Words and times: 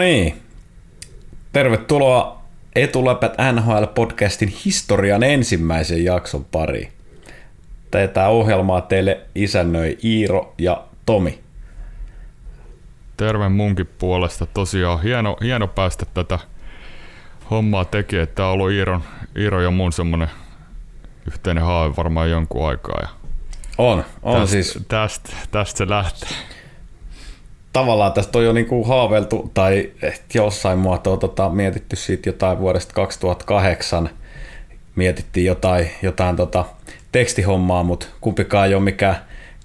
niin, 0.00 0.42
tervetuloa 1.52 2.40
Etuläpät 2.74 3.32
NHL-podcastin 3.32 4.52
historian 4.64 5.22
ensimmäisen 5.22 6.04
jakson 6.04 6.44
pariin. 6.44 6.92
Tätä 7.90 8.28
ohjelmaa 8.28 8.80
teille 8.80 9.20
isännöi 9.34 9.98
Iiro 10.04 10.54
ja 10.58 10.84
Tomi. 11.06 11.40
Terve 13.16 13.48
munkin 13.48 13.88
puolesta. 13.98 14.46
Tosiaan 14.46 15.02
hieno, 15.02 15.36
hieno 15.42 15.68
päästä 15.68 16.06
tätä 16.14 16.38
hommaa 17.50 17.84
tekemään. 17.84 18.28
Tämä 18.28 18.48
on 18.48 18.54
ollut 18.54 18.70
Iiron, 18.70 19.02
Iiro 19.36 19.60
ja 19.60 19.70
mun 19.70 19.92
semmonen 19.92 20.30
yhteinen 21.26 21.64
haave 21.64 21.96
varmaan 21.96 22.30
jonkun 22.30 22.68
aikaa. 22.68 22.98
Ja 23.02 23.08
On, 23.78 24.04
on 24.22 24.40
tästä, 24.40 24.52
siis 24.52 24.78
Tästä, 24.88 25.32
tästä 25.50 25.78
se 25.78 25.88
lähtee. 25.88 26.28
Tavallaan 27.72 28.12
tästä 28.12 28.38
on 28.38 28.44
jo 28.44 28.52
niinku 28.52 28.84
haaveltu 28.84 29.50
tai 29.54 29.90
ehkä 30.02 30.24
jossain 30.34 30.78
muotoa 30.78 31.16
tota, 31.16 31.48
mietitty 31.48 31.96
siitä 31.96 32.28
jotain 32.28 32.58
vuodesta 32.58 32.94
2008. 32.94 34.10
Mietittiin 34.96 35.46
jotain, 35.46 35.90
jotain 36.02 36.36
tota, 36.36 36.64
tekstihommaa, 37.12 37.82
mutta 37.82 38.06
kumpikaan 38.20 38.68
ei 38.68 38.74
ole 38.74 38.82
mikään 38.82 39.16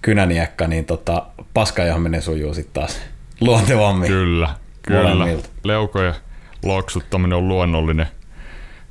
kynäniekka, 0.01 0.67
niin 0.67 0.85
tota, 0.85 1.25
paskajahaminen 1.53 2.21
sujuu 2.21 2.53
sitten 2.53 2.73
taas 2.73 3.01
luontevammin. 3.41 4.07
Kyllä, 4.07 4.49
kyllä. 4.81 5.09
Molemmilta. 5.09 5.49
Leukojen 5.63 6.13
loksuttaminen 6.63 7.37
on 7.37 7.47
luonnollinen 7.47 8.07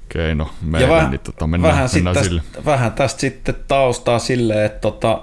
keino 0.09 0.45
Ja 0.45 0.69
meille, 0.69 0.89
vähän, 0.89 1.11
niin 1.11 1.21
tota, 1.21 1.47
mennään, 1.47 1.75
vähän, 1.75 1.89
sit 1.89 1.95
mennään 1.97 2.15
tästä, 2.15 2.29
sille. 2.29 2.43
vähän 2.65 2.93
tästä 2.93 3.21
sitten 3.21 3.55
taustaa 3.69 4.19
silleen, 4.19 4.67
että 4.67 4.81
tota, 4.81 5.23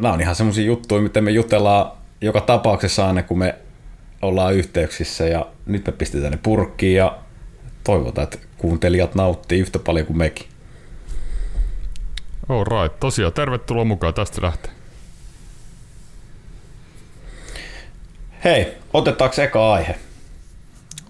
nämä 0.00 0.14
on 0.14 0.20
ihan 0.20 0.34
semmoisia 0.34 0.64
juttuja, 0.64 1.02
miten 1.02 1.24
me 1.24 1.30
jutellaan 1.30 1.99
joka 2.20 2.40
tapauksessa 2.40 3.06
aina, 3.06 3.22
kun 3.22 3.38
me 3.38 3.54
ollaan 4.22 4.54
yhteyksissä 4.54 5.26
ja 5.26 5.46
nyt 5.66 5.86
me 5.86 5.92
pistetään 5.92 6.32
ne 6.32 6.38
purkkiin 6.42 6.96
ja 6.96 7.18
toivotaan, 7.84 8.22
että 8.22 8.38
kuuntelijat 8.58 9.14
nauttii 9.14 9.60
yhtä 9.60 9.78
paljon 9.78 10.06
kuin 10.06 10.18
mekin. 10.18 10.46
All 12.48 12.64
right. 12.64 13.00
Tosiaan, 13.00 13.32
tervetuloa 13.32 13.84
mukaan. 13.84 14.14
Tästä 14.14 14.42
lähtee. 14.42 14.72
Hei, 18.44 18.76
otetaanko 18.92 19.42
eka 19.42 19.72
aihe? 19.72 19.98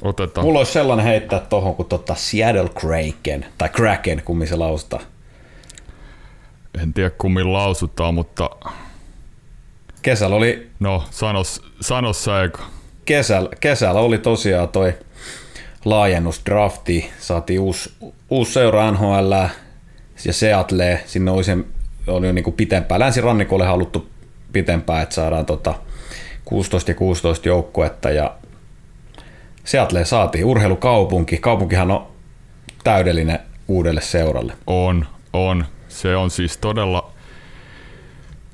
Otetaan. 0.03 0.47
Mulla 0.47 0.59
olisi 0.59 0.73
sellainen 0.73 1.07
heittää 1.07 1.41
tohon 1.41 1.75
kuin 1.75 1.89
tota 1.89 2.15
Seattle 2.15 2.69
Kraken, 2.69 3.47
tai 3.59 3.69
Kraken, 3.69 4.23
kummin 4.25 4.49
se 4.49 4.57
lausutaan. 4.57 5.03
En 6.83 6.95
tiedä 6.95 7.11
kummin 7.11 7.53
lausutaan, 7.53 8.15
mutta 8.15 8.51
Kesällä 10.03 10.37
oli 10.37 10.71
no, 10.81 11.05
sanos, 11.11 11.63
sanos 11.81 12.25
sä 12.25 12.43
eka. 12.43 12.63
kesällä, 13.05 13.49
kesällä 13.61 14.01
oli 14.01 14.19
tosiaan 14.19 14.69
toi 14.69 14.95
laajennusdrafti, 15.85 17.11
saatiin 17.19 17.61
uusi, 17.61 17.93
uusi 18.31 18.53
seura 18.53 18.91
NHL 18.91 19.33
ja 20.25 20.33
Seattle, 20.33 21.01
sinne 21.07 21.31
oli, 21.31 21.45
sen, 21.45 21.65
oli 22.07 22.27
jo 22.27 22.33
niinku 22.33 22.53
pitempään, 22.53 23.01
länsirannikolle 23.01 23.67
haluttu 23.67 24.09
pitempään, 24.53 25.03
että 25.03 25.15
saadaan 25.15 25.47
tota 25.47 25.75
16 26.45 26.91
ja 26.91 26.95
16 26.95 27.49
joukkuetta 27.49 28.11
ja 28.11 28.35
Seattle 29.65 30.05
saatiin 30.05 30.45
urheilukaupunki, 30.45 31.39
kaupunkihan 31.39 31.91
on 31.91 32.07
täydellinen 32.85 33.39
uudelle 33.69 34.01
seuralle. 34.01 34.53
On, 34.67 35.07
on. 35.33 35.65
Se 35.89 36.17
on 36.17 36.31
siis 36.31 36.57
todella, 36.57 37.13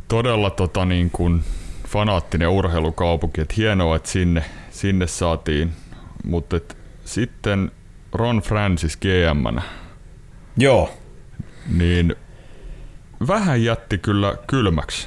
todella 0.09 0.51
tota 0.51 0.85
niin 0.85 1.11
kuin 1.11 1.43
fanaattinen 1.89 2.49
urheilukaupunki. 2.49 3.41
Et 3.41 3.57
hienoa, 3.57 3.97
että 3.97 4.09
sinne, 4.11 4.45
sinne 4.71 5.07
saatiin. 5.07 5.73
Mutta 6.25 6.61
sitten 7.05 7.71
Ron 8.13 8.39
Francis 8.39 8.97
gm 8.97 9.59
Joo, 10.57 10.91
niin 11.79 12.17
vähän 13.29 13.65
jätti 13.65 13.99
kyllä 13.99 14.37
kylmäksi. 14.47 15.07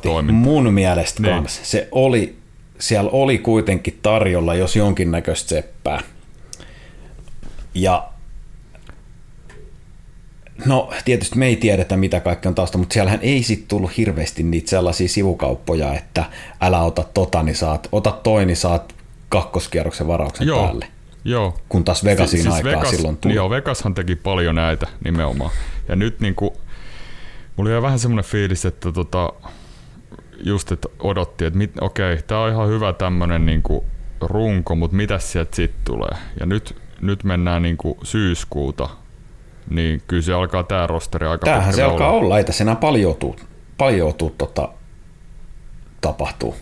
Toiminta. 0.00 0.32
Mun 0.32 0.72
mielestä 0.72 1.22
Niin. 1.22 1.34
kans. 1.34 1.60
Se 1.62 1.88
oli, 1.92 2.36
siellä 2.78 3.10
oli 3.10 3.38
kuitenkin 3.38 3.98
tarjolla 4.02 4.54
jos 4.54 4.76
jonkinnäköistä 4.76 5.48
seppää. 5.48 6.00
Ja 7.74 8.11
No 10.66 10.90
tietysti 11.04 11.38
me 11.38 11.46
ei 11.46 11.56
tiedetä 11.56 11.96
mitä 11.96 12.20
kaikki 12.20 12.48
on 12.48 12.54
tausta, 12.54 12.78
mutta 12.78 12.92
siellähän 12.92 13.20
ei 13.22 13.42
sitten 13.42 13.68
tullut 13.68 13.96
hirveästi 13.96 14.42
niitä 14.42 14.70
sellaisia 14.70 15.08
sivukauppoja, 15.08 15.94
että 15.94 16.24
älä 16.60 16.82
ota 16.82 17.04
tota, 17.14 17.42
niin 17.42 17.56
saat, 17.56 17.88
ota 17.92 18.12
toi, 18.22 18.46
niin 18.46 18.56
saat 18.56 18.94
kakkoskierroksen 19.28 20.06
varauksen 20.06 20.46
Joo. 20.46 20.64
päälle. 20.64 20.86
Joo, 21.24 21.58
Kun 21.68 21.84
taas 21.84 22.04
Vegasin 22.04 22.42
Si- 22.42 22.48
aikaa 22.48 22.72
Vegas, 22.72 22.90
silloin 22.90 23.16
tuli. 23.16 23.34
Joo, 23.34 23.50
Vegashan 23.50 23.94
teki 23.94 24.16
paljon 24.16 24.54
näitä 24.54 24.86
nimenomaan. 25.04 25.50
Ja 25.88 25.96
nyt 25.96 26.20
niinku, 26.20 26.56
mulla 27.56 27.70
oli 27.70 27.82
vähän 27.82 27.98
semmoinen 27.98 28.30
fiilis, 28.30 28.64
että 28.64 28.92
tota, 28.92 29.32
just 30.44 30.72
että 30.72 30.88
odotti, 30.98 31.44
että 31.44 31.58
mit, 31.58 31.70
okei, 31.80 32.22
tää 32.26 32.38
on 32.38 32.52
ihan 32.52 32.68
hyvä 32.68 32.92
tämmönen 32.92 33.46
niinku 33.46 33.84
runko, 34.20 34.74
mutta 34.74 34.96
mitä 34.96 35.18
sieltä 35.18 35.56
sitten 35.56 35.80
tulee? 35.84 36.18
Ja 36.40 36.46
nyt, 36.46 36.76
nyt 37.00 37.24
mennään 37.24 37.62
niinku 37.62 37.98
syyskuuta, 38.02 38.88
niin 39.70 40.02
kyllä 40.06 40.22
se 40.22 40.32
alkaa 40.32 40.62
tää 40.62 40.86
rosteri 40.86 41.26
aika 41.26 41.44
Tämähän 41.46 41.74
se 41.74 41.82
alkaa 41.82 42.10
olla. 42.10 42.24
olla, 42.24 42.38
ei 42.38 42.44
tässä 42.44 42.64
enää 42.64 42.76
paljon 42.76 43.14
tuu, 43.16 43.36
paljon 43.78 44.14
tuu 44.14 44.34
tota, 44.38 44.68
tapahtuu. 46.00 46.56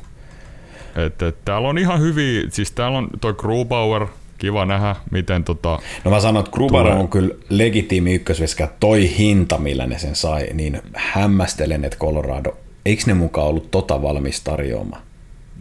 Et, 1.06 1.22
et, 1.22 1.44
täällä 1.44 1.68
on 1.68 1.78
ihan 1.78 2.00
hyviä, 2.00 2.42
siis 2.48 2.72
täällä 2.72 2.98
on 2.98 3.08
toi 3.20 3.34
Grubauer, 3.34 4.06
kiva 4.38 4.64
nähdä, 4.64 4.96
miten 5.10 5.44
tota, 5.44 5.78
No 6.04 6.10
mä 6.10 6.20
sanon, 6.20 6.40
että 6.40 6.52
Gruber 6.52 6.82
Tulee. 6.82 6.98
on 6.98 7.08
kyllä 7.08 7.34
legitiimi 7.48 8.14
ykkösveskä. 8.14 8.68
Toi 8.80 9.10
hinta, 9.18 9.58
millä 9.58 9.86
ne 9.86 9.98
sen 9.98 10.16
sai, 10.16 10.46
niin 10.52 10.82
hämmästelen, 10.94 11.84
että 11.84 11.98
Colorado, 11.98 12.56
eikö 12.86 13.02
ne 13.06 13.14
mukaan 13.14 13.46
ollut 13.46 13.70
tota 13.70 14.02
valmis 14.02 14.40
tarjoamaan? 14.40 15.02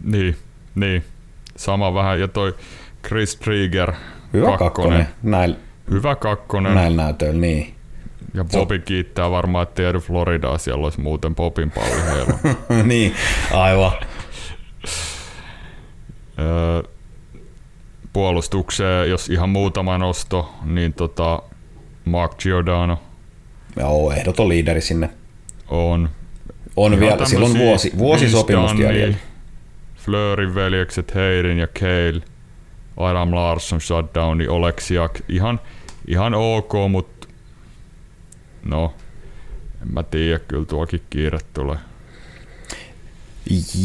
Niin, 0.04 0.36
niin. 0.74 1.04
Sama 1.56 1.94
vähän. 1.94 2.20
Ja 2.20 2.28
toi 2.28 2.54
Chris 3.06 3.36
Trigger, 3.36 3.92
Hyvä 4.32 4.56
kakkonen, 4.58 5.08
näillä, 5.22 5.56
Hyvä 5.90 6.16
kakkonen. 6.16 6.74
näillä 6.74 7.02
näytöillä, 7.02 7.40
niin. 7.40 7.74
Ja 8.34 8.44
Bobi 8.44 8.78
kiittää 8.78 9.30
varmaan, 9.30 9.62
että 9.62 9.82
ei 9.82 9.92
Floridaa, 10.00 10.58
siellä 10.58 10.84
olisi 10.84 11.00
muuten 11.00 11.34
Bobin 11.34 11.70
palli 11.70 12.02
heillä. 12.12 12.34
niin, 12.92 13.14
aivan. 13.52 13.92
Puolustukseen, 18.12 19.10
jos 19.10 19.28
ihan 19.28 19.48
muutama 19.48 19.98
nosto, 19.98 20.54
niin 20.64 20.92
tota 20.92 21.42
Mark 22.04 22.38
Giordano 22.38 22.98
Joo, 23.76 24.12
ehdoton 24.12 24.48
liideri 24.48 24.80
sinne. 24.80 25.10
on. 25.68 26.08
On 26.76 26.94
Ihan 26.94 27.00
vielä, 27.06 27.26
silloin 27.26 27.58
vuosi, 27.58 27.92
vuosisopimusta 27.98 28.76
Vince 28.76 28.92
jäljellä. 28.92 29.16
Fleurin 29.96 30.54
veljekset 30.54 31.14
Heirin 31.14 31.58
ja 31.58 31.66
Cale, 31.66 32.22
Adam 32.96 33.34
Larsson, 33.34 33.80
Shutdowni, 33.80 34.48
Oleksiak, 34.48 35.18
ihan, 35.28 35.60
ihan 36.08 36.34
ok, 36.34 36.72
mutta 36.90 37.28
no, 38.64 38.94
en 39.82 39.92
mä 39.92 40.02
tiedä, 40.02 40.38
kyllä 40.38 40.64
tuokin 40.64 41.02
kiire 41.10 41.38
tulee. 41.54 41.78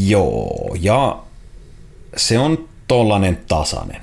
Joo, 0.08 0.76
ja 0.80 1.24
se 2.18 2.40
on 2.40 2.70
tollanen 2.88 3.38
tasainen. 3.48 4.02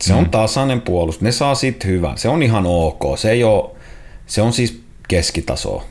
Se 0.00 0.14
on 0.14 0.30
tasainen 0.30 0.80
puolustus. 0.80 1.22
Ne 1.22 1.32
saa 1.32 1.54
sit 1.54 1.84
hyvän. 1.84 2.18
Se 2.18 2.28
on 2.28 2.42
ihan 2.42 2.66
ok. 2.66 3.18
Se 3.18 3.30
ei 3.30 3.44
oo, 3.44 3.76
se 4.26 4.42
on 4.42 4.52
siis 4.52 4.82
keskitasoa. 5.08 5.84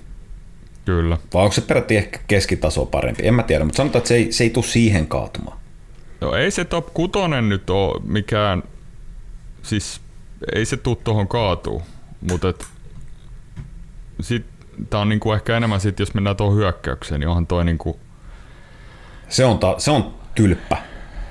Kyllä. 0.86 1.18
Vai 1.34 1.44
onko 1.44 1.54
se 1.54 1.62
peräti 1.62 1.98
ehkä 1.98 2.20
keskitaso 2.28 2.86
parempi? 2.86 3.28
En 3.28 3.34
mä 3.34 3.44
tiedä, 3.44 3.64
mutta 3.64 3.78
sanotaan, 3.78 4.00
että 4.00 4.08
se 4.08 4.16
ei, 4.16 4.32
se 4.32 4.44
ei 4.44 4.50
tule 4.50 4.66
siihen 4.66 5.08
kaatumaan. 5.08 5.58
No 6.22 6.36
ei 6.36 6.52
se 6.52 6.66
top 6.66 6.94
6 6.94 7.12
nyt 7.48 7.70
ole 7.70 8.02
mikään, 8.04 8.64
siis 9.64 10.02
ei 10.56 10.66
se 10.66 10.78
tuu 10.78 10.96
tuohon 10.96 11.28
kaatuu, 11.28 11.82
mutta 12.30 12.50
et, 12.50 12.66
sit, 14.22 14.46
tää 14.90 15.00
on 15.00 15.10
niinku 15.10 15.32
ehkä 15.32 15.58
enemmän 15.58 15.80
sit, 15.82 16.00
jos 16.00 16.14
mennään 16.14 16.36
tuohon 16.36 16.58
hyökkäykseen, 16.58 17.20
niin 17.20 17.28
onhan 17.28 17.48
toi 17.48 17.66
niinku, 17.66 18.00
Se 19.30 19.46
on, 19.46 19.60
ta, 19.60 19.76
se 19.78 19.92
on 19.92 20.14
tylppä. 20.36 20.78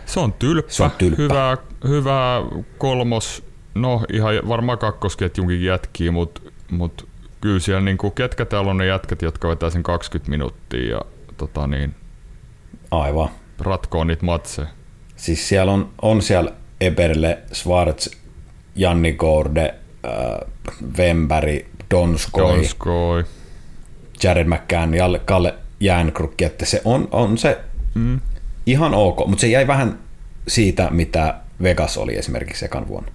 se 0.07 0.21
on 0.21 0.33
tylppä, 0.33 0.73
Se 0.73 0.83
on 0.83 0.91
tylppä. 0.91 1.23
Hyvä, 1.23 1.57
hyvä 1.89 2.43
kolmos, 2.79 3.45
no 3.75 4.05
ihan 4.13 4.35
varmaan 4.49 4.79
kakkosketjunkin 4.79 5.65
jätkii, 5.65 6.11
mutta 6.11 6.41
mut 6.71 7.09
kyllä 7.41 7.61
siellä 7.61 7.81
niinku, 7.81 8.11
ketkä 8.11 8.45
täällä 8.45 8.71
on 8.71 8.77
ne 8.77 8.87
jätkät, 8.87 9.23
jotka 9.23 9.49
vetää 9.49 9.71
sen 9.71 9.83
20 9.83 10.31
minuuttia 10.31 10.91
ja 10.91 11.01
tota 11.37 11.67
niin, 11.67 11.95
Aivan. 12.91 13.29
ratkoo 13.59 14.05
niitä 14.05 14.25
matseja. 14.27 14.69
Siis 15.17 15.49
siellä 15.49 15.73
on, 15.73 15.91
on 16.03 16.23
siellä 16.23 16.53
Eberle, 16.81 17.39
Schwarz, 17.53 18.09
Janni 18.79 19.13
Gorde, 19.13 19.75
äh, 20.07 20.51
Vemberg, 20.97 21.67
Donskoi, 21.91 22.57
Donskoi. 22.57 23.25
Jared 24.23 24.47
McCann, 24.47 24.95
Jalle, 24.95 25.19
Kalle 25.19 25.55
Jäänkrukki, 25.81 26.45
että 26.45 26.67
se 26.67 26.83
on, 26.85 27.09
on 27.11 27.39
se 27.39 27.61
mm. 27.95 28.21
ihan 28.67 28.95
ok, 28.95 29.27
mutta 29.27 29.41
se 29.41 29.49
jäi 29.49 29.67
vähän 29.67 29.99
siitä, 30.49 30.89
mitä 30.91 31.35
Vegas 31.63 31.99
oli 31.99 32.17
esimerkiksi 32.17 32.65
ekan 32.65 32.89
vuonna. 32.89 33.13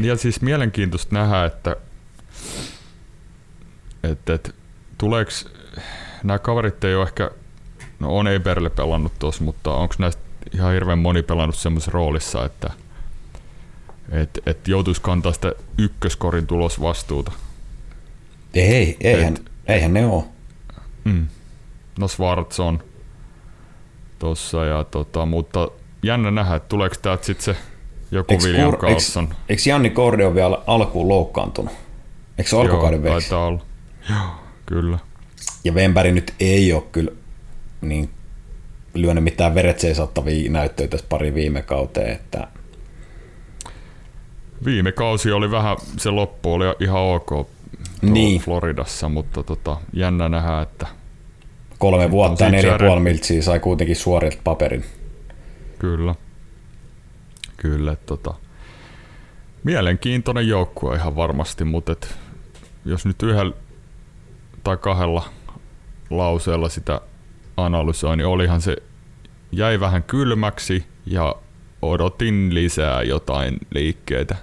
Ja 0.00 0.16
siis 0.16 0.40
mielenkiintoista 0.40 1.14
nähdä, 1.14 1.44
että, 1.44 1.76
että, 4.02 4.34
että 4.34 4.50
tuleeko 4.98 5.30
nämä 6.22 6.38
kaverit 6.38 6.84
ei 6.84 6.94
ole 6.94 7.02
ehkä, 7.02 7.30
no 7.98 8.16
on 8.18 8.28
Eberle 8.28 8.70
pelannut 8.70 9.12
tuossa, 9.18 9.44
mutta 9.44 9.74
onko 9.74 9.94
näistä 9.98 10.22
ihan 10.54 10.72
hirveän 10.72 10.98
moni 10.98 11.22
pelannut 11.22 11.56
semmoisessa 11.56 11.90
roolissa, 11.90 12.44
että 12.44 12.70
et, 14.10 14.38
et 14.46 14.68
joutuisi 14.68 15.02
kantaa 15.02 15.32
sitä 15.32 15.52
ykköskorin 15.78 16.46
tulosvastuuta. 16.46 17.32
Ei, 18.54 18.96
eihän, 19.00 19.34
et, 19.34 19.50
eihän 19.66 19.94
ne 19.94 20.06
ole. 20.06 20.24
Mm. 21.04 21.26
No 21.98 22.06
on 22.58 22.82
tossa, 24.18 24.64
ja 24.64 24.84
tota, 24.84 25.26
mutta 25.26 25.68
jännä 26.02 26.30
nähdä, 26.30 26.54
että 26.56 26.68
tuleeko 26.68 26.96
täältä 27.02 27.24
sitten 27.24 27.44
se 27.44 27.56
joku 28.10 28.34
William 28.34 28.76
Carlson. 28.76 29.24
Eikö, 29.24 29.36
eikö 29.48 29.62
Janni 29.66 29.90
Kordi 29.90 30.24
ole 30.24 30.34
vielä 30.34 30.58
alkuun 30.66 31.08
loukkaantunut? 31.08 31.72
Eikö 32.38 32.50
se 32.50 32.56
alkukauden 32.56 33.02
veksi? 33.02 33.28
taitaa 33.28 33.46
olla. 33.46 33.62
Joo, 34.10 34.30
kyllä. 34.66 34.98
Ja 35.64 35.74
Vempäri 35.74 36.12
nyt 36.12 36.34
ei 36.40 36.72
ole 36.72 36.82
kyllä 36.92 37.10
niin 37.80 38.10
lyönyt 38.94 39.24
mitään 39.24 39.54
veretseisattavia 39.54 40.50
näyttöjä 40.50 40.88
tässä 40.88 41.06
pari 41.08 41.34
viime 41.34 41.62
kauteen, 41.62 42.12
että 42.12 42.48
Viime 44.64 44.92
kausi 44.92 45.32
oli 45.32 45.50
vähän, 45.50 45.76
se 45.96 46.10
loppu 46.10 46.52
oli 46.52 46.64
ihan 46.80 47.00
ok 47.00 47.48
niin. 48.02 48.40
Floridassa, 48.40 49.08
mutta 49.08 49.42
tota, 49.42 49.76
jännä 49.92 50.28
nähdä, 50.28 50.60
että 50.60 50.86
kolme 51.78 52.10
vuotta 52.10 52.44
ja 52.44 52.50
neljä 52.50 52.78
puoli 52.78 53.00
miltsiä 53.00 53.42
sai 53.42 53.60
kuitenkin 53.60 53.96
suorilta 53.96 54.38
paperin. 54.44 54.84
Kyllä. 55.78 56.14
Kyllä, 57.56 57.96
tota, 57.96 58.34
mielenkiintoinen 59.64 60.48
joukkue 60.48 60.96
ihan 60.96 61.16
varmasti, 61.16 61.64
mutta 61.64 61.92
et, 61.92 62.16
jos 62.84 63.06
nyt 63.06 63.22
yhdellä 63.22 63.54
tai 64.64 64.76
kahdella 64.76 65.24
lauseella 66.10 66.68
sitä 66.68 67.00
analysoi, 67.56 68.16
niin 68.16 68.26
olihan 68.26 68.60
se 68.60 68.76
jäi 69.52 69.80
vähän 69.80 70.02
kylmäksi 70.02 70.84
ja 71.06 71.34
odotin 71.90 72.54
lisää 72.54 73.02
jotain 73.02 73.58
liikkeitä. 73.74 74.36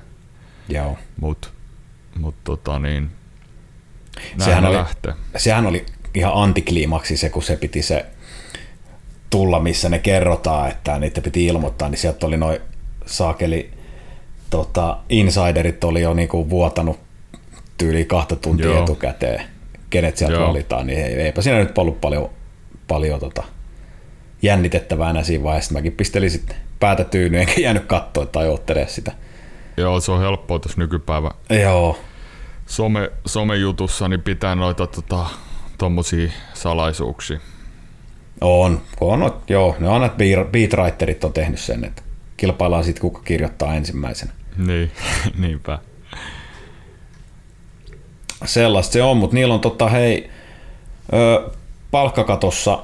Joo. 0.70 0.98
Mut, 1.22 1.52
mut 2.20 2.36
tota 2.44 2.80
niin, 2.80 3.12
sehän 4.38 4.66
oli, 4.66 4.76
lähtee. 4.76 5.14
sehän 5.38 5.66
oli 5.66 5.86
ihan 6.14 6.34
antikliimaksi 6.36 7.18
se, 7.18 7.30
kun 7.30 7.44
se 7.44 7.56
piti 7.56 7.82
se 7.82 8.06
tulla, 9.30 9.60
missä 9.60 9.90
ne 9.90 10.00
kerrotaan, 10.00 10.72
että 10.72 11.00
niitä 11.00 11.22
piti 11.22 11.46
ilmoittaa, 11.46 11.90
niin 11.90 12.00
sieltä 12.00 12.28
oli 12.28 12.38
noin 12.38 12.60
saakeli 13.06 13.72
tota, 14.50 14.98
insiderit 15.10 15.84
oli 15.84 16.02
jo 16.02 16.14
niinku 16.14 16.50
vuotanut 16.50 17.00
tyyli 17.78 18.06
kahta 18.06 18.36
tuntia 18.36 18.66
Joo. 18.66 18.84
etukäteen, 18.84 19.44
kenet 19.90 20.18
sieltä 20.18 20.36
Joo. 20.36 20.48
valitaan, 20.48 20.88
niin 20.88 21.00
eipä 21.00 21.42
siinä 21.42 21.60
nyt 21.60 21.78
ollut 21.78 22.02
paljon, 22.02 22.30
paljon 22.88 23.20
tota, 23.20 23.44
jännitettävää 24.42 25.10
enää 25.10 25.24
siinä 25.24 25.44
vaiheessa. 25.44 25.74
Mäkin 25.74 25.92
pistelin 25.92 26.32
sitten 26.32 26.56
päätä 26.82 27.04
tyyny, 27.04 27.40
enkä 27.40 27.62
jäänyt 27.62 27.86
katsoa 27.86 28.26
tai 28.26 28.50
ottele 28.50 28.88
sitä. 28.88 29.12
Joo, 29.78 30.00
se 30.00 30.12
on 30.12 30.22
helppoa 30.22 30.60
tässä 30.60 30.82
nykypäivä. 30.82 31.32
Joo. 31.62 31.98
Some, 32.66 33.12
somejutussa 33.26 34.08
niin 34.08 34.22
pitää 34.22 34.56
noita 34.56 34.88
tota, 34.88 35.26
tommosia 35.78 36.32
salaisuuksia. 36.54 37.40
On, 38.42 38.82
on, 39.02 39.42
joo. 39.48 39.76
Ne 39.80 39.90
on, 39.90 40.04
että 40.04 40.24
beatwriterit 40.52 41.24
on 41.24 41.34
tehnyt 41.34 41.60
sen, 41.60 41.84
että 41.86 42.02
kilpaillaan 42.38 42.84
sitten, 42.84 43.02
kuka 43.02 43.22
kirjoittaa 43.22 43.76
ensimmäisenä. 43.76 44.32
Niin, 44.58 44.92
niinpä. 45.42 45.80
Sellaista 48.46 48.94
se 48.94 49.04
on, 49.04 49.18
mutta 49.18 49.36
niillä 49.36 49.54
on 49.54 49.60
tota, 49.60 49.90
hei, 49.90 50.30
ö, 51.14 51.52
palkkakatossa 51.92 52.84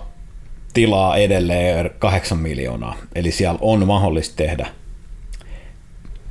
tilaa 0.78 1.18
edelleen 1.18 1.90
8 2.00 2.38
miljoonaa. 2.38 2.96
Eli 3.16 3.32
siellä 3.32 3.58
on 3.62 3.88
mahdollista 3.88 4.36
tehdä, 4.36 4.68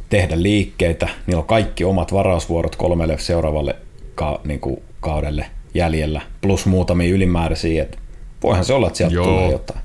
tehdä 0.09 0.43
liikkeitä. 0.43 1.09
Niillä 1.27 1.41
on 1.41 1.47
kaikki 1.47 1.85
omat 1.85 2.13
varausvuorot 2.13 2.77
kolmelle 2.77 3.19
seuraavalle 3.19 3.77
ka, 4.15 4.41
niin 4.45 4.61
kuin 4.61 4.83
kaudelle 5.01 5.47
jäljellä, 5.75 6.21
plus 6.41 6.67
muutamia 6.67 7.15
ylimääräisiä. 7.15 7.83
Et 7.83 7.99
voihan 8.43 8.65
se 8.65 8.73
olla, 8.73 8.87
että 8.87 8.97
sieltä 8.97 9.15
Joo. 9.15 9.27
tulee 9.27 9.51
jotain. 9.51 9.81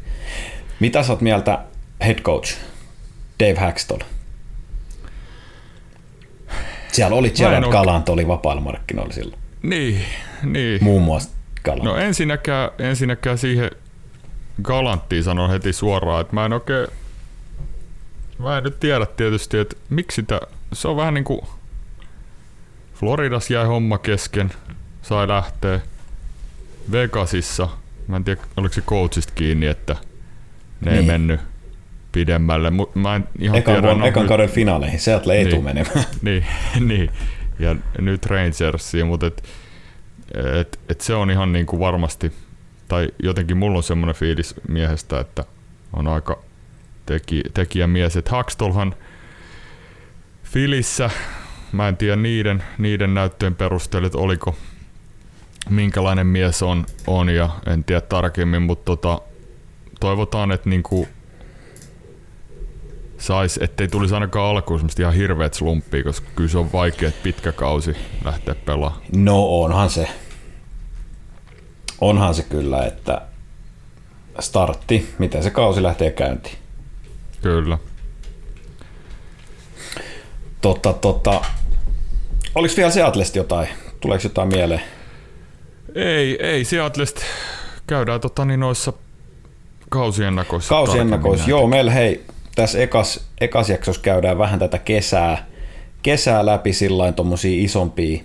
Mitä 0.80 1.04
sä 1.04 1.14
oot 1.14 1.22
mieltä 1.22 1.60
head 2.06 2.20
coach 2.20 2.58
Dave 3.40 3.60
Hackstall? 3.60 4.00
Siellä 6.92 7.16
oli 7.16 7.30
Gerard 7.30 7.72
Galant 7.72 8.10
oli 8.10 8.28
vapailla 8.28 8.62
markkinoilla 8.62 9.14
silloin. 9.14 9.42
Niin, 9.64 10.02
niin. 10.44 10.84
Muun 10.84 11.02
muassa 11.02 11.30
Galant. 11.64 11.84
No 11.84 11.98
ensinnäkään, 11.98 12.70
ensinnäkään 12.80 13.38
siihen 13.38 13.72
Galanttiin 14.62 15.24
sanon 15.24 15.50
heti 15.50 15.74
suoraan, 15.74 16.22
että 16.22 16.34
mä 16.34 16.46
en 16.46 16.54
oikein... 16.54 16.88
Mä 18.40 18.58
en 18.58 18.64
nyt 18.64 18.80
tiedä 18.80 19.06
tietysti, 19.06 19.58
että 19.58 19.76
miksi 19.90 20.24
tää... 20.24 20.40
Se 20.74 20.88
on 20.88 20.98
vähän 20.98 21.14
niinku... 21.14 21.48
Floridas 22.94 23.50
jäi 23.50 23.66
homma 23.66 23.98
kesken, 23.98 24.52
sai 25.02 25.28
lähteä. 25.28 25.80
Vegasissa, 26.92 27.68
mä 28.08 28.16
en 28.16 28.24
tiedä 28.24 28.42
oliko 28.58 28.74
se 28.74 28.82
coachista 28.82 29.34
kiinni, 29.36 29.66
että 29.66 29.96
ne 30.82 30.92
niin. 30.92 31.02
ei 31.02 31.06
mennyt 31.06 31.40
pidemmälle. 32.12 32.70
Mut 32.70 32.96
mä 32.96 33.16
en 33.16 33.28
ihan 33.40 33.58
ekan, 33.58 33.76
tiedä, 33.76 33.96
no, 33.96 34.06
ekan 34.06 34.28
kauden 34.28 34.50
finaaleihin, 34.50 35.00
Seattle 35.00 35.34
ei 35.34 35.44
niin, 35.44 35.56
tule 35.56 35.64
menemään. 35.64 36.06
niin, 36.22 36.46
niin, 36.80 37.10
ja 37.60 37.76
nyt 38.00 38.26
Rangersiin, 38.26 39.08
mutta 39.08 39.26
et, 39.28 39.44
et, 40.60 40.80
et 40.90 41.02
se 41.02 41.14
on 41.14 41.32
ihan 41.32 41.54
niinku 41.54 41.80
varmasti 41.80 42.32
tai 42.92 43.10
jotenkin 43.24 43.58
mulla 43.58 43.78
on 43.78 43.84
semmoinen 43.84 44.16
fiilis 44.16 44.56
miehestä, 44.68 45.20
että 45.20 45.44
on 45.94 46.08
aika 46.08 46.40
teki, 47.06 47.44
tekijämies. 47.54 48.18
Että 48.18 48.32
Hackstolhan 48.32 48.96
Filissä, 50.44 51.10
mä 51.72 51.88
en 51.88 51.98
tiedä 51.98 52.16
niiden, 52.16 52.64
niiden 52.78 53.14
näyttöjen 53.14 53.56
perusteella, 53.56 54.06
että 54.06 54.18
oliko 54.18 54.56
minkälainen 55.70 56.28
mies 56.28 56.64
on, 56.64 56.86
on 57.08 57.30
ja 57.30 57.50
en 57.68 57.84
tiedä 57.84 58.02
tarkemmin, 58.02 58.62
mutta 58.62 58.86
tota, 58.86 59.22
toivotaan, 60.00 60.52
että 60.52 60.70
niinku 60.70 61.08
sais, 63.18 63.60
ettei 63.62 63.88
tulisi 63.88 64.14
ainakaan 64.14 64.50
alkuun 64.50 64.80
semmoista 64.80 65.02
ihan 65.02 65.14
hirveät 65.14 65.54
slumppia, 65.54 66.04
koska 66.04 66.28
kyllä 66.36 66.50
se 66.50 66.58
on 66.58 66.72
vaikea 66.72 67.12
pitkä 67.24 67.52
kausi 67.52 67.96
lähteä 68.26 68.56
pelaamaan. 68.56 69.02
No 69.16 69.62
onhan 69.62 69.90
se 69.90 70.10
onhan 72.02 72.36
se 72.36 72.44
kyllä, 72.44 72.84
että 72.84 73.22
startti, 74.40 75.14
miten 75.20 75.44
se 75.44 75.50
kausi 75.50 75.84
lähtee 75.84 76.12
käyntiin. 76.12 76.56
Kyllä. 77.42 77.78
Totta, 80.62 80.94
totta. 80.94 81.42
Oliko 82.56 82.74
vielä 82.78 82.92
Seatlesta 82.92 83.38
jotain? 83.38 83.68
Tuleeko 84.00 84.24
jotain 84.24 84.48
mieleen? 84.48 84.82
Ei, 85.96 86.46
ei 86.46 86.66
Seatlesta. 86.66 87.22
Käydään 87.88 88.22
tota, 88.22 88.46
niin 88.46 88.60
noissa 88.60 88.94
kausiennakoissa. 89.90 90.70
Kausiennakoissa, 90.70 91.50
joo. 91.50 91.68
Meillä 91.68 91.92
hei, 91.92 92.26
tässä 92.56 92.80
ekas, 92.80 93.28
ekas 93.42 93.70
jaksossa 93.70 94.02
käydään 94.02 94.38
vähän 94.38 94.60
tätä 94.60 94.78
kesää, 94.78 95.48
kesää 96.04 96.46
läpi 96.46 96.74
sillä 96.74 97.12
tuommoisia 97.12 97.64
isompia 97.64 98.24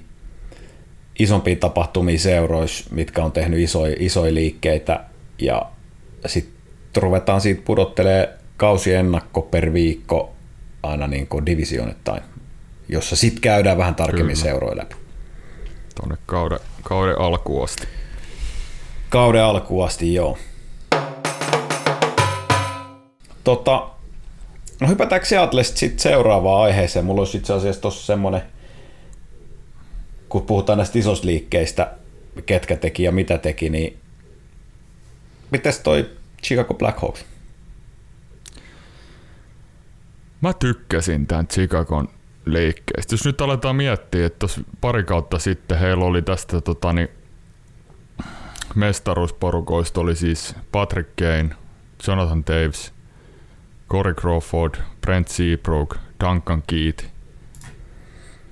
isompia 1.19 1.57
tapahtumia 1.57 2.19
seuroissa, 2.19 2.85
mitkä 2.91 3.25
on 3.25 3.33
tehnyt 3.33 3.61
isoja, 3.61 3.97
isoja 3.99 4.35
liikkeitä 4.35 5.05
ja 5.39 5.63
sitten 6.27 7.03
ruvetaan 7.03 7.41
siitä 7.41 7.63
pudottelee 7.65 8.35
kausiennakko 8.57 9.43
per 9.43 9.73
viikko 9.73 10.33
aina 10.83 11.07
niin 11.07 11.27
kuin 11.27 11.47
divisionittain, 11.47 12.23
jossa 12.89 13.17
sitten 13.17 13.41
käydään 13.41 13.79
vähän 13.79 13.95
tarkemmin 13.95 14.37
seuroja 14.37 14.77
läpi. 14.77 14.95
Tuonne 15.95 16.17
kauden, 16.27 16.59
kauden 16.83 17.21
alkuun 17.21 17.65
asti. 17.65 17.87
Kauden 19.09 19.43
alkuun 19.43 19.87
asti, 19.87 20.15
joo. 20.15 20.39
Tota, 23.45 23.89
no 24.81 24.89
hypätäänkö 24.89 25.27
Seatlesta 25.27 25.79
sitten 25.79 25.99
seuraavaan 25.99 26.63
aiheeseen? 26.63 27.05
Mulla 27.05 27.21
olisi 27.21 27.39
itse 27.39 27.53
asiassa 27.53 27.83
tuossa 27.83 28.07
semmoinen– 28.07 28.43
kun 30.29 30.43
puhutaan 30.43 30.79
näistä 30.79 30.99
isoista 30.99 31.27
liikkeistä, 31.27 31.93
ketkä 32.47 32.77
teki 32.77 33.03
ja 33.03 33.13
mitä 33.13 33.39
teki, 33.39 33.71
niin 33.71 33.99
mitäs 35.51 35.79
toi 35.79 36.11
Chicago 36.43 36.75
Blackhawks? 36.75 37.25
Mä 40.41 40.53
tykkäsin 40.53 41.27
tämän 41.27 41.49
Chicagon 41.49 42.09
liikkeestä. 42.47 43.15
Jos 43.15 43.25
nyt 43.25 43.41
aletaan 43.41 43.77
miettiä, 43.77 44.27
että 44.27 44.47
pari 44.81 45.05
kautta 45.05 45.39
sitten 45.39 45.79
heillä 45.79 46.05
oli 46.05 46.23
tästä 46.23 46.61
tota, 46.61 46.93
niin, 46.93 47.09
mestaruusporukoista 48.75 50.01
oli 50.01 50.17
siis 50.17 50.55
Patrick 50.73 51.11
Kane, 51.17 51.51
Jonathan 52.09 52.45
Davis, 52.47 52.93
Corey 53.91 54.15
Crawford, 54.15 54.75
Brent 55.01 55.29
Seabrook, 55.29 55.97
Duncan 56.25 56.63
Keith, 56.67 57.05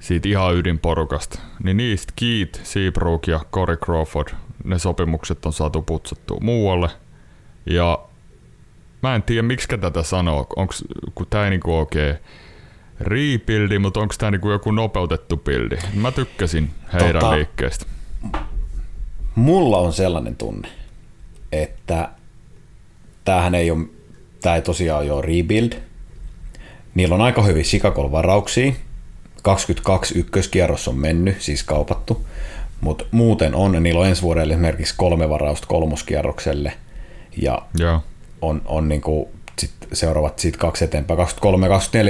siitä 0.04 0.28
ihan 0.28 0.56
ydinporukasta, 0.56 1.38
niin 1.62 1.76
niistä 1.76 2.12
Keith, 2.16 2.60
Seabrook 2.62 3.26
ja 3.26 3.40
Corey 3.52 3.76
Crawford, 3.76 4.28
ne 4.64 4.78
sopimukset 4.78 5.46
on 5.46 5.52
saatu 5.52 5.82
putsattua 5.82 6.38
muualle. 6.40 6.90
Ja 7.66 7.98
mä 9.02 9.14
en 9.14 9.22
tiedä, 9.22 9.42
miksi 9.42 9.68
tätä 9.68 10.02
sanoo, 10.02 10.46
onks, 10.56 10.84
kun 11.14 11.26
tää 11.30 11.44
ei 11.44 11.50
niinku 11.50 11.78
oikein 11.78 12.16
rebuildi, 13.00 13.78
mutta 13.78 14.00
onko 14.00 14.14
tämä 14.18 14.30
niinku 14.30 14.50
joku 14.50 14.70
nopeutettu 14.70 15.36
bildi? 15.36 15.76
Mä 15.94 16.12
tykkäsin 16.12 16.70
heidän 16.92 17.12
tota, 17.12 17.36
liikkeestä. 17.36 17.86
Mulla 19.34 19.78
on 19.78 19.92
sellainen 19.92 20.36
tunne, 20.36 20.68
että 21.52 22.08
tämähän 23.24 23.54
ei 23.54 23.70
ole, 23.70 23.86
tämä 24.40 24.56
ei 24.56 24.62
tosiaan 24.62 25.10
ole 25.10 25.22
rebuild. 25.22 25.72
Niillä 26.94 27.14
on 27.14 27.20
aika 27.20 27.42
hyvin 27.42 27.64
Chicago 27.64 28.12
varauksia. 28.12 28.72
22 29.44 30.18
ykköskierros 30.18 30.88
on 30.88 30.96
mennyt, 30.96 31.42
siis 31.42 31.62
kaupattu. 31.62 32.26
Mutta 32.80 33.04
muuten 33.10 33.54
on, 33.54 33.82
niillä 33.82 34.00
on 34.00 34.06
ensi 34.06 34.22
vuodelle 34.22 34.52
esimerkiksi 34.52 34.94
kolme 34.96 35.28
varausta 35.28 35.66
kolmoskierrokselle. 35.66 36.72
Ja 37.42 37.62
Joo. 37.78 38.00
on, 38.42 38.62
on 38.64 38.88
niinku 38.88 39.30
sit 39.58 39.70
seuraavat 39.92 40.38
siitä 40.38 40.58
kaksi 40.58 40.84
eteenpäin, 40.84 41.20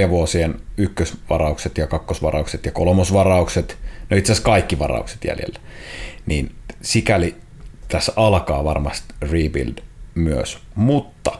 23-24 0.07 0.09
vuosien 0.09 0.61
ykkösvaraukset 0.77 1.77
ja 1.77 1.87
kakkosvaraukset 1.87 2.65
ja 2.65 2.71
kolmosvaraukset, 2.71 3.77
no 4.09 4.17
itse 4.17 4.31
asiassa 4.31 4.45
kaikki 4.45 4.79
varaukset 4.79 5.25
jäljellä, 5.25 5.59
niin 6.25 6.55
sikäli 6.81 7.35
tässä 7.87 8.13
alkaa 8.15 8.63
varmasti 8.63 9.13
rebuild 9.21 9.77
myös, 10.15 10.57
mutta 10.75 11.39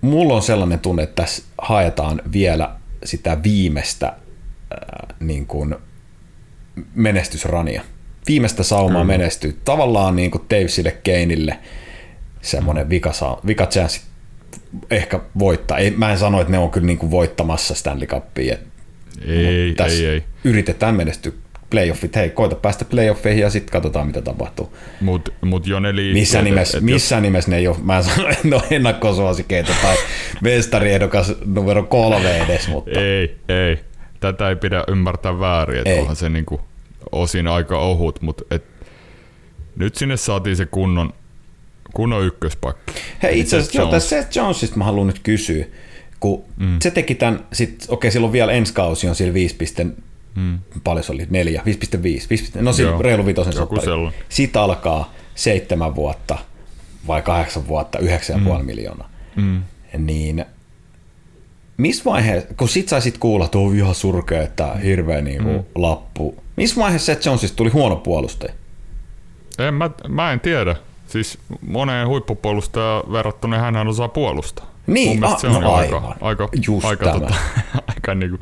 mulla 0.00 0.34
on 0.34 0.42
sellainen 0.42 0.78
tunne, 0.78 1.02
että 1.02 1.22
tässä 1.22 1.42
haetaan 1.58 2.22
vielä 2.32 2.77
sitä 3.04 3.42
viimeistä 3.42 4.06
äh, 4.06 5.16
niin 5.20 5.46
kuin 5.46 5.76
menestysrania. 6.94 7.82
Viimeistä 8.26 8.62
saumaa 8.62 9.04
mm. 9.04 9.08
menestyy. 9.08 9.60
Tavallaan 9.64 10.16
niin 10.16 10.30
kuin 10.30 10.44
Davesille, 10.50 10.90
Keinille, 11.04 11.58
semmoinen 12.42 12.90
vika, 12.90 13.12
vika 13.46 13.66
chanssi 13.66 14.00
ehkä 14.90 15.20
voittaa. 15.38 15.78
Ei, 15.78 15.90
mä 15.90 16.12
en 16.12 16.18
sano, 16.18 16.40
että 16.40 16.50
ne 16.50 16.58
on 16.58 16.70
kyllä 16.70 16.86
niin 16.86 16.98
kuin 16.98 17.10
voittamassa 17.10 17.74
Stanley 17.74 18.06
Cupia. 18.06 18.58
Ei, 19.26 19.74
ei, 19.86 20.06
ei. 20.06 20.24
Yritetään 20.44 20.94
menestyä 20.94 21.32
playoffit. 21.70 22.16
Hei, 22.16 22.30
koita 22.30 22.56
päästä 22.56 22.84
playoffeihin 22.84 23.42
ja 23.42 23.50
sitten 23.50 23.72
katsotaan, 23.72 24.06
mitä 24.06 24.22
tapahtuu. 24.22 24.76
Mut, 25.00 25.34
mut 25.40 25.66
jo 25.66 25.80
ne 25.80 25.96
liikkeet, 25.96 26.22
Missä 26.22 26.42
nimessä, 26.42 26.78
et, 26.78 26.84
missä 26.84 27.16
jos... 27.16 27.22
nimessä 27.22 27.50
ne 27.50 27.56
ei 27.56 27.68
ole, 27.68 27.76
mä 27.82 27.96
en 27.96 28.04
sano, 28.04 28.28
että 28.28 28.48
ne 28.48 28.56
on 28.56 28.62
ennakkosuosikeita 28.70 29.72
tai 29.82 29.96
mestariehdokas 30.40 31.34
numero 31.44 31.82
kolme 31.82 32.38
edes, 32.38 32.68
mutta... 32.68 33.00
Ei, 33.00 33.36
ei. 33.48 33.78
Tätä 34.20 34.48
ei 34.48 34.56
pidä 34.56 34.84
ymmärtää 34.88 35.40
väärin, 35.40 35.78
että 35.78 36.00
onhan 36.00 36.16
se 36.16 36.28
niinku 36.28 36.60
osin 37.12 37.46
aika 37.46 37.78
ohut, 37.78 38.22
mutta 38.22 38.44
et, 38.50 38.64
nyt 39.76 39.94
sinne 39.94 40.16
saatiin 40.16 40.56
se 40.56 40.66
kunnon 40.66 41.12
Kunnon 41.94 42.24
ykköspakki. 42.24 42.92
Hei, 43.22 43.40
itse 43.40 43.56
asiassa 43.56 43.78
joo, 43.78 43.90
tästä 43.90 44.08
Seth 44.08 44.36
Jonesista 44.36 44.76
mä 44.76 44.84
haluan 44.84 45.06
nyt 45.06 45.18
kysyä, 45.18 45.64
kun 46.20 46.44
mm. 46.56 46.76
se 46.82 46.90
teki 46.90 47.14
tämän, 47.14 47.46
sit, 47.52 47.84
okei, 47.88 48.10
silloin 48.10 48.32
vielä 48.32 48.52
ensi 48.52 48.74
kausi 48.74 49.08
on 49.08 49.14
siellä 49.14 49.34
5, 49.34 49.56
mm. 50.38 50.58
paljon 50.84 51.04
se 51.04 51.12
oli, 51.12 51.26
4, 51.30 51.62
5,5, 51.66 52.26
5, 52.30 52.50
no 52.60 52.72
siinä 52.72 52.98
reilu 53.00 53.26
vitosen 53.26 53.52
soppari. 53.52 53.86
Siitä 54.28 54.62
alkaa 54.62 55.12
seitsemän 55.34 55.94
vuotta 55.94 56.38
vai 57.06 57.22
kahdeksan 57.22 57.68
vuotta, 57.68 57.98
yhdeksän 57.98 58.40
mm. 58.40 58.44
puoli 58.44 58.62
miljoonaa. 58.62 59.10
Mm. 59.36 59.62
Niin 59.98 60.44
missä 61.76 62.04
vaiheessa, 62.04 62.54
kun 62.54 62.68
sit 62.68 62.88
saisit 62.88 63.18
kuulla, 63.18 63.44
että 63.44 63.58
on 63.58 63.76
ihan 63.76 63.94
surkea, 63.94 64.42
että 64.42 64.74
hirveä 64.74 65.20
niin 65.20 65.44
mm. 65.44 65.64
lappu. 65.74 66.42
Missä 66.56 66.80
vaiheessa 66.80 67.06
Seth 67.06 67.26
Jonesista 67.26 67.56
tuli 67.56 67.70
huono 67.70 67.96
puolustaja? 67.96 68.52
En, 69.58 69.74
mä, 69.74 69.90
mä 70.08 70.32
en 70.32 70.40
tiedä. 70.40 70.76
Siis 71.06 71.38
moneen 71.60 72.08
huippupuolustajan 72.08 73.12
verrattuna 73.12 73.58
hän 73.58 73.88
osaa 73.88 74.08
puolustaa. 74.08 74.70
Niin, 74.86 75.20
Mun 75.20 75.40
se 75.40 75.46
on 75.46 75.62
no 75.62 75.74
aika, 75.74 76.16
aika, 76.20 76.48
Just 76.66 76.86
aika, 76.86 77.12
tota, 77.12 77.34
aika 77.94 78.14
niinku, 78.14 78.38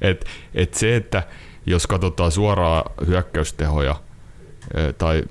et, 0.00 0.24
et 0.54 0.74
se, 0.74 0.96
että 0.96 1.22
jos 1.66 1.86
katsotaan 1.86 2.32
suoraan 2.32 2.84
hyökkäystehoja 3.06 3.96
e, 4.74 4.92
tai 4.92 5.22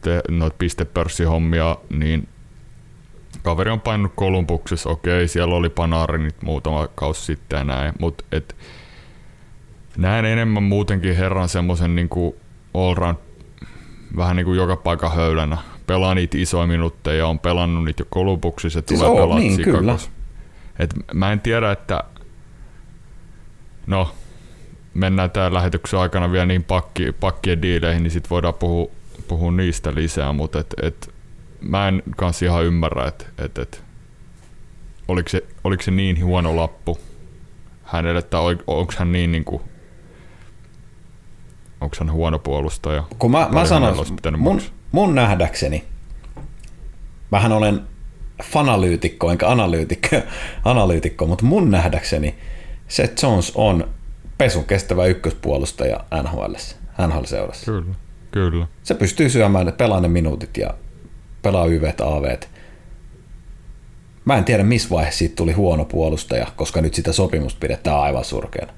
te, 0.00 0.22
noita 0.28 0.56
pistepörssihommia, 0.58 1.76
niin 1.90 2.28
kaveri 3.42 3.70
on 3.70 3.80
painunut 3.80 4.12
Kolumbuksessa, 4.16 4.90
okei, 4.90 5.28
siellä 5.28 5.54
oli 5.54 5.68
Panarinit 5.68 6.42
muutama 6.42 6.88
kausi 6.94 7.22
sitten 7.22 7.56
ja 7.56 7.64
näin, 7.64 7.94
mutta 7.98 8.24
et, 8.32 8.56
näen 9.96 10.24
enemmän 10.24 10.62
muutenkin 10.62 11.16
herran 11.16 11.48
semmoisen 11.48 11.94
niin 11.94 12.08
all-round 12.74 13.16
vähän 14.16 14.36
niin 14.36 14.46
kuin 14.46 14.56
joka 14.56 14.76
paikka 14.76 15.08
höylänä. 15.08 15.58
Pelaa 15.86 16.14
niitä 16.14 16.38
isoja 16.38 16.66
minuutteja, 16.66 17.26
on 17.26 17.38
pelannut 17.38 17.84
niitä 17.84 18.00
jo 18.00 18.06
Kolumbuksissa, 18.10 18.82
siis 18.86 19.00
tulee 19.00 19.20
pelaa 19.20 19.38
niin, 19.38 19.62
kyllä. 19.62 19.96
Et 20.78 20.94
mä 21.14 21.32
en 21.32 21.40
tiedä, 21.40 21.72
että 21.72 22.04
no, 23.86 24.14
mennään 24.94 25.30
tämän 25.30 25.54
lähetyksen 25.54 26.00
aikana 26.00 26.32
vielä 26.32 26.46
niin 26.46 26.64
pakki, 26.64 27.12
pakkien 27.12 27.62
diileihin, 27.62 28.02
niin 28.02 28.10
sitten 28.10 28.30
voidaan 28.30 28.54
puhua, 28.54 28.90
puhua 29.28 29.52
niistä 29.52 29.94
lisää, 29.94 30.32
mutta 30.32 30.60
et, 30.60 30.74
et, 30.82 31.14
mä 31.60 31.88
en 31.88 32.02
kanssa 32.16 32.44
ihan 32.44 32.64
ymmärrä, 32.64 33.06
että 33.08 33.24
et, 33.38 33.58
et, 33.58 33.84
oliko, 35.08 35.28
se, 35.28 35.44
oliko 35.64 35.82
se 35.82 35.90
niin 35.90 36.24
huono 36.24 36.56
lappu 36.56 36.98
hänelle, 37.84 38.18
että 38.18 38.38
onko 38.66 38.92
hän 38.98 39.12
niin, 39.12 39.32
niin 39.32 39.44
kuin 39.44 39.62
onko 41.80 41.96
hän 42.00 42.12
huono 42.12 42.38
puolustaja? 42.38 43.04
Kun 43.18 43.30
mä, 43.30 43.48
mä 43.52 43.66
sanon, 43.66 43.96
mun, 44.38 44.60
mun 44.92 45.14
nähdäkseni, 45.14 45.84
mähän 47.30 47.52
olen 47.52 47.80
fanalyytikko, 48.42 49.30
enkä 49.30 49.48
analyytikko, 49.48 50.16
analyytikko, 50.64 51.26
mutta 51.26 51.44
mun 51.44 51.70
nähdäkseni 51.70 52.34
Seth 52.94 53.22
Jones 53.22 53.52
on 53.54 53.88
pesun 54.38 54.64
kestävä 54.64 55.06
ykköspuolustaja 55.06 56.04
NHL, 56.22 56.54
NHL-seurassa. 57.06 57.64
Kyllä, 57.64 57.94
kyllä. 58.30 58.66
Se 58.82 58.94
pystyy 58.94 59.30
syömään, 59.30 59.72
pelaa 59.72 60.00
ne 60.00 60.08
minuutit 60.08 60.56
ja 60.56 60.74
pelaa 61.42 61.66
YVt, 61.66 62.00
AVt. 62.00 62.48
Mä 64.24 64.36
en 64.36 64.44
tiedä, 64.44 64.62
missä 64.62 64.90
vaiheessa 64.90 65.18
siitä 65.18 65.36
tuli 65.36 65.52
huono 65.52 65.84
puolustaja, 65.84 66.46
koska 66.56 66.80
nyt 66.80 66.94
sitä 66.94 67.12
sopimusta 67.12 67.60
pidetään 67.60 68.00
aivan 68.00 68.24
surkeana. 68.24 68.72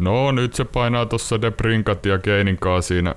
No 0.00 0.32
nyt 0.32 0.54
se 0.54 0.64
painaa 0.64 1.06
tuossa 1.06 1.40
De 1.42 1.50
Brinkat 1.50 2.06
ja 2.06 2.18
Keininkaa 2.18 2.82
siinä, 2.82 3.14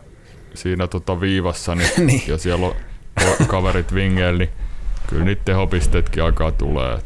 siinä 0.54 0.88
tota 0.88 1.22
viivassa, 1.22 1.76
niin, 1.76 1.90
niin. 2.08 2.24
ja 2.28 2.38
siellä 2.38 2.68
on 2.68 2.76
kaverit 3.48 3.94
vingeillä, 3.94 4.38
niin 4.38 4.50
kyllä 5.10 5.26
niitä 5.26 5.42
tehopisteetkin 5.46 6.24
alkaa 6.24 6.52
tulee. 6.52 7.00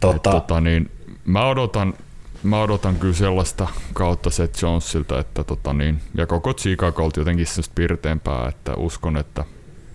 Tota. 0.00 0.16
Et, 0.16 0.22
tota, 0.22 0.60
niin, 0.60 0.90
mä 1.24 1.46
odotan, 1.46 1.94
mä 2.42 2.62
odotan 2.62 2.96
kyllä 2.96 3.14
sellaista 3.14 3.68
kautta 3.92 4.30
Seth 4.30 4.62
Jonesilta, 4.62 5.20
että 5.20 5.44
tota 5.44 5.72
niin, 5.72 6.00
ja 6.14 6.26
koko 6.26 6.54
Chicagolta 6.54 7.20
jotenkin 7.20 7.46
sellaista 7.46 7.72
pirteempää, 7.74 8.48
että 8.48 8.74
uskon, 8.74 9.16
että 9.16 9.44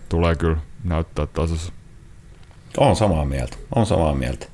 tulee 0.09 0.35
kyllä 0.35 0.57
näyttää 0.83 1.25
tasossa. 1.25 1.73
On 2.77 2.95
samaa 2.95 3.25
mieltä, 3.25 3.57
on 3.75 3.85
samaa 3.85 4.15
mieltä. 4.15 4.47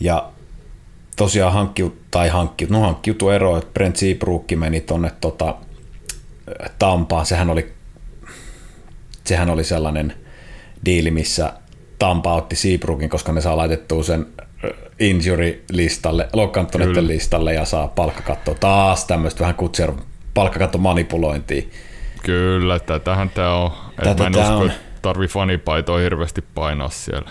Ja 0.00 0.32
tosiaan 1.16 1.52
hankkiut, 1.52 2.10
tai 2.10 2.28
hankkiut, 2.28 2.70
no 2.70 2.80
hankkiutu 2.80 3.30
ero, 3.30 3.56
että 3.56 3.72
Brent 3.72 3.96
Seabrook 3.96 4.44
meni 4.56 4.80
tonne 4.80 5.12
tota, 5.20 5.54
Tampaan, 6.78 7.26
sehän 7.26 7.50
oli, 7.50 7.72
sehän 9.24 9.50
oli 9.50 9.64
sellainen 9.64 10.14
diili, 10.84 11.10
missä 11.10 11.52
Tampa 11.98 12.34
otti 12.34 12.56
Seabrookin, 12.56 13.08
koska 13.08 13.32
ne 13.32 13.40
saa 13.40 13.56
laitettua 13.56 14.02
sen 14.02 14.26
injury-listalle, 14.98 16.28
loukkaantuneiden 16.32 17.08
listalle 17.08 17.54
ja 17.54 17.64
saa 17.64 17.88
palkkakatto 17.88 18.54
taas 18.54 19.04
tämmöistä 19.04 19.40
vähän 19.40 19.54
kutser 19.54 19.92
palkkakatto 20.34 20.78
manipulointia. 20.78 21.62
Kyllä, 22.22 22.78
tätähän 22.78 23.30
tämä 23.30 23.54
on. 23.54 23.70
Tätä 23.96 24.22
mä 24.22 24.26
en 24.26 24.36
usko, 24.36 24.58
on. 24.58 24.72
tarvii 25.02 25.28
fanipaitoa 25.28 25.98
hirveästi 25.98 26.44
painaa 26.54 26.88
siellä. 26.88 27.30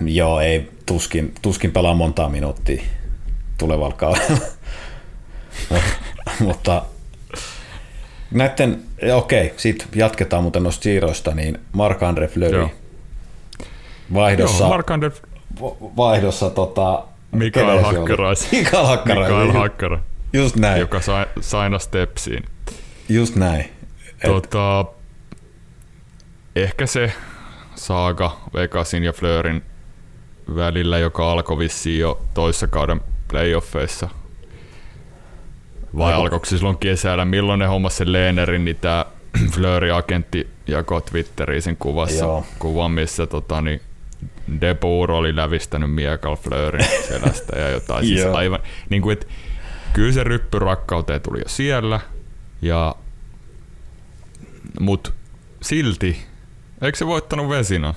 Joo, 0.00 0.40
ei, 0.40 0.70
tuskin, 0.86 1.34
tuskin 1.42 1.72
pelaa 1.72 1.94
montaa 1.94 2.28
minuuttia 2.28 2.82
tulevalla 3.58 3.96
kaudella. 3.96 4.38
mutta 6.40 6.82
näiden, 8.30 8.82
okei, 9.14 9.54
sitten 9.56 9.88
jatketaan 9.94 10.42
muuten 10.42 10.62
noista 10.62 10.82
siirroista, 10.82 11.34
niin 11.34 11.58
Mark-Andre 11.72 12.28
Fleury 12.28 12.68
vaihdossa, 14.14 14.64
Joo, 14.64 14.68
Mark 14.68 14.90
Andre... 14.90 15.10
vaihdossa 15.96 16.50
tota, 16.50 17.04
Mikael 17.32 17.82
Hakkarais. 17.82 18.48
Mikael 18.52 18.86
Hakkarais. 18.86 19.28
Mikael 19.28 19.52
Hakkara. 19.52 20.00
Just 20.32 20.56
näin. 20.56 20.80
Joka 20.80 21.00
sai, 21.00 21.26
saina 21.40 21.78
stepsiin. 21.78 22.44
Just 23.08 23.36
näin. 23.36 23.72
Tota, 24.26 24.80
Et... 24.80 24.98
Ehkä 26.64 26.86
se 26.86 27.12
saaga 27.74 28.36
Vegasin 28.54 29.04
ja 29.04 29.12
Fleurin 29.12 29.62
välillä, 30.56 30.98
joka 30.98 31.32
alkoi 31.32 31.58
vissiin 31.58 32.00
jo 32.00 32.22
toissa 32.34 32.66
kauden 32.66 33.00
playoffeissa. 33.28 34.08
Vai 35.96 36.12
Aiku- 36.12 36.20
alkoiko 36.20 36.44
se 36.46 36.58
silloin 36.58 36.78
kesällä? 36.78 37.24
Milloin 37.24 37.58
ne 37.58 37.66
hommas 37.66 37.96
sen 37.96 38.12
Leenerin, 38.12 38.64
niin 38.64 38.76
tämä 38.76 39.06
Fleury-agentti 39.52 40.48
jakoi 40.66 41.02
Twitteriin 41.02 41.62
sen 41.62 41.76
kuvassa, 41.76 42.24
Joo. 42.24 42.44
kuvan, 42.58 42.90
missä 42.90 43.26
tota, 43.26 43.60
niin 43.60 43.80
De 44.60 44.74
Boer 44.74 45.10
oli 45.10 45.36
lävistänyt 45.36 45.94
miekal 45.94 46.36
Fleurin 46.36 46.86
selästä 47.08 47.58
ja 47.58 47.70
jotain. 47.70 48.06
siis 48.06 48.24
aivan, 48.24 48.60
niin 48.90 49.02
kuin, 49.02 49.12
et, 49.12 49.28
kyllä 49.92 50.12
se 50.12 50.24
ryppy 50.24 50.58
rakkauteen 50.58 51.20
tuli 51.20 51.38
jo 51.38 51.48
siellä, 51.48 52.00
ja, 52.62 52.94
mut 54.80 55.14
silti, 55.62 56.18
eikö 56.82 56.98
se 56.98 57.06
voittanut 57.06 57.48
Vesinan? 57.48 57.94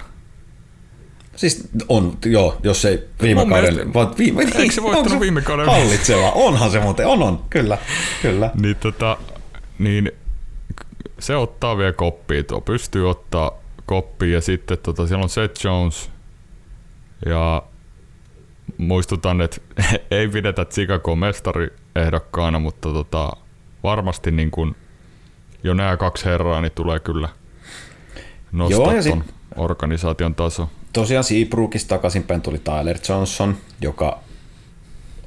Siis 1.36 1.70
on, 1.89 2.17
joo, 2.25 2.58
jos 2.63 2.86
ei 2.86 3.03
viime 3.22 3.46
kaudella, 3.46 3.72
mielestä- 3.72 3.93
vaan 3.93 4.13
viime, 4.17 4.41
Eikö 4.55 4.74
se 4.74 4.81
voittanut 4.84 5.12
on 5.13 5.20
viime 5.20 5.41
kaudella? 5.41 5.72
Hallitseva, 5.72 6.31
onhan 6.31 6.72
se 6.72 6.79
muuten, 6.79 7.08
on 7.08 7.24
on, 7.24 7.46
kyllä, 7.50 7.77
kyllä. 8.22 8.51
Niin, 8.62 8.75
tota, 8.75 9.17
niin 9.79 10.12
se 11.20 11.36
ottaa 11.36 11.77
vielä 11.77 11.93
koppia, 11.93 12.43
tuo 12.43 12.62
pystyy 12.62 13.10
ottaa 13.10 13.51
koppia 13.86 14.34
ja 14.34 14.41
sitten 14.41 14.77
tota, 14.77 15.08
siellä 15.08 15.24
on 15.24 15.29
Seth 15.29 15.65
Jones 15.65 16.10
ja 17.25 17.63
muistutan, 18.77 19.41
että 19.41 19.61
ei 20.11 20.27
pidetä 20.27 20.65
Chicago 20.65 21.15
mestariehdokkaana, 21.15 22.59
mutta 22.59 22.89
tota, 22.89 23.31
varmasti 23.83 24.31
niin 24.31 24.51
kun 24.51 24.75
jo 25.63 25.73
nämä 25.73 25.97
kaksi 25.97 26.25
herraa 26.25 26.61
niin 26.61 26.71
tulee 26.71 26.99
kyllä 26.99 27.29
nostaa 28.51 28.93
Joo, 28.93 29.01
sit- 29.01 29.33
organisaation 29.55 30.35
taso. 30.35 30.69
Tosiaan 30.93 31.23
Seabrookista 31.23 31.89
takaisinpäin 31.89 32.41
tuli 32.41 32.57
Tyler 32.59 32.97
Johnson, 33.09 33.57
joka 33.81 34.19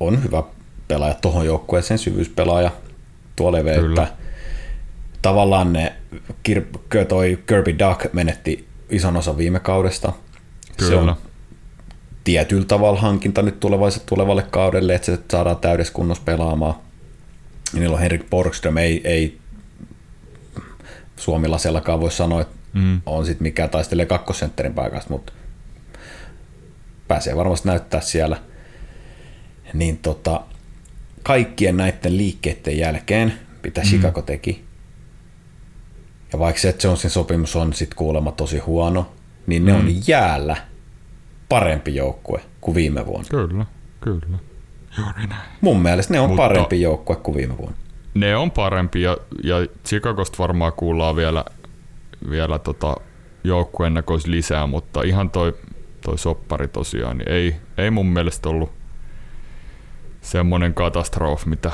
on 0.01 0.25
hyvä 0.25 0.43
pelaaja 0.89 1.15
tuohon 1.15 1.47
joukkueeseen, 1.47 1.99
syvyyspelaaja 1.99 2.71
tuo 3.37 3.53
leveyttä. 3.53 3.83
Kyllä. 3.83 4.07
Tavallaan 5.23 5.73
ne, 5.73 5.93
toi 7.09 7.39
Kirby 7.47 7.79
Duck 7.79 8.13
menetti 8.13 8.69
ison 8.91 9.17
osan 9.17 9.39
viime 9.39 9.61
kaudesta. 9.61 10.13
Se 10.79 10.89
Kyllä. 10.89 11.01
on 11.01 11.17
tietyllä 12.25 12.65
tavalla 12.65 13.01
hankinta 13.01 13.43
nyt 13.43 13.61
tulevalle, 13.61 13.97
tulevalle 14.07 14.43
kaudelle, 14.43 14.95
että 14.95 15.07
se 15.07 15.19
saadaan 15.31 15.57
täydessä 15.57 15.93
kunnossa 15.93 16.25
pelaamaan. 16.25 16.75
Ja 17.75 17.81
niillä 17.81 17.95
on 17.95 18.01
Henrik 18.01 18.31
Borgström, 18.31 18.77
ei, 18.77 19.01
ei 19.05 19.39
suomilaisellakaan 21.17 22.01
voi 22.01 22.13
sanoa, 22.13 22.41
että 22.41 22.55
Mm. 22.75 23.01
on 23.07 23.27
sitten 23.27 23.43
mikä 23.43 23.69
taistelee 23.69 24.07
kakkosentterin 24.07 24.75
paikasta, 24.75 25.11
mutta 25.11 25.33
pääsee 27.09 27.37
varmasti 27.37 27.69
näyttää 27.69 28.01
siellä. 28.01 28.37
Niin 29.75 29.99
tota, 29.99 30.41
kaikkien 31.23 31.77
näiden 31.77 32.17
liikkeiden 32.17 32.79
jälkeen, 32.79 33.33
mitä 33.63 33.81
Chicago 33.81 34.23
teki, 34.23 34.65
ja 36.33 36.39
vaikka 36.39 36.61
Seth 36.61 36.85
Jonesin 36.85 37.11
sopimus 37.11 37.57
on 37.57 37.73
sitten 37.73 37.97
kuulemma 37.97 38.33
tosi 38.33 38.59
huono, 38.59 39.13
niin 39.47 39.65
ne 39.65 39.73
on 39.73 40.09
jäällä 40.09 40.57
parempi 41.61 41.95
joukkue 41.95 42.41
kuin 42.61 42.75
viime 42.75 43.07
vuonna. 43.07 43.29
Kyllä, 43.31 43.67
kyllä. 44.01 44.39
Juuri 44.99 45.27
näin. 45.27 45.41
Mun 45.61 45.83
mielestä 45.83 46.15
ne 46.15 46.21
on 46.21 46.29
Mutta- 46.31 46.43
parempi 46.43 46.81
joukkue 46.81 47.17
kuin 47.17 47.37
viime 47.37 47.59
vuonna. 47.59 47.77
Ne 48.15 48.37
on 48.37 48.51
parempi 48.51 49.03
ja, 49.03 49.17
ja 49.45 49.57
Chicagosta 49.87 50.39
varmaan 50.39 50.73
kuullaan 50.73 51.17
vielä, 51.17 51.45
vielä 52.31 52.59
tota 52.59 52.97
joukkueennakois 53.45 54.27
lisää, 54.27 54.67
mutta 54.67 55.03
ihan 55.03 55.31
toi, 55.31 55.55
toi 56.05 56.19
soppari 56.19 56.69
tosiaan, 56.69 57.19
niin 57.19 57.29
ei, 57.33 57.57
ei 57.79 57.91
mun 57.91 58.07
mielestä 58.07 58.49
ollut 58.49 58.73
semmoinen 60.21 60.75
katastrofi, 60.75 61.49
mitä 61.49 61.73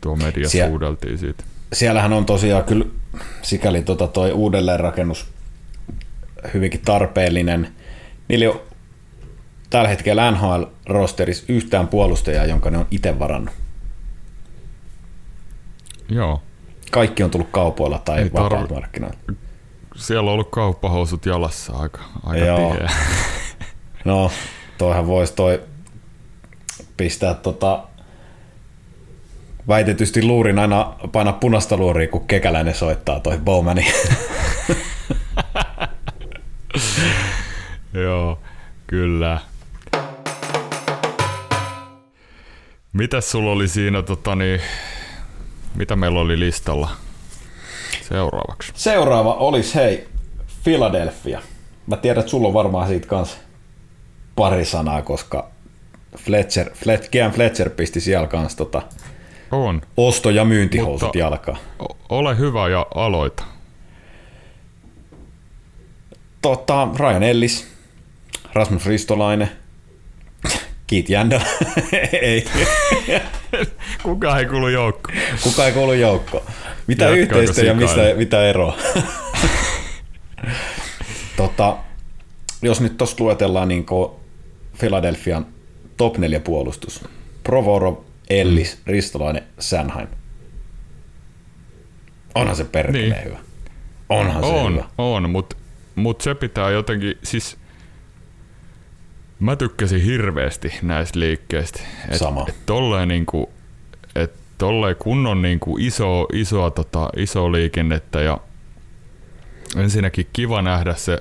tuo 0.00 0.16
mediassa 0.16 0.58
Sie- 0.58 0.68
huudeltiin 0.68 1.18
siitä. 1.18 1.44
siellähän 1.72 2.12
on 2.12 2.26
tosiaan 2.26 2.64
kyllä 2.64 2.84
sikäli 3.42 3.82
tota 3.82 4.06
toi 4.06 4.32
uudelleenrakennus 4.32 5.26
hyvinkin 6.54 6.80
tarpeellinen. 6.84 7.68
Niillä 8.28 8.50
ole 8.50 8.60
tällä 9.70 9.88
hetkellä 9.88 10.30
NHL-rosterissa 10.30 11.44
yhtään 11.48 11.88
puolustajaa, 11.88 12.44
jonka 12.44 12.70
ne 12.70 12.78
on 12.78 12.86
itse 12.90 13.18
varannut. 13.18 13.54
Joo, 16.08 16.42
Kaikki 16.90 17.22
on 17.22 17.30
tullut 17.30 17.48
kaupoilla 17.50 17.98
tai 17.98 18.18
Ei 18.22 18.30
vapailta 18.32 18.74
markkinoilla. 18.74 19.16
siellä 19.96 20.30
on 20.30 20.34
ollut 20.34 20.50
kauppahousut 20.50 21.26
jalassa 21.26 21.72
aika, 21.72 22.00
aika 22.24 22.44
Joo. 22.46 22.72
tiheä. 22.74 22.90
No, 24.04 24.30
toihan 24.78 25.06
voisi 25.06 25.34
toi 25.34 25.62
pistää 26.96 27.34
tota 27.34 27.82
väitetysti 29.68 30.22
luurin 30.24 30.58
aina 30.58 30.94
painaa 31.12 31.32
punaista 31.32 31.76
luuria, 31.76 32.08
kun 32.08 32.26
kekäläinen 32.26 32.74
soittaa 32.74 33.20
toi 33.20 33.38
Bowmani. 33.38 33.86
Joo, 37.94 38.38
kyllä. 38.88 39.38
Mitäs 42.92 43.30
sulla 43.30 43.50
oli 43.50 43.68
siinä, 43.68 44.02
tota, 44.02 44.34
niin, 44.34 44.60
mitä 45.74 45.96
meillä 45.96 46.20
oli 46.20 46.38
listalla 46.40 46.90
seuraavaksi? 48.08 48.72
Seuraava 48.74 49.34
olisi 49.34 49.74
hei 49.74 50.08
Philadelphia. 50.64 51.40
Mä 51.86 51.96
tiedän, 51.96 52.20
että 52.20 52.30
sulla 52.30 52.48
on 52.48 52.54
varmaan 52.54 52.88
siitä 52.88 53.06
kanssa 53.06 53.36
pari 54.36 54.64
sanaa, 54.64 55.02
koska 55.02 55.50
Fletcher, 56.16 56.70
Flet, 56.74 57.08
Kean 57.08 57.32
Fletcher 57.32 57.70
pisti 57.70 58.00
siellä 58.00 58.26
kanssa 58.26 58.58
tota 58.58 58.82
On. 59.50 59.82
osto- 59.96 60.30
ja 60.30 60.44
myyntihousut 60.44 61.02
Mutta- 61.06 61.18
jalkaan. 61.18 61.58
Ole 62.08 62.38
hyvä 62.38 62.68
ja 62.68 62.86
aloita. 62.94 63.44
Tota, 66.42 66.88
Ryan 66.98 67.22
Ellis, 67.22 67.77
Rasmus 68.52 68.86
Ristolainen, 68.86 69.50
Keith 70.86 71.10
Jandel, 71.10 71.40
ei, 72.22 72.44
Kuka 74.02 74.38
ei 74.38 74.46
kuulu 74.46 74.68
joukko? 74.68 75.12
kuka 75.42 75.66
ei 75.66 75.72
kuulu 75.72 75.92
joukkoon. 75.92 76.44
Mitä 76.86 77.04
Jatkaako 77.04 77.20
yhteistä 77.40 77.62
ja 77.62 77.74
mistä, 77.74 78.00
mitä 78.16 78.48
eroa? 78.48 78.76
tota, 81.36 81.76
jos 82.62 82.80
nyt 82.80 82.96
tuossa 82.96 83.16
luetellaan 83.18 83.68
niin 83.68 83.86
Philadelphian 84.78 85.46
top 85.96 86.18
4 86.18 86.40
puolustus. 86.40 87.04
Provorov, 87.44 87.94
Ellis, 88.30 88.76
mm. 88.76 88.82
Ristolainen, 88.92 89.42
Sanheim. 89.58 90.08
Onhan 92.34 92.56
se 92.56 92.64
perkeleen 92.64 93.10
Niin. 93.10 93.24
hyvä. 93.24 93.38
Onhan 94.08 94.42
se 94.44 94.48
On, 94.50 94.72
hyvä. 94.72 94.84
on, 94.98 95.30
mutta 95.30 95.56
mut 95.94 96.20
se 96.20 96.34
pitää 96.34 96.70
jotenkin, 96.70 97.18
siis 97.22 97.57
mä 99.40 99.56
tykkäsin 99.56 100.02
hirveästi 100.02 100.72
näistä 100.82 101.18
liikkeistä. 101.18 101.80
Et, 102.08 102.18
Sama. 102.18 102.46
Et 102.48 102.66
tolleen 102.66 103.08
niinku, 103.08 103.52
et 104.14 104.32
tolleen 104.58 104.96
kunnon 104.96 105.42
niinku 105.42 105.76
iso, 105.80 106.26
isoa, 106.32 106.70
tota, 106.70 107.10
iso 107.16 107.52
liikennettä 107.52 108.20
ja 108.20 108.38
ensinnäkin 109.76 110.26
kiva 110.32 110.62
nähdä 110.62 110.94
se 110.94 111.18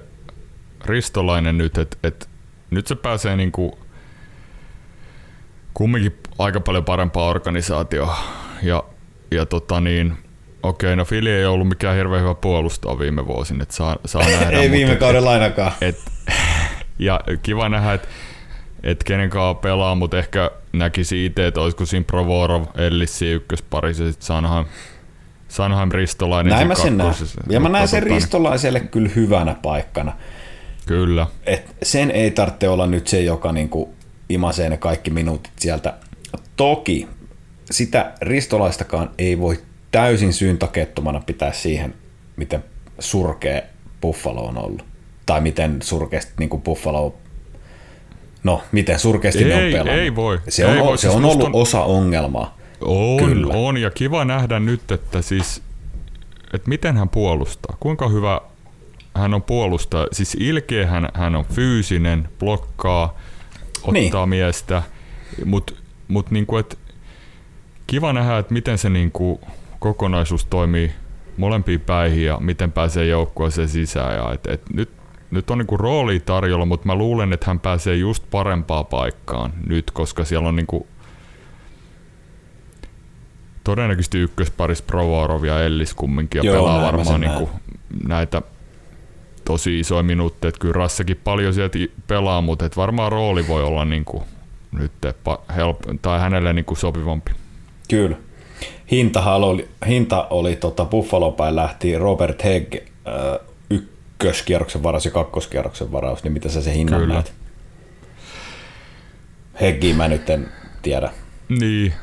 ristolainen 0.86 1.58
nyt, 1.58 1.78
että 1.78 1.98
et, 2.04 2.30
nyt 2.70 2.88
se 2.88 2.96
pääsee 2.96 3.36
niinku 3.36 3.80
kumminkin 5.74 6.18
aika 6.40 6.60
paljon 6.60 6.86
parempaa 6.86 7.30
organisaatioon. 7.30 8.16
Ja, 8.64 8.84
ja 9.32 9.46
tota 9.46 9.80
niin, 9.80 10.14
okei, 10.64 10.96
no 10.96 11.06
Fili 11.06 11.30
ei 11.30 11.46
ollut 11.46 11.68
mikään 11.68 11.96
hirveän 11.96 12.22
hyvä 12.22 12.36
puolustaa 12.36 13.00
viime 13.00 13.28
vuosin, 13.28 13.62
että 13.62 13.76
saa, 13.76 13.98
saa 14.06 14.22
nähdä. 14.40 14.60
Ei 14.60 14.72
viime 14.72 14.96
kaudella 14.96 15.32
ainakaan. 15.32 15.72
et, 15.82 15.98
ja 17.00 17.22
kiva 17.44 17.70
nähdä, 17.70 17.94
että 17.94 18.08
et 18.84 19.04
kenen 19.04 19.30
kanssa 19.30 19.54
pelaa, 19.54 19.96
mutta 19.96 20.18
ehkä 20.18 20.52
näkisi 20.74 21.26
itse, 21.26 21.48
että 21.48 21.62
olisiko 21.62 21.86
siinä 21.86 22.06
Provorov, 22.08 22.64
Ellissi 22.76 23.32
ykkösparissa 23.32 24.04
ja 24.04 24.12
sitten 24.12 24.28
Sanheim, 24.28 24.66
Sanheim 25.48 25.92
Ristolainen. 25.92 26.54
Näin 26.54 26.68
mä 26.68 26.76
sen 26.76 26.98
näen. 26.98 27.14
Ja 27.50 27.60
mä 27.60 27.70
näen 27.70 27.88
sen 27.88 28.04
tota, 28.04 28.16
ristolaiselle 28.16 28.80
kyllä 28.80 29.10
hyvänä 29.16 29.56
paikkana. 29.62 30.14
Kyllä. 30.86 31.28
Et 31.46 31.76
sen 31.84 32.12
ei 32.12 32.32
tarvitse 32.32 32.70
olla 32.70 32.88
nyt 32.88 33.08
se, 33.08 33.22
joka 33.22 33.52
niinku 33.52 33.94
imasee 34.30 34.70
ne 34.70 34.78
kaikki 34.78 35.10
minuutit 35.10 35.54
sieltä. 35.60 35.94
Toki 36.56 37.08
sitä 37.72 38.14
ristolaistakaan 38.22 39.10
ei 39.18 39.40
voi 39.40 39.60
täysin 39.92 40.34
syyntakettomana 40.34 41.22
pitää 41.26 41.52
siihen, 41.52 41.94
miten 42.36 42.64
surkea 43.00 43.62
Buffalo 44.02 44.46
on 44.46 44.58
ollut. 44.58 44.87
Tai 45.28 45.42
miten 45.42 45.82
surkeasti 45.82 46.32
niin 46.40 46.62
Buffalo 46.62 47.16
No, 48.44 48.62
miten 48.72 49.00
surkeasti 49.00 49.44
ne 49.44 49.56
on 49.56 49.62
Ei, 49.62 49.72
pelannut. 49.72 49.96
ei 49.96 50.16
voi. 50.16 50.40
Se 50.50 50.66
on, 50.66 50.76
Ei 50.76 50.84
voi. 50.84 50.98
se 50.98 51.02
Siis 51.02 51.16
on 51.16 51.26
ollut 51.26 51.44
on- 51.44 51.56
osa 51.56 51.84
ongelmaa. 51.84 52.58
On, 52.82 53.18
Kyllä. 53.26 53.54
on, 53.54 53.78
ja 53.78 53.92
kiva 53.92 54.26
nähdä 54.26 54.60
nyt, 54.60 54.92
että 54.92 55.22
siis, 55.22 55.62
että 56.54 56.70
miten 56.70 56.98
hän 56.98 57.10
puolustaa. 57.10 57.78
Kuinka 57.80 58.10
hyvä 58.10 58.42
hän 59.16 59.34
on 59.34 59.42
puolustaja. 59.44 60.08
Siis 60.12 60.38
ilkeä 60.40 60.88
hän, 60.88 61.10
hän 61.14 61.36
on 61.36 61.46
fyysinen, 61.46 62.30
blokkaa, 62.40 63.18
ottaa 63.84 63.92
niin. 63.94 64.30
miestä, 64.30 64.82
mutta 65.46 65.74
mut 66.08 66.32
niinku, 66.32 66.58
et 66.58 66.80
kiva 67.88 68.14
nähdä, 68.14 68.38
että 68.38 68.54
miten 68.54 68.78
se 68.78 68.90
niinku 68.90 69.42
kokonaisuus 69.80 70.46
toimii 70.46 70.92
molempiin 71.38 71.80
päihin 71.82 72.26
ja 72.26 72.38
miten 72.40 72.72
pääsee 72.72 73.06
joukkueeseen 73.06 73.70
sisään. 73.70 74.16
Ja 74.16 74.34
et, 74.34 74.48
et 74.48 74.62
nyt, 74.74 74.90
nyt 75.32 75.50
on 75.50 75.58
niinku 75.58 75.78
rooli 75.78 76.20
tarjolla, 76.20 76.66
mutta 76.66 76.88
mä 76.88 76.96
luulen, 76.96 77.34
että 77.34 77.46
hän 77.46 77.60
pääsee 77.60 77.96
just 77.96 78.24
parempaan 78.32 78.86
paikkaan 78.86 79.54
nyt, 79.68 79.92
koska 79.92 80.26
siellä 80.26 80.50
on 80.50 80.56
niinku 80.56 80.88
todennäköisesti 83.64 84.18
ykkösparis 84.18 84.82
Provorov 84.82 85.44
ja 85.44 85.64
Ellis 85.64 85.94
kumminkin 85.94 86.40
ja 86.40 86.52
Joo, 86.52 86.56
pelaa 86.56 86.82
varmaan 86.82 87.22
niinku 87.22 87.50
näitä 88.08 88.42
tosi 89.46 89.80
isoja 89.80 90.04
minuutteja. 90.04 90.52
Kyllä 90.52 90.74
Rassakin 90.74 91.20
paljon 91.24 91.54
sieltä 91.54 91.78
pelaa, 92.08 92.42
mutta 92.42 92.66
et 92.66 92.78
varmaan 92.78 93.12
rooli 93.12 93.48
voi 93.48 93.64
olla 93.64 93.86
niinku 93.86 94.24
nyt 94.72 94.92
help, 95.56 95.80
tai 96.02 96.20
hänelle 96.20 96.54
niinku 96.54 96.76
sopivampi. 96.76 97.32
Kyllä. 97.90 98.18
Hintahan 98.92 99.44
oli, 99.44 99.68
hinta 99.88 100.28
oli 100.30 100.56
tota 100.56 100.86
Buffalo 100.86 101.32
päin 101.32 101.56
lähti 101.56 101.98
Robert 101.98 102.44
Hegg 102.44 102.76
äh, 102.76 103.48
ykköskierroksen 104.18 104.84
varaus 104.84 105.06
ja 105.06 105.12
kakkoskierroksen 105.12 105.92
varaus, 105.92 106.24
niin 106.24 106.34
mitä 106.34 106.50
sä 106.50 106.62
se 106.62 106.74
hinnan 106.74 107.00
Kyllä. 107.00 107.14
näet? 107.14 107.34
Heggiä 109.62 109.96
mä 109.96 110.08
nyt 110.08 110.30
en 110.30 110.52
tiedä. 110.82 111.12
Niin, 111.50 111.94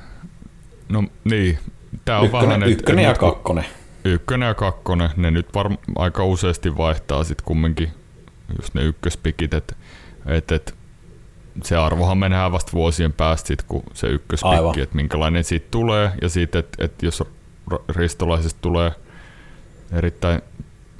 no 0.88 1.04
niin. 1.24 1.58
Tää 2.04 2.18
on 2.18 2.26
ykkönen, 2.26 2.48
vähän, 2.48 2.62
ykkönen 2.62 3.04
et, 3.04 3.08
ja 3.08 3.14
kakkonen. 3.14 3.64
Ykkönen 4.04 4.46
ja 4.46 4.54
kakkonen, 4.54 5.10
ne 5.16 5.30
nyt 5.30 5.46
varm, 5.54 5.76
aika 5.96 6.24
useasti 6.24 6.76
vaihtaa 6.76 7.24
sitten 7.24 7.44
kumminkin 7.44 7.88
just 8.58 8.74
ne 8.74 8.82
ykköspikit, 8.82 9.54
että 9.54 9.74
et, 10.26 10.52
et, 10.52 10.74
se 11.62 11.76
arvohan 11.76 12.18
menee 12.18 12.52
vasta 12.52 12.72
vuosien 12.72 13.12
päästä, 13.12 13.48
sit, 13.48 13.62
kun 13.62 13.82
se 13.94 14.06
ykköspikki, 14.06 14.80
että 14.80 14.96
minkälainen 14.96 15.44
siitä 15.44 15.66
tulee, 15.70 16.10
ja 16.22 16.28
siitä, 16.28 16.58
että 16.58 16.84
et 16.84 17.02
jos 17.02 17.22
ristolaisesta 17.88 18.58
tulee 18.62 18.92
erittäin 19.92 20.42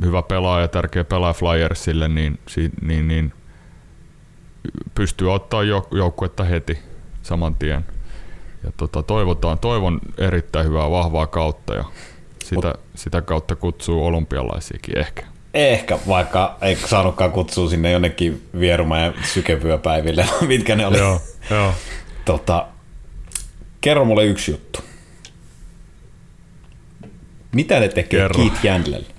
hyvä 0.04 0.22
pelaaja, 0.22 0.68
tärkeä 0.68 1.04
pelaaja 1.04 1.32
Flyersille, 1.34 2.08
niin, 2.08 2.38
niin, 2.82 3.08
niin 3.08 3.32
pystyy 4.94 5.32
ottaa 5.34 5.62
joukkuetta 5.90 6.44
heti 6.44 6.78
saman 7.22 7.54
tien. 7.54 7.84
Ja 8.64 8.72
tota, 8.76 9.02
toivotaan, 9.02 9.58
toivon 9.58 10.00
erittäin 10.18 10.66
hyvää 10.66 10.90
vahvaa 10.90 11.26
kautta 11.26 11.74
ja 11.74 11.84
sitä, 12.44 12.68
Mut, 12.68 12.80
sitä 12.94 13.22
kautta 13.22 13.56
kutsuu 13.56 14.06
olympialaisiakin 14.06 14.98
ehkä. 14.98 15.22
Ehkä, 15.54 15.98
vaikka 16.08 16.58
ei 16.60 16.76
saanutkaan 16.76 17.32
kutsua 17.32 17.70
sinne 17.70 17.90
jonnekin 17.90 18.48
vieruma- 18.58 18.98
ja 18.98 19.12
sykevyöpäiville, 19.22 20.26
mitkä 20.48 20.76
ne 20.76 20.86
oli. 20.86 20.98
Joo, 20.98 21.20
joo. 21.50 21.74
Tota, 22.24 22.66
kerro 23.80 24.04
mulle 24.04 24.24
yksi 24.24 24.50
juttu. 24.50 24.80
Mitä 27.52 27.80
ne 27.80 27.88
tekee 27.88 28.20
kerro. 28.20 28.34
Keith 28.34 28.64
Jandlelle? 28.64 29.13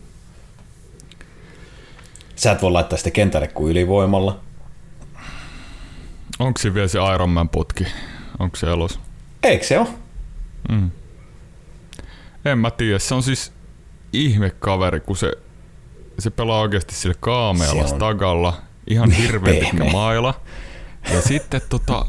Sä 2.36 2.52
et 2.52 2.62
voi 2.62 2.72
laittaa 2.72 2.98
sitä 2.98 3.12
kentälle 3.12 3.48
kuin 3.48 3.72
ylivoimalla. 3.72 4.40
Onko 6.40 6.60
se 6.60 6.74
vielä 6.74 6.88
se 6.88 7.00
Ironman 7.14 7.50
putki? 7.50 7.88
Onko 8.40 8.56
se 8.56 8.68
elos? 8.68 9.00
Eikö 9.44 9.66
se 9.66 9.80
ole? 9.80 9.88
Mm. 10.70 10.92
En 12.46 12.58
mä 12.58 12.72
tiedä. 12.72 13.00
Se 13.00 13.16
on 13.16 13.24
siis 13.24 13.54
ihme 14.14 14.50
kaveri, 14.50 15.00
kun 15.00 15.18
se 15.18 15.32
se 16.20 16.30
pelaa 16.30 16.60
oikeasti 16.60 16.96
sillä 16.96 17.16
kaamealla 17.20 17.88
stagalla, 17.88 18.62
ihan 18.88 19.12
hirveä 19.22 19.54
pitkä 19.54 19.84
maila. 19.84 20.42
Ja 21.14 21.22
sitten 21.32 21.62
tota, 21.70 22.06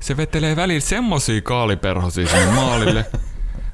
se 0.00 0.16
vetelee 0.16 0.56
välillä 0.56 0.80
semmosia 0.80 1.40
kaaliperhosia 1.40 2.28
sinne 2.28 2.46
maalille. 2.46 3.06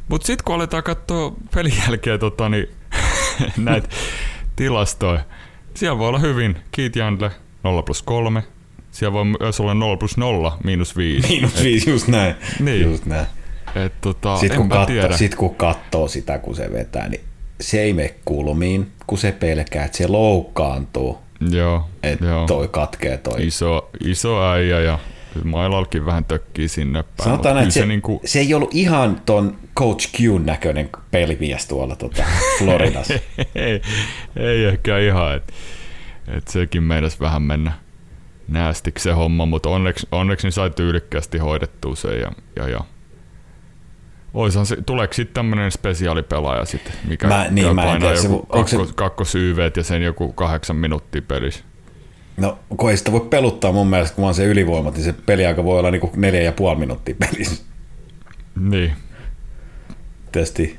Mut 0.08 0.24
sit 0.24 0.42
kun 0.42 0.54
aletaan 0.54 0.82
katsoa 0.82 1.32
pelin 1.54 1.74
jälkeen 1.86 2.20
tota, 2.20 2.48
niin, 2.48 2.68
näitä 3.56 3.88
tilastoja, 4.56 5.24
siellä 5.74 5.98
voi 5.98 6.08
olla 6.08 6.18
hyvin 6.18 6.56
Keith 6.72 6.96
Jandle 6.96 7.30
0 7.64 7.82
plus 7.82 8.02
3, 8.02 8.42
siellä 8.90 9.12
voi 9.12 9.24
myös 9.40 9.60
olla 9.60 9.74
0 9.74 9.96
plus 9.96 10.16
0, 10.16 10.58
miinus 10.64 10.96
5. 10.96 11.28
Miinus 11.28 11.62
5, 11.62 11.90
just 11.90 12.08
näin. 12.08 12.34
Niin. 12.60 12.82
Just 12.82 13.06
näin. 13.06 13.26
Et, 13.74 14.00
tota, 14.00 14.36
sitten, 14.36 14.58
kun 14.58 14.68
katso, 14.68 15.16
sit 15.16 15.34
kun 15.34 15.54
katsoo 15.54 16.08
sitä, 16.08 16.38
kun 16.38 16.56
se 16.56 16.72
vetää, 16.72 17.08
niin 17.08 17.20
se 17.60 17.82
ei 17.82 17.92
mene 17.92 18.14
kulmiin, 18.24 18.92
kun 19.06 19.18
se 19.18 19.32
pelkää, 19.32 19.84
että 19.84 19.96
se 19.98 20.06
loukkaantuu. 20.06 21.18
Joo, 21.50 21.88
että 22.02 22.24
joo. 22.24 22.46
toi 22.46 22.68
katkee 22.68 23.16
toi. 23.16 23.46
Iso, 23.46 23.90
iso 24.04 24.42
äijä 24.50 24.80
ja 24.80 24.98
Mailalkin 25.44 26.06
vähän 26.06 26.24
tökkii 26.24 26.68
sinne 26.68 27.02
päin. 27.02 27.24
Sanotaan, 27.24 27.58
että 27.58 27.70
se, 27.70 27.80
se, 27.80 27.86
niinku... 27.86 28.20
se, 28.24 28.38
ei 28.38 28.54
ollut 28.54 28.74
ihan 28.74 29.22
ton 29.26 29.56
Coach 29.78 30.12
Q 30.12 30.44
näköinen 30.44 30.90
pelimies 31.10 31.66
tuolla 31.66 31.96
tuota, 31.96 32.22
Floridassa. 32.58 33.14
ei, 33.54 33.82
ei 34.36 34.64
ehkä 34.64 34.98
ihan, 34.98 35.36
että 35.36 35.52
et 36.28 36.48
sekin 36.48 36.82
meinas 36.82 37.20
vähän 37.20 37.42
mennä 37.42 37.72
näästiksi 38.48 39.02
se 39.02 39.12
homma, 39.12 39.46
mutta 39.46 39.68
onneksi, 39.68 40.06
onneksi 40.12 40.46
niin 40.46 40.52
sai 40.52 40.70
tyylikkäästi 40.70 41.38
hoidettua 41.38 41.96
se 41.96 42.16
ja, 42.18 42.32
ja, 42.56 42.68
ja 42.68 42.80
Oishan 44.34 44.66
se, 44.66 44.76
tuleeko 44.86 45.14
sitten 45.14 45.34
tämmöinen 45.34 45.70
spesiaalipelaaja 45.70 46.64
sitten, 46.64 46.92
mikä 47.04 47.26
mä, 47.26 47.46
niin, 47.50 47.74
mä 47.74 47.82
painaa 47.82 48.12
tiedä, 48.12 48.28
joku 48.28 48.46
kakkos, 48.46 48.88
se... 48.88 48.94
kakkosyyveet 48.94 49.76
ja 49.76 49.84
sen 49.84 50.02
joku 50.02 50.32
kahdeksan 50.32 50.76
minuuttia 50.76 51.22
pelissä? 51.22 51.64
No, 52.36 52.58
kun 52.76 52.90
ei 52.90 52.96
sitä 52.96 53.12
voi 53.12 53.20
peluttaa 53.20 53.72
mun 53.72 53.86
mielestä, 53.86 54.14
kun 54.14 54.22
vaan 54.22 54.34
se 54.34 54.44
ylivoima, 54.44 54.90
niin 54.90 55.04
se 55.04 55.12
peliaika 55.12 55.64
voi 55.64 55.78
olla 55.78 55.90
niinku 55.90 56.10
neljä 56.16 56.42
ja 56.42 56.52
puoli 56.52 56.78
minuuttia 56.78 57.14
pelissä. 57.18 57.64
Niin. 58.60 58.92
Tietysti 60.32 60.78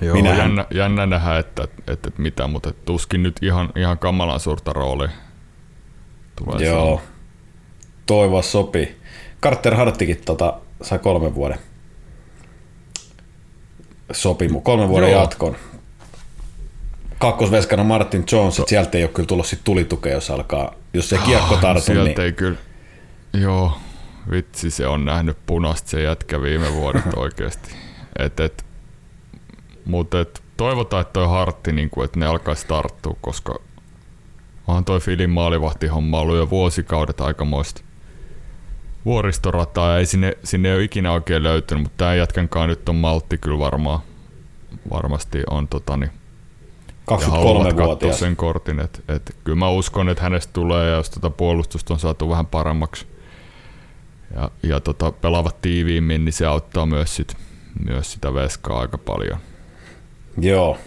Joo, 0.00 0.14
Minähän... 0.14 0.38
jännä, 0.38 0.66
jännä 0.74 1.06
nähdä, 1.06 1.38
että, 1.38 1.62
että, 1.62 1.92
että 1.92 2.22
mitä, 2.22 2.46
mutta 2.46 2.72
tuskin 2.84 3.22
nyt 3.22 3.36
ihan, 3.42 3.70
ihan 3.76 3.98
kamalan 3.98 4.40
suurta 4.40 4.72
roolia 4.72 5.10
tulee 6.36 6.66
Joo, 6.66 6.96
saada. 6.96 7.08
toivoa 8.06 8.42
sopii. 8.42 8.96
Carter 9.42 9.74
Harttikin 9.74 10.20
tota, 10.24 10.60
sai 10.82 10.98
kolmen 10.98 11.34
vuoden 11.34 11.58
sopimu, 14.12 14.60
kolmen 14.60 14.88
vuoden 14.88 15.10
Joo. 15.10 15.20
jatkon. 15.20 15.56
Kakkosveskana 17.22 17.84
Martin 17.84 18.24
Jones, 18.32 18.58
että 18.58 18.70
sieltä 18.70 18.98
ei 18.98 19.04
ole 19.04 19.10
kyllä 19.10 19.26
tullut 19.26 19.46
sit 19.46 19.60
tulitukea, 19.64 20.12
jos 20.12 20.30
alkaa, 20.30 20.74
jos 20.94 21.08
se 21.08 21.18
kiekko 21.18 21.54
ah, 21.54 21.60
tartu. 21.60 21.82
Sieltä 21.82 22.04
niin... 22.04 22.20
ei 22.20 22.32
kyllä, 22.32 22.58
joo, 23.32 23.78
vitsi 24.30 24.70
se 24.70 24.86
on 24.86 25.04
nähnyt 25.04 25.36
punasta 25.46 25.90
se 25.90 26.02
jätkä 26.02 26.42
viime 26.42 26.72
vuodet 26.72 27.04
oikeasti. 27.16 27.74
Et, 28.18 28.40
et, 28.40 28.64
mutta 29.84 30.20
et, 30.20 30.42
toivotaan, 30.56 31.00
että 31.00 31.12
toi 31.12 31.28
Hartti, 31.28 31.72
niin 31.72 31.90
kuin, 31.90 32.04
että 32.04 32.18
ne 32.18 32.26
alkaisi 32.26 32.66
tarttua, 32.66 33.16
koska 33.20 33.58
onhan 34.66 34.84
toi 34.84 35.00
Filin 35.00 35.30
maalivahtihomma 35.30 36.20
ollut 36.20 36.36
jo 36.36 36.50
vuosikaudet 36.50 37.20
aikamoista 37.20 37.82
vuoristorataa 39.04 39.92
ja 39.92 39.98
ei 39.98 40.06
sinne, 40.06 40.36
sinne 40.44 40.68
ei 40.68 40.74
ole 40.74 40.84
ikinä 40.84 41.12
oikein 41.12 41.42
löytynyt, 41.42 41.82
mutta 41.82 41.96
tämä 41.96 42.14
jätkänkaan 42.14 42.68
nyt 42.68 42.88
on 42.88 42.96
maltti 42.96 43.38
kyllä 43.38 43.58
varmaan, 43.58 44.00
varmasti 44.90 45.42
on 45.50 45.68
tota, 45.68 45.96
niin, 45.96 46.10
23-vuotias. 47.10 48.18
sen 48.18 48.36
kortin, 48.36 48.80
että 48.80 48.98
et, 49.08 49.36
kyllä 49.44 49.58
mä 49.58 49.68
uskon, 49.68 50.08
että 50.08 50.22
hänestä 50.22 50.52
tulee 50.52 50.90
ja 50.90 50.96
jos 50.96 51.10
tota 51.10 51.30
puolustusta 51.30 51.94
on 51.94 52.00
saatu 52.00 52.30
vähän 52.30 52.46
paremmaksi 52.46 53.06
ja, 54.34 54.50
ja 54.62 54.80
tota, 54.80 55.12
pelaavat 55.12 55.62
tiiviimmin, 55.62 56.24
niin 56.24 56.32
se 56.32 56.46
auttaa 56.46 56.86
myös, 56.86 57.16
sit, 57.16 57.36
myös 57.84 58.12
sitä 58.12 58.34
veskaa 58.34 58.80
aika 58.80 58.98
paljon. 58.98 59.38
Joo. 60.40 60.78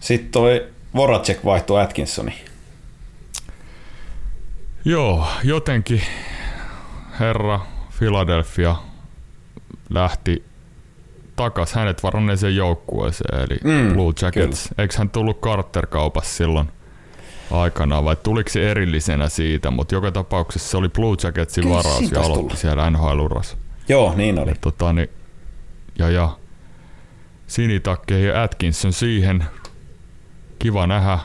Sitten 0.00 0.30
toi 0.30 0.68
Voracek 0.94 1.44
vaihtui 1.44 1.80
Atkinsoni. 1.80 2.34
Joo, 4.84 5.26
jotenkin 5.44 6.02
herra 7.20 7.60
Philadelphia 7.98 8.76
lähti 9.90 10.47
takas 11.38 11.72
hänet 11.72 12.02
varanneeseen 12.02 12.56
joukkueeseen, 12.56 13.40
eli 13.40 13.58
mm, 13.64 13.92
Blue 13.92 14.12
Jackets. 14.22 14.68
Kyllä. 14.68 14.82
Eikö 14.82 14.94
hän 14.98 15.10
tullut 15.10 15.40
Carter-kaupassa 15.40 16.36
silloin 16.36 16.68
aikanaan, 17.50 18.04
vai 18.04 18.16
tuliko 18.16 18.50
se 18.50 18.70
erillisenä 18.70 19.28
siitä, 19.28 19.70
mutta 19.70 19.94
joka 19.94 20.12
tapauksessa 20.12 20.70
se 20.70 20.76
oli 20.76 20.88
Blue 20.88 21.16
Jacketsin 21.22 21.64
kyllä, 21.64 21.76
varaus 21.76 22.12
ja 22.12 22.18
aloitti 22.18 22.34
tullut. 22.34 22.58
siellä 22.58 22.90
nhl 22.90 23.26
-uras. 23.26 23.56
Joo, 23.88 24.14
niin 24.16 24.38
oli. 24.38 24.50
Ja, 24.50 24.56
tota, 24.60 24.92
niin, 24.92 25.08
ja, 25.98 26.10
ja 26.10 26.38
Sinitakke 27.46 28.18
ja 28.18 28.42
Atkinson 28.42 28.92
siihen. 28.92 29.44
Kiva 30.58 30.86
nähdä 30.86 31.18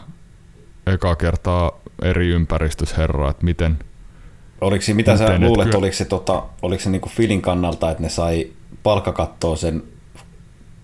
eka 0.87 1.15
kertaa 1.15 1.71
eri 2.01 2.27
ympäristösherra, 2.27 3.29
että 3.29 3.45
miten– 3.45 3.79
Oliko 4.63 4.81
se, 4.81 4.93
mitä 4.93 5.17
sä 5.17 5.39
luulet, 5.39 5.65
kyllä... 5.65 5.77
oliko 5.77 5.95
se, 5.95 6.05
tota, 6.05 6.43
oliko 6.61 6.83
se 6.83 6.89
niinku 6.89 7.09
Filin 7.09 7.41
kannalta, 7.41 7.91
että 7.91 8.03
ne 8.03 8.09
sai 8.09 8.47
palkkakattoon 8.83 9.57
sen 9.57 9.83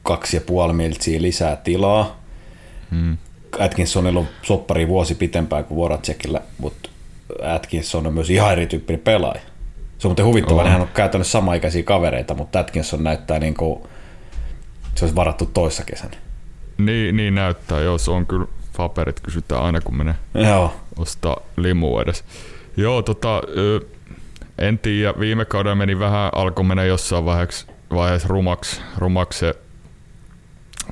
kaksi 0.10 0.38
ja 0.38 0.42
puoli 0.42 0.74
miltsiä 0.74 1.22
lisää 1.22 1.56
tilaa, 1.56 2.20
hmm. 2.92 3.18
Atkinsonilla 3.60 4.20
on 4.20 4.28
soppari 4.42 4.88
vuosi 4.88 5.16
pitempään 5.16 5.66
kuin 5.66 5.78
Voracekillä, 5.78 6.42
mutta 6.58 6.90
Atkinson 7.56 8.08
on 8.08 8.14
myös 8.14 8.30
ihan 8.30 8.52
erityyppinen 8.52 9.00
pelaaja. 9.00 9.42
Se 9.98 10.08
on 10.08 10.10
muuten 10.10 10.26
huvittavaa, 10.26 10.64
nehän 10.64 10.82
on 10.82 10.88
käytännössä 10.94 11.32
samaikäisiä 11.32 11.84
kavereita, 11.84 12.34
mutta 12.34 12.60
Atkinson 12.60 13.04
näyttää 13.04 13.40
niin 13.40 13.54
kuin 13.54 13.84
se 14.96 15.06
olisi 15.06 15.16
varattu 15.16 15.46
toissa 15.46 15.84
kesänä. 15.84 16.18
Niin, 16.78 17.18
niin 17.18 17.36
näyttää, 17.36 17.80
joo, 17.80 17.98
se 17.98 18.12
on 18.12 18.26
kyllä 18.26 18.46
paperit 18.78 19.20
kysytään 19.20 19.64
aina 19.64 19.82
kun 19.82 19.98
menee 19.98 20.16
Joo. 20.34 20.74
ostaa 20.98 21.38
limu 21.58 22.00
edes. 22.00 22.24
Joo, 22.78 23.02
tota, 23.02 23.42
en 24.58 24.80
tiedä, 24.80 25.14
viime 25.20 25.46
kaudella 25.46 25.76
meni 25.76 26.00
vähän, 26.00 26.30
alkoi 26.36 26.66
mennä 26.66 26.84
jossain 26.84 27.26
vaiheessa, 27.26 27.68
vaiheessa 27.94 28.28
rumaksi, 28.28 28.82
rumaksi 28.98 29.40
se 29.40 29.56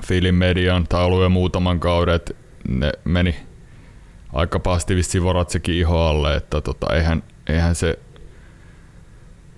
Filin 0.06 0.36
median 0.36 0.88
jo 1.22 1.30
muutaman 1.30 1.80
kauden, 1.80 2.16
että 2.16 2.34
ne 2.68 2.92
meni 3.04 3.36
aika 4.34 4.60
pahasti 4.60 4.96
vissiin 4.96 5.24
Voratsekin 5.24 5.76
iho 5.76 6.06
alle, 6.06 6.36
että 6.36 6.62
tota, 6.62 6.96
eihän, 6.96 7.24
eihän 7.48 7.76
se 7.76 8.00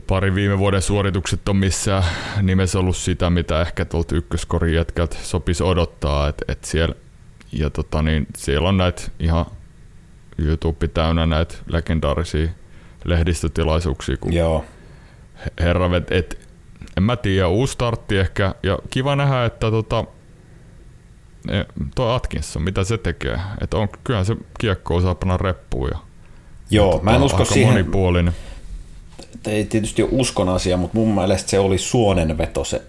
pari 0.08 0.36
viime 0.36 0.60
vuoden 0.60 0.82
suoritukset 0.82 1.50
on 1.50 1.56
missään 1.56 2.04
nimessä 2.42 2.80
ollut 2.80 2.98
sitä, 2.98 3.30
mitä 3.30 3.62
ehkä 3.62 3.86
tuolta 3.86 4.16
ykköskorin 4.16 4.74
jätkältä 4.74 5.16
sopisi 5.22 5.64
odottaa, 5.64 6.28
että 6.28 6.46
et 6.48 6.64
siellä, 6.64 6.96
ja 7.52 7.70
tota, 7.70 8.02
niin 8.02 8.28
siellä 8.38 8.70
on 8.70 8.78
näitä 8.78 9.02
ihan 9.20 9.46
YouTube 10.38 10.88
täynnä 10.88 11.26
näitä 11.26 11.56
legendaarisia 11.68 12.50
lehdistötilaisuuksia, 13.06 14.18
kun 14.18 14.34
Joo. 14.34 14.66
herra, 15.60 15.98
et, 15.98 16.12
et, 16.12 16.48
en 16.98 17.04
mä 17.04 17.16
tiedä, 17.16 17.48
uusi 17.48 17.74
startti 17.74 18.18
ehkä, 18.18 18.56
ja 18.64 18.80
kiva 18.90 19.16
nähdä, 19.16 19.46
että 19.46 19.72
tota, 19.72 20.06
toi 21.96 22.16
Atkinson, 22.16 22.62
mitä 22.62 22.84
se 22.84 22.98
tekee, 22.98 23.40
että 23.62 23.78
on, 23.78 23.90
kyllähän 24.04 24.26
se 24.26 24.36
kiekko 24.60 24.96
osaa 24.96 25.16
panna 25.16 25.38
reppuun 25.38 25.90
ja 25.94 26.00
Joo, 26.72 27.00
mä 27.04 27.16
en 27.16 27.22
usko 27.24 27.46
siihen, 27.46 27.72
monipuolinen. 27.74 28.34
ei 29.48 29.66
tietysti 29.66 30.04
ole 30.04 30.12
uskon 30.14 30.50
asia, 30.50 30.78
mutta 30.78 30.98
mun 30.98 31.16
mielestä 31.16 31.50
se 31.50 31.60
oli 31.60 31.78
suonen 31.78 32.38
veto 32.38 32.64
se 32.64 32.82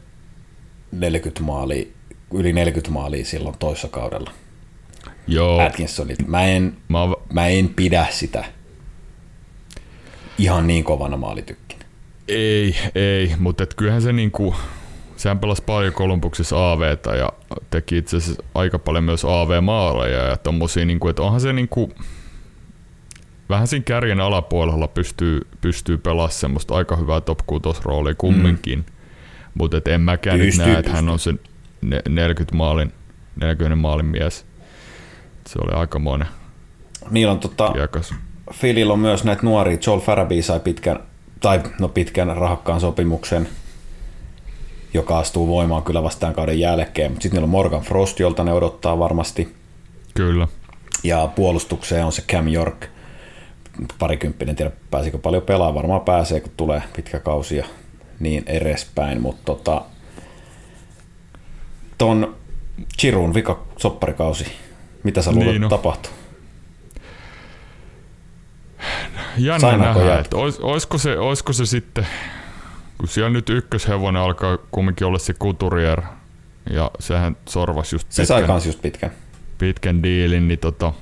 40 0.92 1.42
maalia, 1.42 1.86
yli 2.34 2.52
40 2.52 2.90
maalia 2.90 3.24
silloin 3.24 3.58
toissa 3.58 3.88
kaudella 3.88 4.30
Joo, 5.26 5.60
Atkinsonilta. 5.60 6.24
Mä 6.26 6.44
en, 6.44 6.76
mä 6.88 7.00
oon, 7.02 7.16
mä 7.32 7.46
en 7.46 7.68
pidä 7.68 8.06
sitä 8.10 8.44
ihan 10.38 10.66
niin 10.66 10.84
kovana 10.84 11.16
maalitykkinä. 11.16 11.84
Ei, 12.28 12.76
ei, 12.94 13.32
mutta 13.38 13.62
et 13.62 13.74
kyllähän 13.74 14.02
se 14.02 14.12
niinku, 14.12 14.54
sehän 15.20 15.38
pelasi 15.38 15.62
paljon 15.66 15.92
Kolumbuksessa 15.92 16.72
AVtä 16.72 17.16
ja 17.16 17.33
teki 17.70 17.98
itse 17.98 18.16
asiassa 18.16 18.42
aika 18.54 18.78
paljon 18.78 19.04
myös 19.04 19.24
AV-maaleja 19.24 20.26
ja 20.26 20.37
tommosia, 20.37 20.85
niinku, 20.85 21.09
että 21.09 21.22
onhan 21.22 21.40
se 21.40 21.52
niinku, 21.52 21.92
vähän 23.48 23.66
siinä 23.66 23.85
kärjen 23.85 24.20
alapuolella 24.20 24.88
pystyy, 24.88 25.40
pystyy 25.61 25.98
pelaamaan 25.98 26.33
semmoista 26.33 26.74
aika 26.74 26.96
hyvää 26.96 27.20
top 27.20 27.38
6 27.46 27.80
roolia 27.85 28.14
kumminkin. 28.14 28.78
Mm. 28.78 28.85
Mutta 29.54 29.76
et 29.76 29.88
en 29.88 30.00
mäkään 30.00 30.38
nyt 30.38 30.46
Pystyy, 30.46 30.66
näe, 30.66 30.78
että 30.78 30.92
hän 30.92 31.09
on 31.09 31.18
se 31.18 31.35
ne- 31.80 32.02
40 32.09 32.56
maalin, 32.56 32.92
40 33.40 33.76
maalin 33.76 34.06
mies. 34.06 34.46
Se 35.46 35.59
oli 35.62 35.72
aikamoinen 35.72 36.28
Niillä 37.11 37.33
on 37.33 37.38
tota, 37.38 37.72
kiekas. 37.72 38.14
Filillä 38.52 38.92
on 38.92 38.98
myös 38.98 39.24
näitä 39.24 39.42
nuoria. 39.42 39.78
Joel 39.87 40.00
Farabee 40.00 40.42
sai 40.42 40.61
pitkän, 40.61 40.98
tai 41.40 41.61
no 41.80 41.88
pitkän 41.88 42.37
rahakkaan 42.37 42.80
sopimuksen, 42.80 43.48
joka 44.94 45.18
astuu 45.18 45.48
voimaan 45.48 45.83
kyllä 45.83 46.03
vastaan 46.03 46.35
kauden 46.35 46.61
jälkeen. 46.61 47.11
Mutta 47.11 47.22
sitten 47.22 47.37
niillä 47.37 47.46
on 47.46 47.50
Morgan 47.50 47.81
Frost, 47.83 48.20
jolta 48.20 48.44
ne 48.44 48.53
odottaa 48.53 48.98
varmasti. 48.98 49.55
Kyllä. 50.14 50.48
Ja 51.05 51.29
puolustukseen 51.35 52.05
on 52.05 52.12
se 52.12 52.22
Cam 52.22 52.48
York, 52.48 52.87
parikymppinen, 53.98 54.50
en 54.50 54.57
tiedä 54.57 54.72
pääsikö 54.90 55.18
paljon 55.18 55.42
pelaa, 55.42 55.74
varmaan 55.74 56.00
pääsee, 56.00 56.40
kun 56.40 56.53
tulee 56.57 56.83
pitkä 56.96 57.20
kausi 57.20 57.57
ja 57.57 57.64
niin 58.20 58.42
edespäin, 58.46 59.20
mutta 59.22 59.42
tota, 59.44 59.83
ton 61.98 62.37
Chirun 62.98 63.35
vika 63.35 63.62
sopparikausi, 63.76 64.46
mitä 65.03 65.22
sä 65.22 65.33
luulet 65.33 65.48
Niin 65.48 65.61
no. 65.61 65.68
tapahtuu? 65.68 66.12
Jännä 69.37 69.76
nähdä, 69.76 70.18
että 70.18 70.37
ois, 70.37 70.61
oisko, 70.61 70.98
se, 70.98 71.18
oisko 71.18 71.53
se 71.53 71.66
sitten, 71.66 72.07
kun 73.00 73.08
siellä 73.08 73.30
nyt 73.30 73.50
ykköshevonen 73.50 74.22
alkaa 74.22 74.58
kumminkin 74.70 75.06
olla 75.06 75.18
se 75.18 75.32
Couturier, 75.32 76.02
ja 76.70 76.90
sehän 76.98 77.36
sorvas 77.48 77.92
just 77.92 78.12
Se 78.12 78.26
sai 78.26 78.40
pitkän, 78.40 78.54
kans 78.54 78.66
just 78.66 78.82
pitkän. 78.82 79.10
pitkän 79.58 80.02
diilin, 80.02 80.48
niin 80.48 80.58
tota, 80.58 80.92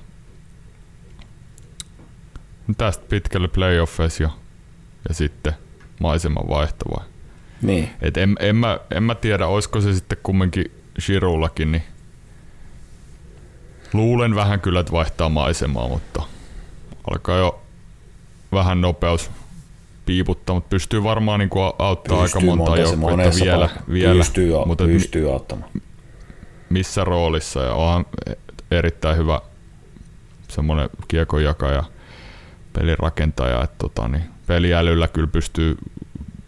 no 2.69 2.75
tästä 2.79 3.05
pitkälle 3.09 3.49
playoffeissa 3.49 4.23
ja, 4.23 4.31
ja 5.09 5.15
sitten 5.15 5.53
maiseman 6.01 6.49
vaihto 6.49 6.85
vai? 6.97 7.07
Niin. 7.63 7.91
Et 8.01 8.17
en, 8.17 8.37
en, 8.41 8.57
mä, 8.57 8.79
en 8.91 9.03
mä 9.03 9.15
tiedä, 9.15 9.47
olisiko 9.47 9.81
se 9.81 9.95
sitten 9.95 10.19
kumminkin 10.23 10.71
Shirullakin, 11.01 11.73
niin 11.73 11.83
luulen 13.93 14.35
vähän 14.35 14.61
kyllä, 14.61 14.81
että 14.81 14.93
vaihtaa 14.93 15.29
maisemaa, 15.29 15.89
mutta 15.89 16.23
alkaa 17.11 17.37
jo 17.37 17.63
vähän 18.53 18.81
nopeus 18.81 19.31
piiputtaa, 20.09 20.55
mutta 20.55 20.69
pystyy 20.69 21.03
varmaan 21.03 21.41
niin 21.41 21.51
auttaa 21.79 22.23
aika 22.23 22.41
monta 22.41 22.77
joukkuetta 22.77 23.45
vielä, 23.45 23.69
vielä. 23.93 24.15
pystyy, 24.15 24.53
mutta 24.67 24.85
pystyy 24.85 25.33
auttamaan. 25.33 25.71
missä 26.71 27.05
roolissa? 27.05 27.63
Ja 27.63 27.75
onhan 27.75 28.07
erittäin 28.71 29.17
hyvä 29.17 29.41
semmoinen 30.49 30.91
kiekonjakaja, 31.09 31.85
pelirakentaja, 32.73 33.63
että 33.65 33.77
tota, 33.79 34.09
niin 34.09 34.23
peliälyllä 34.47 35.09
kyllä 35.09 35.29
pystyy 35.29 35.77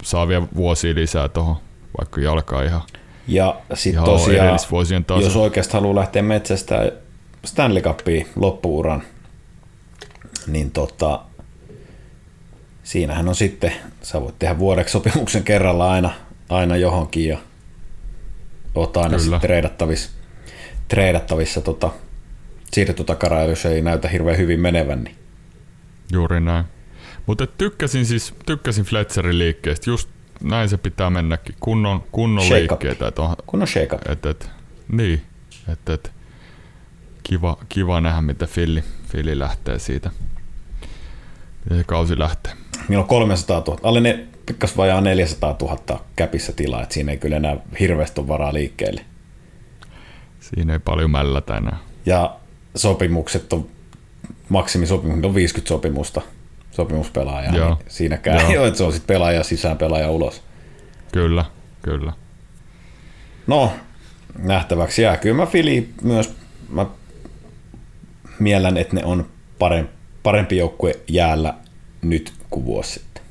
saa 0.03 0.29
vielä 0.29 0.47
vuosia 0.57 0.95
lisää 0.95 1.29
tuohon, 1.29 1.57
vaikka 1.99 2.21
jalkaa 2.21 2.63
ihan, 2.63 2.83
Ja 3.29 3.61
sitten 3.75 4.05
tosiaan, 4.05 4.59
jos 5.21 5.37
oikeasti 5.37 5.73
haluaa 5.73 5.95
lähteä 5.95 6.23
metsästä 6.23 6.93
Stanley 7.45 7.83
Cupia 7.83 8.25
loppuuran, 8.37 9.03
niin 10.47 10.71
tota, 10.71 11.21
siinähän 12.91 13.29
on 13.29 13.35
sitten, 13.35 13.73
sä 14.03 14.21
voit 14.21 14.39
tehdä 14.39 14.59
vuodeksi 14.59 14.93
sopimuksen 14.93 15.43
kerralla 15.43 15.93
aina, 15.93 16.11
aina 16.49 16.77
johonkin 16.77 17.29
ja 17.29 17.39
oot 18.75 18.97
aina 18.97 19.19
sitten 19.19 19.41
treidattavissa, 19.41 20.11
treidattavissa 20.89 21.61
tota, 21.61 21.91
siirtotakaraan, 22.73 23.49
jos 23.49 23.67
ei 23.67 23.83
näytä 23.83 24.09
hirveän 24.09 24.39
hyvin 24.39 24.61
menevän, 24.61 25.05
niin 25.05 25.17
Juuri 26.13 26.41
näin. 26.41 26.65
Mutta 27.27 27.47
tykkäsin 27.47 28.07
siis 28.07 28.35
tykkäsin 28.47 28.85
Fletcherin 28.85 29.39
liikkeestä, 29.39 29.91
just 29.91 30.09
näin 30.43 30.69
se 30.69 30.77
pitää 30.77 31.11
mennäkin, 31.11 31.55
kunnon, 31.61 32.03
kunnon 32.13 32.45
Shake 32.45 32.63
up. 32.63 32.71
liikkeitä. 32.71 33.09
Et 33.09 33.19
on, 33.19 33.37
kun 33.47 33.63
on 33.63 33.69
shake 33.69 33.95
up. 33.95 34.09
et, 34.09 34.27
et, 34.27 34.51
niin, 34.93 35.23
et, 35.69 35.89
et, 35.89 36.13
kiva, 37.23 37.57
kiva 37.69 38.01
nähdä, 38.01 38.23
mitä 38.23 38.47
Filli, 38.47 38.85
Filli 39.13 39.39
lähtee 39.39 39.79
siitä. 39.79 40.11
Ja 41.71 41.77
se 41.77 41.85
kausi 41.85 42.19
lähtee. 42.19 42.60
Niillä 42.89 43.03
on 43.03 43.09
300 43.09 43.63
000, 43.67 43.81
alle 43.83 44.01
ne 44.01 44.27
pikkas 44.47 44.77
vajaa 44.77 45.01
400 45.01 45.57
000 45.63 46.05
käpissä 46.17 46.53
tilaa, 46.53 46.83
että 46.83 46.95
siinä 46.95 47.13
ei 47.13 47.19
kyllä 47.19 47.37
enää 47.37 47.57
hirveästi 47.81 48.21
ole 48.21 48.29
varaa 48.29 48.55
liikkeelle. 48.55 49.05
Siinä 50.41 50.73
ei 50.73 50.79
paljon 50.79 51.11
mällätä 51.11 51.57
enää. 51.57 51.79
Ja 52.07 52.37
sopimukset 52.77 53.53
on, 53.53 53.67
maksimisopimukset 54.49 55.25
on 55.25 55.35
50 55.35 55.69
sopimusta, 55.69 56.21
sopimuspelaajaa, 56.71 57.57
Joo. 57.57 57.69
niin 57.75 57.85
siinäkään 57.89 58.41
Joo. 58.41 58.51
ei 58.51 58.59
ole, 58.59 58.67
että 58.67 58.79
se 58.79 58.85
on 58.85 58.93
sitten 58.93 59.15
pelaaja 59.15 59.45
sisään, 59.45 59.79
pelaaja 59.79 60.11
ulos. 60.11 60.43
Kyllä, 61.13 61.45
kyllä. 61.83 62.13
No, 63.47 63.73
nähtäväksi 64.39 65.03
jää. 65.03 65.17
Kyllä 65.17 65.37
mä 65.37 65.47
Fili 65.47 65.89
myös, 66.03 66.35
mä 66.69 66.87
miellän, 68.39 68.77
että 68.77 68.97
ne 68.97 69.05
on 69.05 69.27
parempi, 69.59 69.93
parempi 70.23 70.57
joukkue 70.57 70.99
jäällä 71.09 71.55
nyt 72.03 72.40
kuin 72.51 72.65
vuosi 72.65 72.93
sitten. 72.93 73.23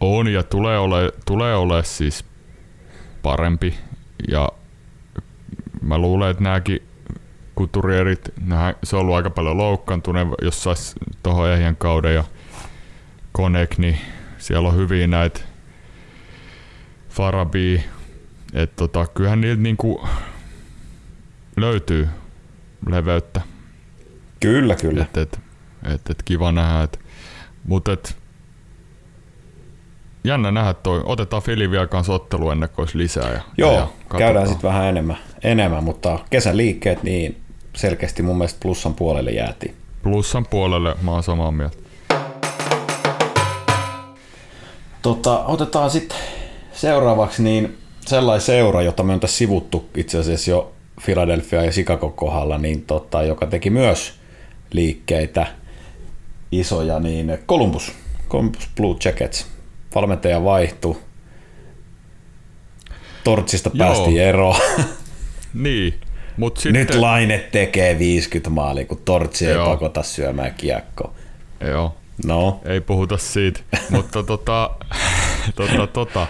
On 0.00 0.28
ja 0.28 0.42
tulee 0.42 0.78
ole, 0.78 1.12
tulee 1.26 1.56
ole 1.56 1.84
siis 1.84 2.24
parempi 3.22 3.74
ja 4.30 4.48
mä 5.82 5.98
luulen, 5.98 6.30
että 6.30 6.42
nämäkin 6.42 6.82
kuturierit, 7.54 8.20
nää, 8.40 8.74
se 8.84 8.96
on 8.96 9.02
ollut 9.02 9.16
aika 9.16 9.30
paljon 9.30 9.56
loukkaantuneen, 9.56 10.28
jos 10.42 10.62
sais 10.62 10.94
tuohon 11.22 11.48
ehjän 11.48 11.76
kauden 11.76 12.14
ja 12.14 12.24
Konek, 13.32 13.78
niin 13.78 13.98
siellä 14.38 14.68
on 14.68 14.76
hyviä 14.76 15.06
näitä 15.06 15.40
Farabi, 17.08 17.84
että 18.54 18.76
tota, 18.76 19.06
kyllähän 19.06 19.40
niiltä 19.40 19.62
niinku 19.62 20.08
löytyy 21.56 22.08
leveyttä. 22.88 23.40
Kyllä, 24.40 24.76
kyllä. 24.76 25.02
Et, 25.02 25.16
et, 25.16 25.40
et, 25.94 26.10
et 26.10 26.22
kiva 26.24 26.52
nähdä. 26.52 26.82
Et, 26.82 27.00
mutta 27.64 27.92
et, 27.92 28.16
jännä 30.24 30.50
nähdä 30.50 30.74
toi. 30.74 31.02
Otetaan 31.04 31.42
Fili 31.42 31.68
kanssa 31.90 32.12
ottelu 32.12 32.50
ennen 32.50 32.68
kuin 32.68 32.82
olisi 32.82 32.98
lisää. 32.98 33.32
Ja, 33.32 33.40
Joo, 33.56 33.74
ja 33.74 33.88
käydään 34.18 34.48
sitten 34.48 34.68
vähän 34.68 34.86
enemmän, 34.86 35.18
enemmän, 35.42 35.84
mutta 35.84 36.18
kesän 36.30 36.56
liikkeet 36.56 37.02
niin 37.02 37.40
selkeästi 37.76 38.22
mun 38.22 38.38
mielestä 38.38 38.60
plussan 38.62 38.94
puolelle 38.94 39.30
jäätiin. 39.30 39.74
Plussan 40.02 40.46
puolelle, 40.46 40.94
mä 41.02 41.10
oon 41.10 41.22
samaa 41.22 41.50
mieltä. 41.50 41.76
Tota, 45.02 45.44
otetaan 45.44 45.90
sitten 45.90 46.18
seuraavaksi 46.72 47.42
niin 47.42 47.78
sellainen 48.06 48.40
seura, 48.40 48.82
jota 48.82 49.02
me 49.02 49.12
on 49.12 49.20
tässä 49.20 49.36
sivuttu 49.36 49.88
itse 49.96 50.18
asiassa 50.18 50.50
jo 50.50 50.72
Philadelphia 51.04 51.64
ja 51.64 51.70
Chicago 51.70 52.10
kohdalla, 52.10 52.58
niin 52.58 52.82
tota, 52.82 53.22
joka 53.22 53.46
teki 53.46 53.70
myös 53.70 54.12
liikkeitä 54.72 55.46
isoja, 56.52 57.00
niin 57.00 57.38
Columbus, 57.48 57.92
Columbus 58.28 58.70
Blue 58.76 58.96
Jackets. 59.04 59.46
Valmentaja 59.94 60.44
vaihtui. 60.44 60.96
Tortsista 63.24 63.70
päästiin 63.78 64.16
Joo. 64.16 64.28
eroon. 64.28 64.56
Niin, 65.54 66.00
Mut 66.36 66.56
sitten... 66.56 66.72
Nyt 66.72 66.94
Laine 66.94 67.38
tekee 67.38 67.98
50 67.98 68.50
maalia, 68.50 68.84
kun 68.84 69.02
Tortsi 69.04 69.46
ei 69.46 69.56
pakota 69.56 70.02
syömään 70.02 70.54
kiekko. 70.54 71.14
Joo. 71.60 71.96
No. 72.26 72.60
Ei 72.64 72.80
puhuta 72.80 73.16
siitä, 73.16 73.60
mutta 73.90 74.22
tota, 74.32 74.70
tota, 75.54 75.86
tota, 75.86 76.26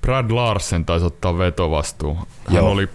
Brad 0.00 0.30
Larsen 0.30 0.84
taisi 0.84 1.06
ottaa 1.06 1.38
vetovastuu. 1.38 2.14
Hän 2.46 2.56
Joo. 2.56 2.70
oli 2.70 2.88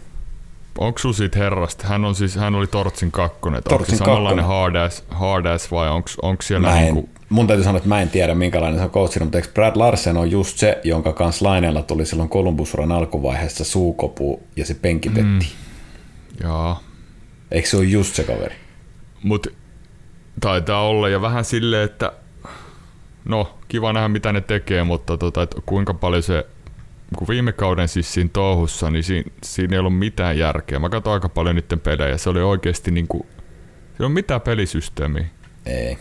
Onko 0.82 1.00
sun 1.00 1.13
siitä 1.13 1.39
herrasta? 1.39 1.88
Hän, 1.88 2.06
on 2.06 2.15
siis, 2.15 2.36
hän 2.36 2.56
oli 2.56 2.67
Tortsin 2.67 3.12
kakkonen. 3.12 3.63
Tortsin 3.63 3.94
onko 3.94 4.06
samanlainen 4.06 4.46
hard 4.46 4.76
ass, 4.76 5.04
hard 5.10 5.46
ass 5.46 5.72
vai 5.72 5.89
onko 6.22 6.41
siellä 6.41 6.67
mä 6.67 6.80
en, 6.80 6.84
niinku... 6.94 7.10
Mun 7.30 7.48
täytyy 7.48 7.63
sanoa, 7.63 7.78
että 7.78 7.89
mä 7.89 8.02
en 8.02 8.10
tiedä 8.10 8.36
minkälainen 8.36 8.80
se 8.80 8.86
on 8.86 8.91
coachina, 8.91 9.26
mutta 9.26 9.38
eikö 9.38 9.50
Brad 9.54 9.76
Larsen 9.76 10.17
on 10.17 10.32
just 10.32 10.58
se, 10.58 10.80
jonka 10.84 11.13
kanssa 11.13 11.46
Laineella 11.46 11.82
tuli 11.82 12.06
silloin 12.06 12.30
Kolumbusuran 12.30 12.91
alkuvaiheessa 12.91 13.63
suukopu 13.63 14.44
ja 14.56 14.65
se 14.65 14.74
penkitettiin. 14.74 15.52
Mm. 16.39 16.44
Joo. 16.44 16.78
Eikö 17.52 17.67
se 17.67 17.78
ole 17.78 17.86
just 17.86 18.15
se 18.15 18.24
kaveri? 18.24 18.56
Mut 19.24 19.48
taitaa 20.41 20.88
olla 20.88 21.10
ja 21.10 21.22
vähän 21.22 21.46
silleen, 21.46 21.86
että 21.86 22.12
no 23.26 23.58
kiva 23.67 23.94
nähdä 23.94 24.08
mitä 24.08 24.34
ne 24.34 24.41
tekee, 24.41 24.84
mutta 24.84 25.17
tota, 25.17 25.48
kuinka 25.65 25.94
paljon 25.94 26.24
se 26.24 26.46
kun 27.17 27.28
viime 27.28 27.52
kauden 27.52 27.88
siis 27.88 28.13
siinä 28.13 28.30
touhussa, 28.34 28.89
niin 28.89 29.04
siinä, 29.04 29.32
siinä 29.43 29.76
ei 29.76 29.80
ollut 29.80 30.00
mitään 30.00 30.38
järkeä. 30.38 30.80
Mä 30.80 30.89
katsoin 30.89 31.13
aika 31.13 31.30
paljon 31.30 31.56
niiden 31.56 31.80
pelejä. 31.80 32.17
Se 32.17 32.30
oli 32.30 32.41
oikeasti 32.41 32.91
niinku, 32.91 33.26
se 33.88 34.04
ei 34.04 34.06
ole 34.06 34.13
mitään 34.13 34.41
pelisysteemiä. 34.41 35.26
Ei. 35.65 35.97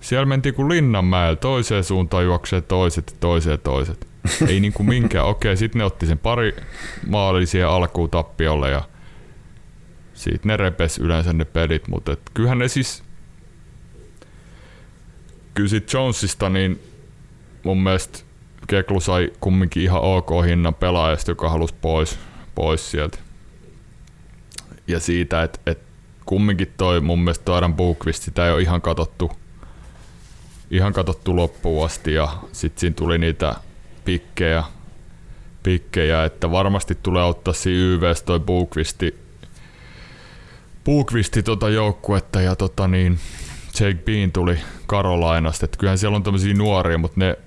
Siellä 0.00 0.26
mentiin 0.26 0.54
kuin 0.54 0.68
Linnanmäellä 0.68 1.36
toiseen 1.36 1.84
suuntaan 1.84 2.24
juoksee 2.24 2.60
toiset 2.60 3.10
ja 3.10 3.16
toiseen 3.20 3.60
toiset. 3.60 4.08
ei 4.48 4.60
niinku 4.60 4.82
minkään. 4.82 5.26
Okei, 5.26 5.56
sitten 5.56 5.78
ne 5.78 5.84
otti 5.84 6.06
sen 6.06 6.18
pari 6.18 6.56
maalisia 7.06 7.74
alkuun 7.74 8.10
tappiolle 8.10 8.70
ja 8.70 8.82
siitä 10.14 10.48
ne 10.48 10.56
repes 10.56 10.98
yleensä 10.98 11.32
ne 11.32 11.44
pelit, 11.44 11.88
mutta 11.88 12.12
et 12.12 12.20
kyllähän 12.34 12.58
ne 12.58 12.68
siis 12.68 13.02
kyllä 15.54 15.68
sit 15.68 15.92
Jonesista 15.92 16.48
niin 16.48 16.80
mun 17.62 17.82
mielestä 17.82 18.18
Keklu 18.70 19.00
sai 19.00 19.32
kumminkin 19.40 19.82
ihan 19.82 20.00
ok 20.02 20.30
hinnan 20.46 20.74
pelaajasta, 20.74 21.30
joka 21.30 21.50
halusi 21.50 21.74
pois, 21.80 22.18
pois 22.54 22.90
sieltä. 22.90 23.18
Ja 24.86 25.00
siitä, 25.00 25.42
että 25.42 25.60
et 25.66 25.78
kumminkin 26.26 26.72
toi 26.76 27.00
mun 27.00 27.18
mielestä 27.18 27.44
toi 27.44 27.58
Adam 27.58 27.74
Bukvist, 27.74 28.22
sitä 28.22 28.46
ei 28.46 28.52
ole 28.52 28.62
ihan 28.62 28.80
katottu, 28.80 29.32
ihan 30.70 30.92
katottu 30.92 31.36
loppuun 31.36 31.86
asti 31.86 32.14
ja 32.14 32.28
sitten 32.52 32.80
siinä 32.80 32.94
tuli 32.94 33.18
niitä 33.18 33.54
pikkejä, 34.04 34.64
pikkejä, 35.62 36.24
että 36.24 36.50
varmasti 36.50 36.98
tulee 37.02 37.24
ottaa 37.24 37.54
siinä 37.54 37.80
YVS 37.80 38.22
toi 38.22 38.40
Bukvisti, 38.40 39.18
Bukvisti 40.84 41.42
tota 41.42 41.68
joukkuetta 41.68 42.40
ja 42.40 42.56
tota 42.56 42.88
niin, 42.88 43.18
Jake 43.80 44.02
Bean 44.04 44.32
tuli 44.32 44.58
Karolainasta, 44.86 45.66
kyllähän 45.66 45.98
siellä 45.98 46.16
on 46.16 46.22
tämmöisiä 46.22 46.54
nuoria, 46.54 46.98
mutta 46.98 47.20
ne 47.20 47.38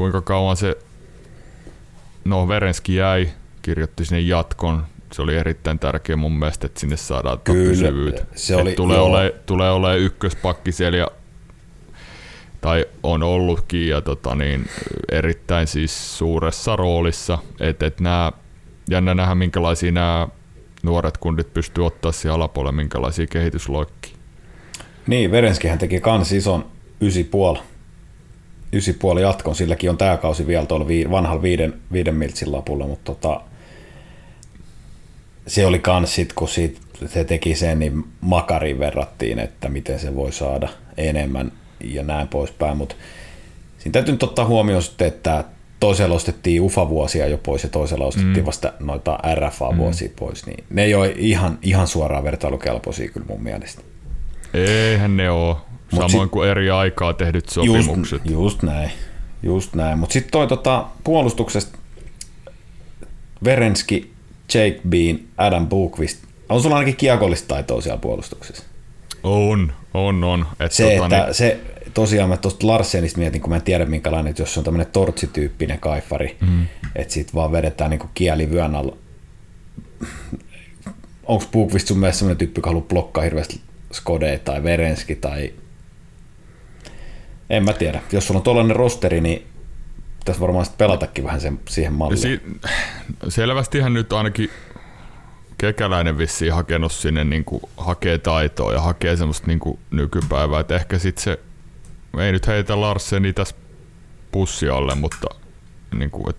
kuinka 0.00 0.20
kauan 0.20 0.56
se, 0.56 0.78
no 2.24 2.48
Verenski 2.48 2.94
jäi, 2.94 3.28
kirjoitti 3.62 4.04
sinne 4.04 4.20
jatkon, 4.20 4.86
se 5.12 5.22
oli 5.22 5.36
erittäin 5.36 5.78
tärkeä 5.78 6.16
mun 6.16 6.38
mielestä, 6.38 6.66
että 6.66 6.80
sinne 6.80 6.96
saadaan 6.96 7.38
pysyvyyttä. 7.38 8.24
Se 8.34 8.56
oli, 8.56 8.72
tulee, 8.74 8.98
ole, 8.98 9.34
tulee 9.46 9.70
olemaan 9.70 9.98
ykköspakki 9.98 10.72
siellä 10.72 10.98
ja, 10.98 11.08
tai 12.60 12.86
on 13.02 13.22
ollutkin 13.22 13.88
ja 13.88 14.00
tota 14.00 14.34
niin, 14.34 14.66
erittäin 15.12 15.66
siis 15.66 16.18
suuressa 16.18 16.76
roolissa. 16.76 17.38
Et, 17.60 17.82
et 17.82 18.00
nää, 18.00 18.32
jännä 18.90 19.14
nähdä 19.14 19.34
minkälaisia 19.34 19.92
nämä 19.92 20.28
nuoret 20.82 21.18
kundit 21.18 21.54
pystyy 21.54 21.86
ottaa 21.86 22.12
siellä 22.12 22.34
alapuolella, 22.34 22.72
minkälaisia 22.72 23.26
kehitysloikkia. 23.26 24.16
Niin, 25.06 25.30
Verenskihän 25.30 25.78
teki 25.78 26.00
kans 26.00 26.32
ison 26.32 26.66
9,5 27.54 27.62
puoli 28.98 29.22
jatkon, 29.22 29.54
silläkin 29.54 29.90
on 29.90 29.98
tämä 29.98 30.16
kausi 30.16 30.46
vielä 30.46 30.66
tuolla 30.66 30.86
vii, 30.86 31.10
vanhalla 31.10 31.42
viiden, 31.42 31.74
viiden 31.92 32.14
miltsin 32.14 32.52
lapulla, 32.52 32.86
mutta 32.86 33.14
tota, 33.14 33.40
se 35.46 35.66
oli 35.66 35.78
kans 35.78 36.14
sit, 36.14 36.32
kun 36.32 36.48
siitä, 36.48 36.80
se 37.06 37.24
teki 37.24 37.54
sen, 37.54 37.78
niin 37.78 38.04
makariin 38.20 38.78
verrattiin, 38.78 39.38
että 39.38 39.68
miten 39.68 39.98
se 39.98 40.16
voi 40.16 40.32
saada 40.32 40.68
enemmän 40.96 41.52
ja 41.84 42.02
näin 42.02 42.28
poispäin, 42.28 42.76
mutta 42.76 42.94
siinä 43.78 43.92
täytyy 43.92 44.14
nyt 44.14 44.22
ottaa 44.22 44.44
huomioon 44.44 44.82
sitten, 44.82 45.08
että 45.08 45.44
toisella 45.80 46.14
ostettiin 46.14 46.62
UFA-vuosia 46.62 47.26
jo 47.26 47.38
pois 47.38 47.62
ja 47.62 47.68
toisella 47.68 48.04
ostettiin 48.04 48.44
mm. 48.44 48.46
vasta 48.46 48.72
noita 48.80 49.18
RFA-vuosia 49.34 50.08
mm. 50.08 50.14
pois, 50.18 50.46
niin 50.46 50.64
ne 50.70 50.84
ei 50.84 50.94
ole 50.94 51.14
ihan, 51.16 51.58
ihan 51.62 51.86
suoraan 51.86 52.24
vertailukelpoisia 52.24 53.08
kyllä 53.08 53.26
mun 53.26 53.42
mielestä. 53.42 53.82
Eihän 54.54 55.16
ne 55.16 55.30
ole. 55.30 55.56
Samoin 55.90 56.10
sit, 56.10 56.30
kuin 56.30 56.48
eri 56.48 56.70
aikaa 56.70 57.14
tehdyt 57.14 57.48
sopimukset. 57.48 58.22
Just, 58.24 58.30
just 58.42 58.62
näin. 58.62 58.90
Just 59.42 59.74
näin. 59.74 59.98
Mutta 59.98 60.12
sitten 60.12 60.32
toi 60.32 60.46
tota, 60.46 60.86
puolustuksesta 61.04 61.78
Verenski, 63.44 64.12
Jake 64.54 64.80
Bean, 64.88 65.18
Adam 65.36 65.68
Bukvist. 65.68 66.24
On 66.48 66.62
sulla 66.62 66.76
ainakin 66.76 66.96
kiekollista 66.96 67.48
taitoa 67.48 67.80
siellä 67.80 68.00
puolustuksessa? 68.00 68.64
On, 69.22 69.72
on, 69.94 70.24
on. 70.24 70.46
Et 70.60 70.72
se, 70.72 70.96
tota, 70.96 71.04
että 71.04 71.24
niin... 71.24 71.34
se, 71.34 71.60
tosiaan 71.94 72.28
mä 72.28 72.36
tuosta 72.36 72.66
Larsenista 72.66 73.18
mietin, 73.18 73.40
kun 73.40 73.50
mä 73.50 73.56
en 73.56 73.62
tiedä 73.62 73.86
minkälainen, 73.86 74.30
että 74.30 74.42
jos 74.42 74.58
on 74.58 74.64
tämmöinen 74.64 74.92
tortsityyppinen 74.92 75.78
kaifari, 75.78 76.36
mm. 76.40 76.66
että 76.94 77.14
sit 77.14 77.34
vaan 77.34 77.52
vedetään 77.52 77.90
niin 77.90 78.00
kieli 78.14 78.50
vyön 78.50 78.74
alla. 78.74 78.96
Onko 81.24 81.44
Bukvist 81.52 81.88
sun 81.88 81.98
mielestä 81.98 82.18
semmoinen 82.18 82.38
tyyppi, 82.38 82.58
joka 82.58 82.70
haluaa 82.70 82.86
blokkaa 82.88 83.24
hirveästi 83.24 83.60
Skode 83.92 84.38
tai 84.38 84.62
Verenski 84.62 85.14
tai 85.14 85.52
en 87.50 87.64
mä 87.64 87.72
tiedä. 87.72 88.00
Jos 88.12 88.26
sulla 88.26 88.38
on 88.38 88.44
tuollainen 88.44 88.76
rosteri, 88.76 89.20
niin 89.20 89.46
tässä 90.24 90.40
varmaan 90.40 90.64
sitten 90.64 90.78
pelatakin 90.78 91.24
vähän 91.24 91.40
sen, 91.40 91.60
siihen 91.68 91.92
malliin. 91.92 92.18
Si- 92.18 92.42
selvästihän 93.28 93.92
nyt 93.92 94.12
ainakin 94.12 94.50
kekäläinen 95.58 96.18
vissiin 96.18 96.52
hakenut 96.52 96.92
sinne, 96.92 97.24
niin 97.24 97.44
kuin 97.44 97.62
hakee 97.76 98.18
taitoa 98.18 98.72
ja 98.72 98.80
hakee 98.80 99.16
semmoista 99.16 99.46
niin 99.46 99.58
kuin 99.58 99.78
nykypäivää. 99.90 100.60
Et 100.60 100.70
ehkä 100.70 100.98
sitten 100.98 101.24
se, 101.24 101.40
ei 102.18 102.32
nyt 102.32 102.46
heitä 102.46 102.80
Larseni 102.80 103.32
tässä 103.32 103.56
pussi 104.32 104.68
alle, 104.68 104.94
mutta 104.94 105.26
niin 105.94 106.10
kuin, 106.10 106.30
et, 106.30 106.36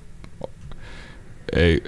ei, 1.56 1.84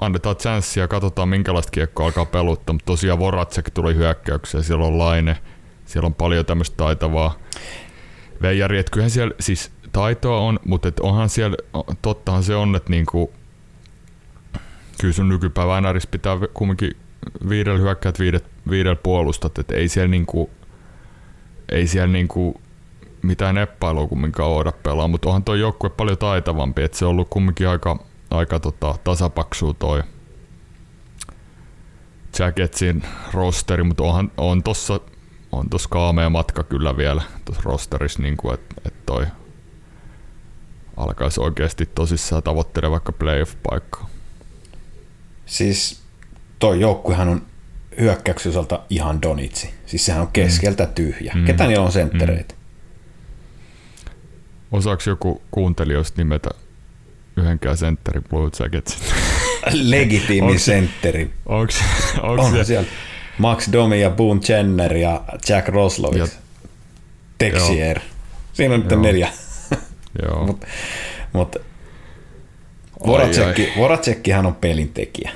annetaan 0.00 0.36
chanssia 0.36 0.82
ja 0.82 0.88
katsotaan 0.88 1.28
minkälaista 1.28 1.70
kiekkoa 1.70 2.06
alkaa 2.06 2.24
peluttaa, 2.24 2.72
mutta 2.72 2.86
tosiaan 2.86 3.18
Voratsek 3.18 3.70
tuli 3.70 3.94
hyökkäykseen, 3.94 4.64
siellä 4.64 4.84
on 4.84 4.98
Laine, 4.98 5.36
siellä 5.84 6.06
on 6.06 6.14
paljon 6.14 6.46
tämmöistä 6.46 6.76
taitavaa 6.76 7.38
veijari, 8.42 8.78
että 8.78 8.90
kyllähän 8.90 9.10
siellä 9.10 9.34
siis 9.40 9.70
taitoa 9.92 10.40
on, 10.40 10.58
mutta 10.64 10.88
et 10.88 11.00
onhan 11.00 11.28
siellä, 11.28 11.56
tottahan 12.02 12.42
se 12.42 12.54
on, 12.54 12.76
että 12.76 12.90
niinku, 12.90 13.32
kyllä 15.00 15.14
sun 15.14 15.28
nykypäivän 15.28 15.82
NRissä 15.82 16.08
pitää 16.10 16.38
kumminkin 16.54 16.96
viidellä 17.48 17.78
hyökkäät, 17.78 18.18
viidet, 18.18 18.44
viidellä 18.70 18.96
puolustat, 19.02 19.58
että 19.58 19.74
ei 19.74 19.88
siellä 19.88 20.10
niinku, 20.10 20.50
ei 21.72 21.86
siellä 21.86 22.12
niinku 22.12 22.60
mitään 23.22 23.54
neppailua 23.54 24.06
kumminkaan 24.06 24.50
oda 24.50 24.72
pelaa, 24.72 25.08
mutta 25.08 25.28
onhan 25.28 25.44
tuo 25.44 25.54
joukkue 25.54 25.90
paljon 25.90 26.18
taitavampi, 26.18 26.82
että 26.82 26.98
se 26.98 27.04
on 27.04 27.10
ollut 27.10 27.28
kumminkin 27.30 27.68
aika, 27.68 28.04
aika 28.30 28.60
tota, 28.60 28.94
tasapaksu 29.04 29.74
toi 29.74 30.02
Jacketsin 32.38 33.02
rosteri, 33.32 33.82
mutta 33.82 34.02
onhan, 34.02 34.32
on 34.36 34.62
tossa 34.62 35.00
on 35.58 35.70
tuossa 35.70 35.88
kaamea 35.88 36.30
matka 36.30 36.62
kyllä 36.62 36.96
vielä 36.96 37.22
tuossa 37.44 37.62
rosterissa, 37.64 38.22
niin 38.22 38.36
että 38.54 38.74
et 38.84 39.06
toi 39.06 39.26
alkaisi 40.96 41.40
oikeasti 41.40 41.86
tosissaan 41.86 42.42
tavoittele 42.42 42.90
vaikka 42.90 43.12
playoff-paikkaa. 43.12 44.08
Siis 45.46 46.02
toi 46.58 46.80
joukkuehan 46.80 47.28
on 47.28 47.42
hyökkäyksen 48.00 48.50
osalta 48.50 48.80
ihan 48.90 49.22
donitsi. 49.22 49.74
Siis 49.86 50.06
sehän 50.06 50.22
on 50.22 50.28
keskeltä 50.32 50.84
mm. 50.84 50.92
tyhjä. 50.94 51.32
Mm. 51.34 51.44
Ketä 51.44 51.66
niillä 51.66 51.84
on 51.84 51.92
senttereitä? 51.92 52.54
Mm. 52.54 52.60
Osaako 54.72 55.02
joku 55.06 55.42
kuuntelijoista 55.50 56.20
nimetä 56.20 56.50
yhdenkään 57.36 57.76
sentterin 57.76 58.24
Blue 58.24 58.50
Jacketsin? 58.60 59.00
Legitiimi 59.72 60.58
sentteri. 60.58 61.30
Onks, 61.46 61.82
onks 62.22 62.44
On 62.44 62.66
se, 62.66 62.86
Max 63.38 63.68
Domi 63.72 64.00
ja 64.00 64.10
Boone 64.10 64.40
Jenner 64.48 64.96
ja 64.96 65.24
Jack 65.48 65.68
Ja- 65.68 65.74
Roslovich. 65.74 66.32
Texier. 67.38 68.00
Siinä 68.52 68.74
on 68.74 68.80
nyt 68.80 68.90
Joo. 68.90 69.00
neljä. 69.02 69.28
Joo. 70.22 70.44
Mut, 70.46 70.64
mut 71.32 71.56
Voracekki, 73.06 73.72
Voracekkihan 73.76 74.46
on 74.46 74.54
pelintekijä. 74.54 75.30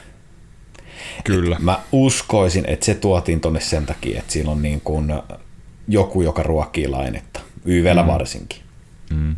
Kyllä. 1.25 1.57
Mä 1.61 1.79
uskoisin, 1.93 2.65
että 2.69 2.87
se 2.87 2.95
tuotiin 2.95 3.41
tonne 3.41 3.61
sen 3.61 3.87
takia, 3.87 4.19
että 4.19 4.33
siinä 4.33 4.51
on 4.51 4.63
niin 4.63 4.81
kuin 4.81 5.13
joku, 5.89 6.23
joka 6.23 6.43
ruokkii 6.43 6.89
lainetta. 6.89 7.41
YVllä 7.65 8.07
varsinkin. 8.07 8.59
Mm. 9.11 9.37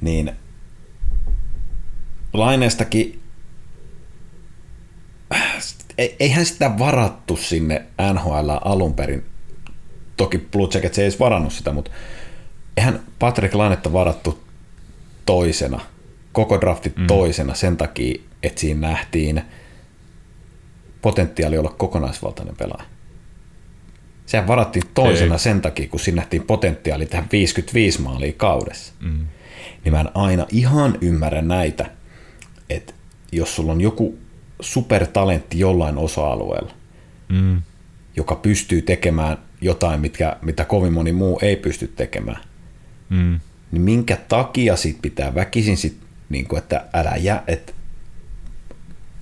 Niin 0.00 0.32
laineestakin 2.32 3.20
eihän 5.98 6.46
sitä 6.46 6.78
varattu 6.78 7.36
sinne 7.36 7.84
NHL 8.12 8.50
alun 8.64 8.94
perin. 8.94 9.24
Toki 10.16 10.38
Blue 10.38 10.68
Jackets 10.74 10.98
ei 10.98 11.04
edes 11.04 11.20
varannut 11.20 11.52
sitä, 11.52 11.72
mutta 11.72 11.90
eihän 12.76 13.00
Patrick 13.18 13.54
Lainetta 13.54 13.92
varattu 13.92 14.44
toisena, 15.26 15.80
koko 16.32 16.60
drafti 16.60 16.92
mm. 16.96 17.06
toisena 17.06 17.54
sen 17.54 17.76
takia, 17.76 18.20
että 18.42 18.60
siinä 18.60 18.88
nähtiin 18.88 19.42
potentiaali 21.02 21.58
olla 21.58 21.74
kokonaisvaltainen 21.78 22.56
pelaaja. 22.56 22.84
Sehän 24.26 24.46
varattiin 24.46 24.84
toisena 24.94 25.34
Ei. 25.34 25.38
sen 25.38 25.60
takia, 25.60 25.88
kun 25.88 26.00
siinä 26.00 26.16
nähtiin 26.16 26.42
potentiaali 26.42 27.06
tehdä 27.06 27.24
55 27.32 28.00
maalia 28.00 28.32
kaudessa. 28.36 28.92
Mm. 29.00 29.26
Niin 29.84 29.92
mä 29.92 30.00
en 30.00 30.16
aina 30.16 30.46
ihan 30.52 30.98
ymmärrä 31.00 31.42
näitä, 31.42 31.90
että 32.70 32.92
jos 33.32 33.56
sulla 33.56 33.72
on 33.72 33.80
joku 33.80 34.18
supertalentti 34.60 35.58
jollain 35.58 35.98
osa-alueella, 35.98 36.72
Mm. 37.28 37.62
joka 38.16 38.34
pystyy 38.34 38.82
tekemään 38.82 39.38
jotain, 39.60 40.00
mitkä, 40.00 40.36
mitä 40.42 40.64
kovin 40.64 40.92
moni 40.92 41.12
muu 41.12 41.38
ei 41.42 41.56
pysty 41.56 41.88
tekemään, 41.96 42.40
Mm. 43.10 43.40
niin 43.72 43.82
minkä 43.82 44.16
takia 44.28 44.76
sit 44.76 44.98
pitää 45.02 45.34
väkisin 45.34 45.76
sit, 45.76 45.98
niin 46.28 46.48
kuin, 46.48 46.58
että 46.58 46.84
älä 46.94 47.12
jää, 47.16 47.42
että 47.46 47.72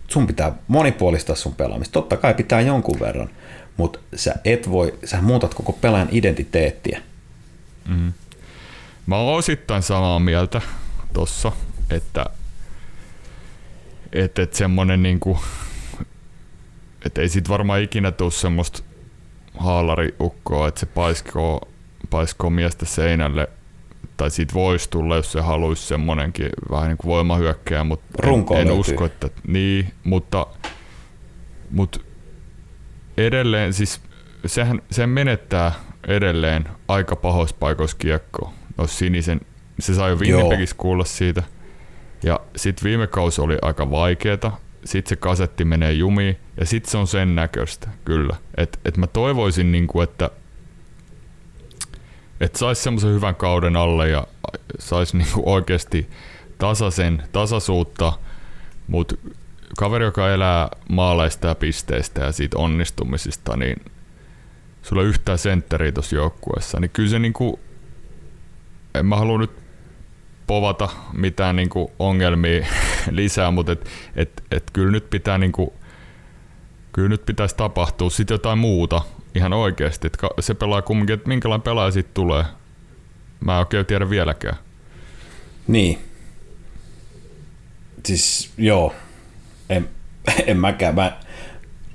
sun 0.08 0.26
pitää 0.26 0.52
monipuolistaa 0.68 1.36
sun 1.36 1.54
pelaamista. 1.54 1.92
Totta 1.92 2.16
kai 2.16 2.34
pitää 2.34 2.60
jonkun 2.60 3.00
verran, 3.00 3.30
mutta 3.76 3.98
sä 4.14 4.34
et 4.44 4.70
voi, 4.70 4.98
sä 5.04 5.22
muutat 5.22 5.54
koko 5.54 5.72
pelaajan 5.72 6.08
identiteettiä. 6.10 7.02
Mm. 7.88 8.12
Mä 9.06 9.16
oon 9.16 9.34
osittain 9.38 9.82
samaa 9.82 10.18
mieltä 10.18 10.60
tossa, 11.12 11.52
että 11.90 12.26
et, 14.16 14.38
et 14.38 14.54
semmonen 14.54 15.02
niinku, 15.02 15.38
et 17.06 17.18
ei 17.18 17.28
sit 17.28 17.48
varmaan 17.48 17.82
ikinä 17.82 18.12
tuu 18.12 18.30
semmoista 18.30 18.82
haalariukkoa, 19.58 20.68
että 20.68 20.80
se 20.80 20.86
paiskoo, 20.86 21.60
paiskoo 22.10 22.50
miestä 22.50 22.86
seinälle, 22.86 23.48
tai 24.16 24.30
siitä 24.30 24.54
voisi 24.54 24.90
tulla, 24.90 25.16
jos 25.16 25.32
se 25.32 25.40
haluaisi 25.40 25.86
semmonenkin 25.86 26.48
vähän 26.70 26.88
niin 26.88 26.98
kuin 26.98 27.86
mutta 27.86 28.06
Runko 28.18 28.54
en, 28.54 28.60
en 28.60 28.66
löytyy. 28.66 28.80
usko, 28.80 29.04
että 29.04 29.30
niin, 29.46 29.92
mutta, 30.04 30.46
mutta 31.70 32.00
edelleen 33.16 33.72
siis 33.72 34.00
sehän, 34.46 34.82
sehän 34.90 35.10
menettää 35.10 35.72
edelleen 36.08 36.68
aika 36.88 37.16
pahoissa 37.16 37.56
paikoissa 37.60 37.96
kiekkoa. 37.96 38.52
No 38.76 38.86
sinisen, 38.86 39.40
se 39.80 39.94
sai 39.94 40.10
jo 40.10 40.16
Winnipegissä 40.16 40.76
kuulla 40.78 41.04
siitä. 41.04 41.42
Ja 42.26 42.40
sitten 42.56 42.84
viime 42.84 43.06
kausi 43.06 43.40
oli 43.40 43.58
aika 43.62 43.90
vaikeeta. 43.90 44.52
Sitten 44.84 45.08
se 45.08 45.16
kasetti 45.16 45.64
menee 45.64 45.92
jumiin 45.92 46.36
ja 46.60 46.66
sitten 46.66 46.90
se 46.90 46.98
on 46.98 47.06
sen 47.06 47.34
näköistä, 47.34 47.88
kyllä. 48.04 48.36
Et, 48.56 48.80
et 48.84 48.96
mä 48.96 49.06
toivoisin, 49.06 49.72
niinku, 49.72 50.00
että 50.00 50.30
et 52.40 52.56
saisi 52.56 52.82
semmoisen 52.82 53.14
hyvän 53.14 53.34
kauden 53.34 53.76
alle 53.76 54.08
ja 54.08 54.26
saisi 54.78 55.16
niinku 55.16 55.42
oikeasti 55.46 56.10
tasaisen, 56.58 57.22
tasaisuutta, 57.32 58.12
mutta 58.86 59.14
kaveri, 59.78 60.04
joka 60.04 60.30
elää 60.30 60.68
maaleista 60.88 61.46
ja 61.46 61.54
pisteistä 61.54 62.24
ja 62.24 62.32
siitä 62.32 62.58
onnistumisista, 62.58 63.56
niin 63.56 63.76
sulla 64.82 65.02
ei 65.02 65.08
yhtään 65.08 65.38
sentteriä 65.38 65.92
tuossa 65.92 66.16
joukkueessa, 66.16 66.80
niin 66.80 66.90
kyllä 66.90 67.10
se 67.10 67.18
niinku, 67.18 67.60
en 68.94 69.06
mä 69.06 69.16
halua 69.16 69.38
nyt 69.38 69.65
povata 70.46 70.88
mitään 71.12 71.56
niinku 71.56 71.92
ongelmia 71.98 72.66
lisää, 73.10 73.50
mutta 73.50 73.72
et, 73.72 73.88
et, 74.16 74.42
et 74.50 74.64
kyllä 74.72 74.92
nyt 74.92 75.10
pitää 75.10 75.38
niinku, 75.38 75.72
kyllä 76.92 77.08
nyt 77.08 77.26
pitäisi 77.26 77.56
tapahtua 77.56 78.10
sitten 78.10 78.34
jotain 78.34 78.58
muuta 78.58 79.00
ihan 79.34 79.52
oikeasti. 79.52 80.06
Et 80.06 80.18
se 80.40 80.54
pelaa 80.54 80.82
kumminkin, 80.82 81.14
että 81.14 81.28
minkälainen 81.28 81.62
pelaaja 81.62 81.90
siitä 81.90 82.10
tulee. 82.14 82.44
Mä 83.40 83.52
en 83.52 83.58
oikein 83.58 83.86
tiedä 83.86 84.10
vieläkään. 84.10 84.56
Niin. 85.68 85.98
Siis 88.06 88.52
joo, 88.58 88.94
en, 89.70 89.88
en 90.46 90.56
mäkään. 90.56 90.94
Mä, 90.94 91.12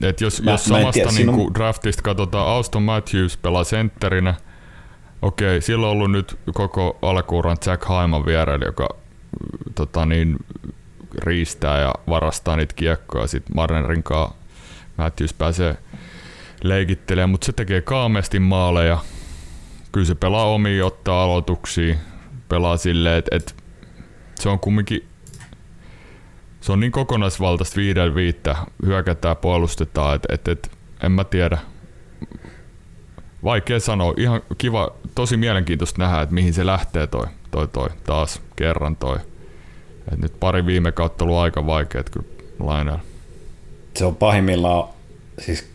Et 0.01 0.21
jos, 0.21 0.41
Mä- 0.41 0.51
jos 0.51 0.67
mä 0.69 0.75
samasta 0.77 0.91
tiedä, 0.91 1.11
siinä 1.11 1.31
niinku 1.31 1.47
on- 1.47 1.53
draftista 1.53 2.01
katsotaan, 2.01 2.47
Auston 2.47 2.83
Matthews 2.83 3.37
pelaa 3.37 3.63
sentterinä. 3.63 4.33
Okei, 5.21 5.61
sillä 5.61 5.85
on 5.85 5.91
ollut 5.91 6.11
nyt 6.11 6.39
koko 6.53 6.99
alkuuran 7.01 7.57
Jack 7.65 7.85
Haiman 7.85 8.25
vierellä, 8.25 8.65
joka 8.65 8.89
tota 9.75 10.05
niin, 10.05 10.37
riistää 11.17 11.79
ja 11.79 11.93
varastaa 12.09 12.55
niitä 12.55 12.73
kiekkoja. 12.75 13.27
Sitten 13.27 13.55
Marnerin 13.55 14.03
kanssa 14.03 14.35
Matthews 14.97 15.33
pääsee 15.33 15.77
leikittelemään, 16.63 17.29
mutta 17.29 17.45
se 17.45 17.53
tekee 17.53 17.81
kaameasti 17.81 18.39
maaleja. 18.39 18.97
Kyllä 19.91 20.05
se 20.05 20.15
pelaa 20.15 20.45
omiin, 20.45 20.83
ottaa 20.83 21.23
aloituksia, 21.23 21.95
pelaa 22.49 22.77
silleen, 22.77 23.17
että 23.17 23.35
et, 23.35 23.55
se 24.39 24.49
on 24.49 24.59
kumminkin 24.59 25.11
se 26.61 26.71
on 26.71 26.79
niin 26.79 26.91
kokonaisvaltaista 26.91 27.75
viidellä 27.75 28.15
viittä, 28.15 28.55
hyökätään, 28.85 29.37
puolustetaan, 29.37 30.15
että 30.15 30.35
et, 30.35 30.47
et, 30.47 30.71
en 31.03 31.11
mä 31.11 31.23
tiedä. 31.23 31.57
Vaikea 33.43 33.79
sanoa, 33.79 34.13
ihan 34.17 34.41
kiva, 34.57 34.95
tosi 35.15 35.37
mielenkiintoista 35.37 36.01
nähdä, 36.01 36.21
että 36.21 36.35
mihin 36.35 36.53
se 36.53 36.65
lähtee 36.65 37.07
toi, 37.07 37.25
toi, 37.51 37.67
toi 37.67 37.89
taas 38.05 38.41
kerran 38.55 38.95
toi. 38.95 39.17
Et 40.11 40.19
nyt 40.19 40.39
pari 40.39 40.65
viime 40.65 40.91
kautta 40.91 41.23
ollut 41.23 41.37
aika 41.37 41.65
vaikeet 41.65 42.09
kyllä 42.09 42.27
lainalla. 42.59 43.01
se 43.95 44.05
on 44.05 44.15
pahimmillaan, 44.15 44.89
siis 45.39 45.67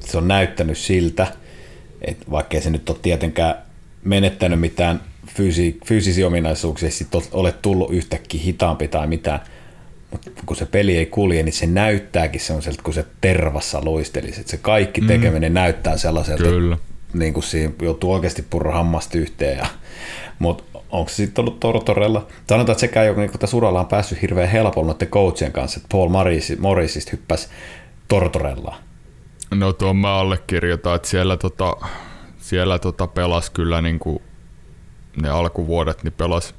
se 0.00 0.18
on 0.18 0.28
näyttänyt 0.28 0.78
siltä, 0.78 1.26
että 2.02 2.26
vaikkei 2.30 2.60
se 2.60 2.70
nyt 2.70 2.88
ole 2.88 2.98
tietenkään 3.02 3.54
menettänyt 4.04 4.60
mitään 4.60 5.00
fyysi, 5.36 5.78
fyysisiä 5.86 6.26
ominaisuuksia, 6.26 6.90
sit 6.90 7.08
ole 7.32 7.52
tullut 7.52 7.92
yhtäkkiä 7.92 8.40
hitaampi 8.42 8.88
tai 8.88 9.06
mitään, 9.06 9.40
mutta 10.10 10.30
kun 10.46 10.56
se 10.56 10.66
peli 10.66 10.96
ei 10.96 11.06
kulje, 11.06 11.42
niin 11.42 11.52
se 11.52 11.66
näyttääkin 11.66 12.40
sellaiselta, 12.40 12.82
kun 12.82 12.94
se 12.94 13.06
tervassa 13.20 13.80
luistelisi. 13.84 14.40
Että 14.40 14.50
se 14.50 14.56
kaikki 14.56 15.00
tekeminen 15.00 15.52
mm. 15.52 15.54
näyttää 15.54 15.96
sellaiselta, 15.96 16.42
Kyllä. 16.42 16.78
Niin 17.14 17.34
kuin 17.34 17.44
siinä 17.44 17.72
joutuu 17.82 18.12
oikeasti 18.12 18.46
purra 18.50 18.72
hammasta 18.72 19.18
yhteen. 19.18 19.58
Ja, 19.58 19.66
mutta 20.38 20.64
onko 20.90 21.08
se 21.08 21.14
sitten 21.14 21.42
ollut 21.42 21.60
Tortorella? 21.60 22.26
Sanotaan, 22.46 22.72
että 22.72 22.80
sekään 22.80 23.06
joku 23.06 23.20
niin 23.20 23.30
tässä 23.38 23.56
uralla 23.56 23.80
on 23.80 23.86
päässyt 23.86 24.22
hirveän 24.22 24.48
helpolla 24.48 24.92
noiden 24.92 25.08
coachien 25.08 25.52
kanssa, 25.52 25.78
että 25.78 25.88
Paul 25.92 26.08
Morris, 26.08 26.58
Morrisista 26.58 27.10
hyppäsi 27.12 27.48
Tortorellaan. 28.08 28.82
No 29.54 29.72
tuon 29.72 29.96
mä 29.96 30.14
allekirjoitan, 30.18 30.96
että 30.96 31.08
siellä, 31.08 31.36
tota, 31.36 31.76
siellä 32.38 32.78
tota 32.78 33.06
pelas 33.06 33.50
kyllä 33.50 33.82
niinku 33.82 34.22
ne 35.22 35.28
alkuvuodet, 35.28 36.04
niin 36.04 36.12
pelas, 36.12 36.54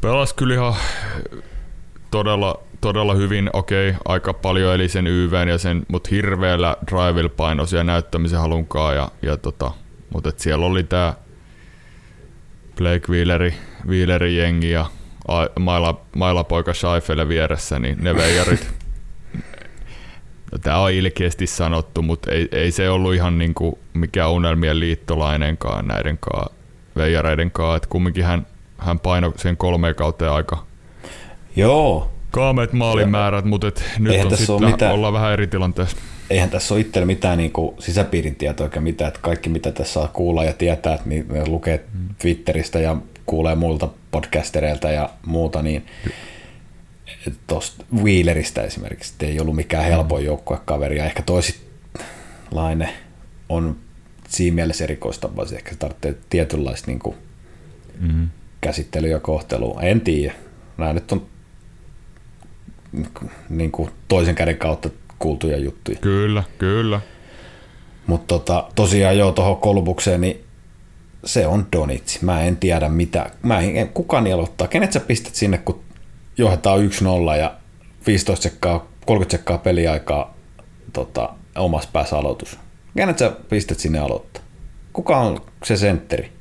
pelas 0.00 0.32
kyllä 0.32 0.54
ihan 0.54 0.74
todella, 2.10 2.60
todella 2.82 3.14
hyvin, 3.14 3.50
okei, 3.52 3.94
aika 4.04 4.34
paljon 4.34 4.74
eli 4.74 4.88
sen 4.88 5.06
YVn 5.06 5.48
ja 5.48 5.58
sen, 5.58 5.82
mutta 5.88 6.08
hirveällä 6.12 6.76
drivilla 6.86 7.28
painosi 7.28 7.76
ja 7.76 7.84
näyttämisen 7.84 8.38
halunkaan 8.38 8.96
ja, 8.96 9.08
ja 9.22 9.36
tota, 9.36 9.70
mutta 10.12 10.28
et 10.28 10.38
siellä 10.38 10.66
oli 10.66 10.82
tää 10.84 11.14
Blake 12.76 13.08
Wheeleri, 13.08 13.54
Wheeleri 13.86 14.36
jengi 14.36 14.70
ja 14.70 14.86
a- 15.28 15.60
maila, 15.60 16.00
mailapoika 16.16 16.74
Scheifele 16.74 17.28
vieressä, 17.28 17.78
niin 17.78 17.98
ne 18.04 18.14
veijarit 18.14 18.68
No, 20.52 20.58
tämä 20.58 20.78
on 20.78 20.92
ilkeästi 20.92 21.46
sanottu, 21.46 22.02
mutta 22.02 22.30
ei, 22.30 22.48
ei 22.52 22.70
se 22.70 22.90
ollut 22.90 23.14
ihan 23.14 23.38
niinku 23.38 23.78
mikään 23.94 24.30
unelmien 24.30 24.80
liittolainenkaan 24.80 25.86
näiden 25.86 26.18
kaa, 26.18 26.48
veijareiden 26.96 27.50
kanssa. 27.50 27.76
Et 27.76 27.86
kumminkin 27.86 28.24
hän, 28.24 28.46
hän 28.78 28.98
painoi 28.98 29.32
sen 29.36 29.56
kolmeen 29.56 29.94
kauteen 29.94 30.30
aika, 30.30 30.66
Joo, 31.56 32.12
kaameet 32.32 32.72
maalimäärät, 32.72 33.44
mutta 33.44 33.66
et 33.68 33.84
nyt 33.98 34.12
Eihän 34.12 34.26
on 34.26 34.30
tässä 34.30 34.46
sitten 34.46 34.70
mitään- 34.70 34.94
ollaan 34.94 35.12
vähän 35.12 35.32
eri 35.32 35.46
tilanteessa. 35.46 35.96
eihän 36.30 36.50
tässä 36.50 36.74
ole 36.74 36.80
itsellä 36.80 37.06
mitään 37.06 37.38
niin 37.38 37.52
kuin 37.52 37.74
sisäpiirin 37.78 38.34
tietoa 38.34 38.66
eikä 38.66 38.80
mitään, 38.80 39.08
että 39.08 39.20
kaikki 39.22 39.48
mitä 39.48 39.72
tässä 39.72 39.92
saa 39.92 40.08
kuulla 40.08 40.44
ja 40.44 40.52
tietää, 40.52 40.94
että 40.94 41.08
niin 41.08 41.26
ne 41.28 41.46
lukee 41.46 41.84
Twitteristä 42.18 42.78
ja 42.80 42.96
kuulee 43.26 43.54
muilta 43.54 43.88
podcastereilta 44.10 44.90
ja 44.90 45.10
muuta, 45.26 45.62
niin 45.62 45.86
tuosta 47.46 47.84
Wheeleristä 48.02 48.62
esimerkiksi, 48.62 49.14
ei 49.20 49.40
ollut 49.40 49.56
mikään 49.56 49.84
helpoin 49.84 50.24
joukkuekaveri 50.24 50.98
ja 50.98 51.04
ehkä 51.04 51.22
toisinlainen 51.22 52.88
on 53.48 53.76
siinä 54.28 54.54
mielessä 54.54 54.84
erikoistapaus, 54.84 55.52
ehkä 55.52 55.70
se 55.70 55.76
tarvitsee 55.78 56.14
tietynlaista 56.30 56.86
niin 56.90 56.98
kuin 56.98 57.16
Mm. 58.00 58.28
käsittelyä 58.60 59.10
ja 59.10 59.20
kohtelua. 59.20 59.80
En 59.82 60.00
tiedä. 60.00 60.34
Nämä 60.78 60.92
nyt 60.92 61.12
on 61.12 61.26
niin 63.48 63.72
kuin 63.72 63.90
toisen 64.08 64.34
käden 64.34 64.58
kautta 64.58 64.90
kuultuja 65.18 65.56
juttuja. 65.58 65.98
Kyllä, 66.00 66.42
kyllä. 66.58 67.00
Mutta 68.06 68.38
tota, 68.38 68.68
tosiaan 68.74 69.18
joo, 69.18 69.32
tuohon 69.32 69.56
Kolbukseen, 69.56 70.20
niin 70.20 70.44
se 71.24 71.46
on 71.46 71.66
Donitsi. 71.72 72.24
Mä 72.24 72.42
en 72.42 72.56
tiedä 72.56 72.88
mitä. 72.88 73.30
Mä 73.42 73.60
en, 73.60 73.76
en- 73.76 73.88
kuka 73.88 74.20
niin 74.20 74.34
aloittaa. 74.34 74.68
Kenet 74.68 74.92
sä 74.92 75.00
pistät 75.00 75.34
sinne, 75.34 75.58
kun 75.58 75.80
johdetaan 76.38 76.80
1-0 77.34 77.36
ja 77.38 77.54
15 78.06 78.42
sekkaa, 78.42 78.86
30 79.06 79.36
sekkaa 79.36 79.58
peliaikaa 79.58 80.34
tota, 80.92 81.28
omassa 81.56 81.88
päässä 81.92 82.18
aloitus. 82.18 82.58
Kenet 82.96 83.18
sä 83.18 83.32
pistät 83.48 83.78
sinne 83.78 83.98
aloittaa? 83.98 84.42
Kuka 84.92 85.18
on 85.18 85.40
se 85.64 85.76
sentteri? 85.76 86.32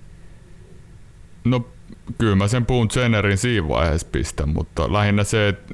No 1.44 1.66
kyllä 2.18 2.36
mä 2.36 2.48
sen 2.48 2.66
puun 2.66 2.90
Jennerin 2.96 3.38
siinä 3.38 3.68
vaiheessa 3.68 4.08
pistän, 4.12 4.50
mutta 4.50 4.94
lähinnä 4.94 5.24
se, 5.24 5.48
että 5.48 5.74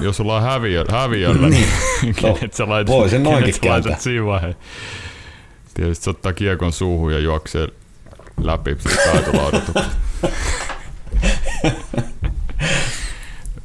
jos 0.00 0.20
ollaan 0.20 0.42
häviö, 0.42 0.84
häviöllä, 0.90 1.48
niin, 1.48 1.68
No, 2.22 2.34
kenet 2.34 2.54
sä 2.54 2.68
laitat, 2.68 2.94
voi 2.94 3.10
sen 3.10 3.22
noinkin 3.22 3.54
kenet 3.60 3.62
sä 3.62 3.88
laitat 3.88 4.00
siinä 4.00 4.26
vaiheessa. 4.26 4.62
Tietysti 5.74 6.04
se 6.04 6.10
ottaa 6.10 6.32
kiekon 6.32 6.72
suuhun 6.72 7.12
ja 7.12 7.18
juoksee 7.18 7.68
läpi 8.42 8.76
taitolaudotukset. 9.12 9.86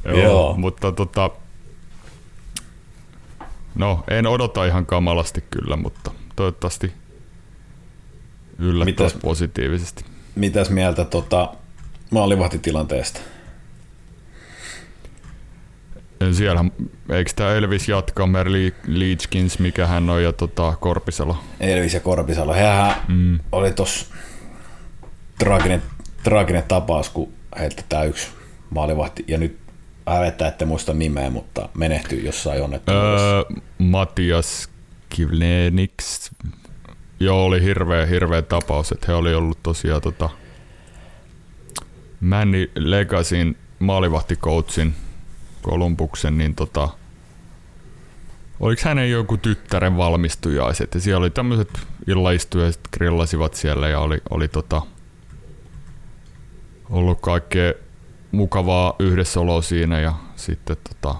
Joo, 0.04 0.16
Joo. 0.22 0.54
mutta 0.58 0.92
tota, 0.92 1.30
no 3.74 4.04
en 4.10 4.26
odota 4.26 4.64
ihan 4.66 4.86
kamalasti 4.86 5.44
kyllä, 5.50 5.76
mutta 5.76 6.10
toivottavasti 6.36 6.92
yllättäisi 8.58 9.14
Mitäs- 9.16 9.22
positiivisesti. 9.22 10.04
Mitäs 10.34 10.70
mieltä 10.70 11.04
tota, 11.04 11.48
maalivahtitilanteesta? 12.10 13.20
Siellä, 16.32 16.64
eikö 17.10 17.30
tämä 17.36 17.50
Elvis 17.54 17.88
jatka, 17.88 18.26
Merli 18.26 18.74
Leachkins, 18.86 19.58
mikä 19.58 19.86
hän 19.86 20.10
on, 20.10 20.22
ja 20.22 20.32
tota, 20.32 20.74
Korpisalo. 20.80 21.36
Elvis 21.60 21.94
ja 21.94 22.00
Korpisalo. 22.00 22.54
Hehän 22.54 22.94
Mm. 23.08 23.38
oli 23.52 23.72
tos 23.72 24.10
traaginen, 25.38 25.82
traaginen 26.22 26.62
tapaus, 26.68 27.08
kun 27.10 27.32
heiltä 27.58 27.82
tämä 27.88 28.04
yksi 28.04 28.28
maalivahti, 28.70 29.24
ja 29.28 29.38
nyt 29.38 29.58
hävettää, 30.06 30.48
ette 30.48 30.64
muista 30.64 30.94
nimeä, 30.94 31.30
mutta 31.30 31.68
menehtyi 31.74 32.24
jossain 32.24 32.62
onnettomuudessa. 32.62 33.36
Öö, 33.36 33.42
Matias 33.78 34.68
Kivleniks. 35.08 36.30
Joo, 37.20 37.44
oli 37.44 37.62
hirveä, 37.62 38.06
hirveä 38.06 38.42
tapaus, 38.42 38.92
että 38.92 39.06
he 39.08 39.14
oli 39.14 39.34
ollut 39.34 39.58
tosiaan 39.62 40.02
tota, 40.02 40.30
Manny 42.20 42.70
Legacyn 42.74 43.56
maalivahtikoutsin 43.78 44.94
Kolumbuksen, 45.62 46.38
niin 46.38 46.54
tota, 46.54 46.88
oliko 48.60 48.82
hänen 48.84 49.10
joku 49.10 49.36
tyttären 49.36 49.96
valmistujaiset 49.96 50.94
ja 50.94 51.00
siellä 51.00 51.20
oli 51.20 51.30
tämmöiset 51.30 51.86
illaistujaiset 52.06 52.88
grillasivat 52.92 53.54
siellä 53.54 53.88
ja 53.88 54.00
oli, 54.00 54.20
oli 54.30 54.48
tota, 54.48 54.82
ollut 56.90 57.20
kaikkea 57.20 57.72
mukavaa 58.32 58.94
yhdessäoloa 58.98 59.62
siinä 59.62 60.00
ja 60.00 60.14
sitten 60.36 60.76
tota, 60.88 61.14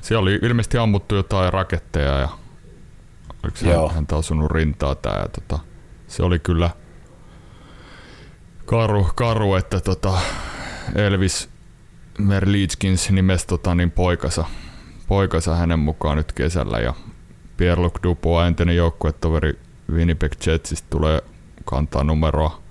siellä 0.00 0.22
oli 0.22 0.38
ilmeisesti 0.42 0.78
ammuttu 0.78 1.14
jotain 1.14 1.52
raketteja 1.52 2.18
ja 2.18 2.28
oliko 3.44 3.58
Joo. 3.64 3.88
häntä 3.88 4.16
osunut 4.16 4.50
rintaa 4.50 4.94
tää 4.94 5.18
ja 5.18 5.28
tota, 5.28 5.58
se 6.06 6.22
oli 6.22 6.38
kyllä 6.38 6.70
karu, 8.66 9.08
karu 9.14 9.54
että 9.54 9.80
tota 9.80 10.18
Elvis 10.94 11.51
Merlichkins 12.18 13.10
nimesi 13.10 13.46
tota, 13.46 13.74
niin 13.74 13.90
poikansa, 13.90 14.44
poikansa 15.08 15.56
hänen 15.56 15.78
mukaan 15.78 16.16
nyt 16.16 16.32
kesällä 16.32 16.78
ja 16.78 16.94
Pierre-Luc 17.56 18.02
Dubois, 18.02 18.46
entinen 18.46 18.76
joukkuetoveri 18.76 19.58
Winnipeg 19.92 20.32
Jetsistä 20.46 20.86
tulee 20.90 21.22
kantaa 21.64 22.04
numeroa 22.04 22.62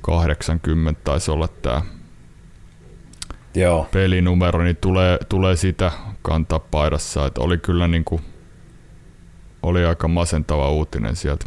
80 0.00 1.00
taisi 1.04 1.30
olla 1.30 1.48
tämä 1.48 1.82
Joo, 3.54 3.86
pelinumero, 3.92 4.62
niin 4.62 4.76
tulee, 4.76 5.18
tulee 5.28 5.56
sitä 5.56 5.92
kantaa 6.22 6.58
paidassa. 6.58 7.26
Et 7.26 7.38
oli 7.38 7.58
kyllä 7.58 7.88
niinku, 7.88 8.20
oli 9.62 9.84
aika 9.84 10.08
masentava 10.08 10.70
uutinen 10.70 11.16
sieltä. 11.16 11.46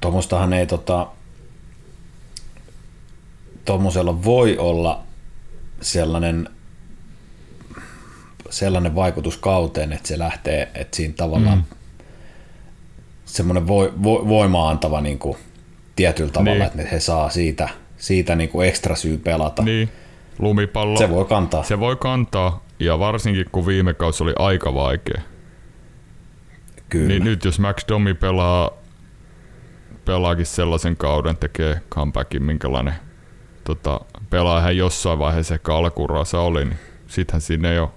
tuommoistahan 0.00 0.52
ei 0.52 0.66
tota, 0.66 1.06
tuommoisella 3.64 4.24
voi 4.24 4.58
olla 4.58 5.02
sellainen 5.82 6.48
sellainen 8.50 8.94
vaikutus 8.94 9.36
kauteen, 9.36 9.92
että 9.92 10.08
se 10.08 10.18
lähtee, 10.18 10.68
että 10.74 10.96
siinä 10.96 11.14
tavallaan 11.16 11.58
mm. 11.58 11.64
semmoinen 13.24 13.68
vo, 13.68 13.92
vo, 14.02 14.28
voimaa 14.28 14.68
antava 14.70 15.00
niin 15.00 15.18
kuin, 15.18 15.38
tietyllä 15.96 16.30
tavalla, 16.32 16.64
Niin. 16.64 16.66
että 16.80 16.82
he 16.92 17.00
saa 17.00 17.30
siitä, 17.30 17.68
siitä 17.96 18.34
niin 18.36 18.48
kuin 18.48 18.68
ekstra 18.68 18.96
syy 18.96 19.18
pelata. 19.18 19.62
Niin, 19.62 19.88
lumipallo. 20.38 20.98
Se 20.98 21.10
voi 21.10 21.24
kantaa. 21.24 21.62
se 21.62 21.80
voi 21.80 21.96
kantaa, 21.96 22.64
ja 22.78 22.98
varsinkin 22.98 23.46
kun 23.52 23.66
viime 23.66 23.94
kausi 23.94 24.22
oli 24.22 24.32
aika 24.38 24.74
vaikea. 24.74 25.22
Kyllä. 26.88 27.08
Niin 27.08 27.24
nyt 27.24 27.44
jos 27.44 27.58
Max 27.58 27.84
Domi 27.88 28.14
pelaa, 28.14 28.70
pelaakin 30.04 30.46
sellaisen 30.46 30.96
kauden, 30.96 31.36
tekee 31.36 31.80
comebackin, 31.90 32.42
minkälainen 32.42 32.94
tota, 33.64 34.00
pelaa 34.30 34.60
hän 34.60 34.76
jossain 34.76 35.18
vaiheessa 35.18 35.54
ehkä 35.54 35.74
alkuuraansa 35.74 36.40
oli, 36.40 36.64
niin 36.64 36.78
sittenhän 37.06 37.40
sinne 37.40 37.74
jo 37.74 37.94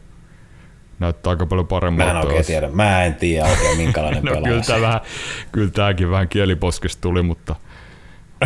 näyttää 1.00 1.32
aika 1.32 1.46
paljon 1.46 1.64
Mä 1.66 1.68
en 1.68 1.70
paremmalta. 1.70 2.20
oikein 2.28 2.46
tiedä. 2.46 2.70
Mä 2.70 3.04
en 3.04 3.16
tiedä 3.16 3.46
oikein 3.50 3.78
minkälainen 3.78 4.24
No 4.26 4.32
pelaaja. 4.32 4.62
kyllä, 4.68 4.82
vähän, 4.82 5.02
kyllä 5.52 5.72
tääkin 5.72 6.12
vähän 6.12 6.28
kieliposkesta 6.30 7.02
tuli, 7.02 7.22
mutta, 7.22 7.56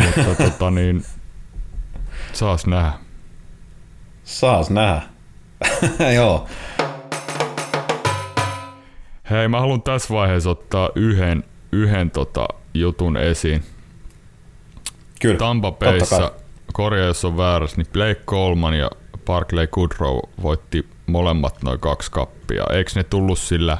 mutta 0.04 0.34
tota 0.44 0.70
niin, 0.70 1.04
saas 2.32 2.66
nähdä. 2.66 2.92
Saas 4.24 4.70
nähdä. 4.70 5.02
Joo. 6.14 6.46
Hei, 9.30 9.48
mä 9.48 9.60
haluan 9.60 9.82
tässä 9.82 10.14
vaiheessa 10.14 10.50
ottaa 10.50 10.90
yhden, 10.94 11.44
yhden 11.72 12.10
tota 12.10 12.48
jutun 12.74 13.16
esiin. 13.16 13.64
Kyllä. 15.20 15.38
Tampa 15.38 15.70
totta 15.70 15.86
Bayssa, 15.86 16.18
kai. 16.18 16.30
Korjaa 16.72 17.06
jos 17.06 17.24
on 17.24 17.36
väärässä, 17.36 17.76
niin 17.76 17.92
Blake 17.92 18.20
Coleman 18.26 18.74
ja 18.74 18.90
Barclay 19.24 19.66
Goodrow 19.66 20.18
voitti 20.42 20.86
molemmat 21.06 21.62
noin 21.62 21.80
kaksi 21.80 22.10
kappia. 22.10 22.64
Eikö 22.72 22.90
ne 22.94 23.04
tullut 23.04 23.38
sillä 23.38 23.78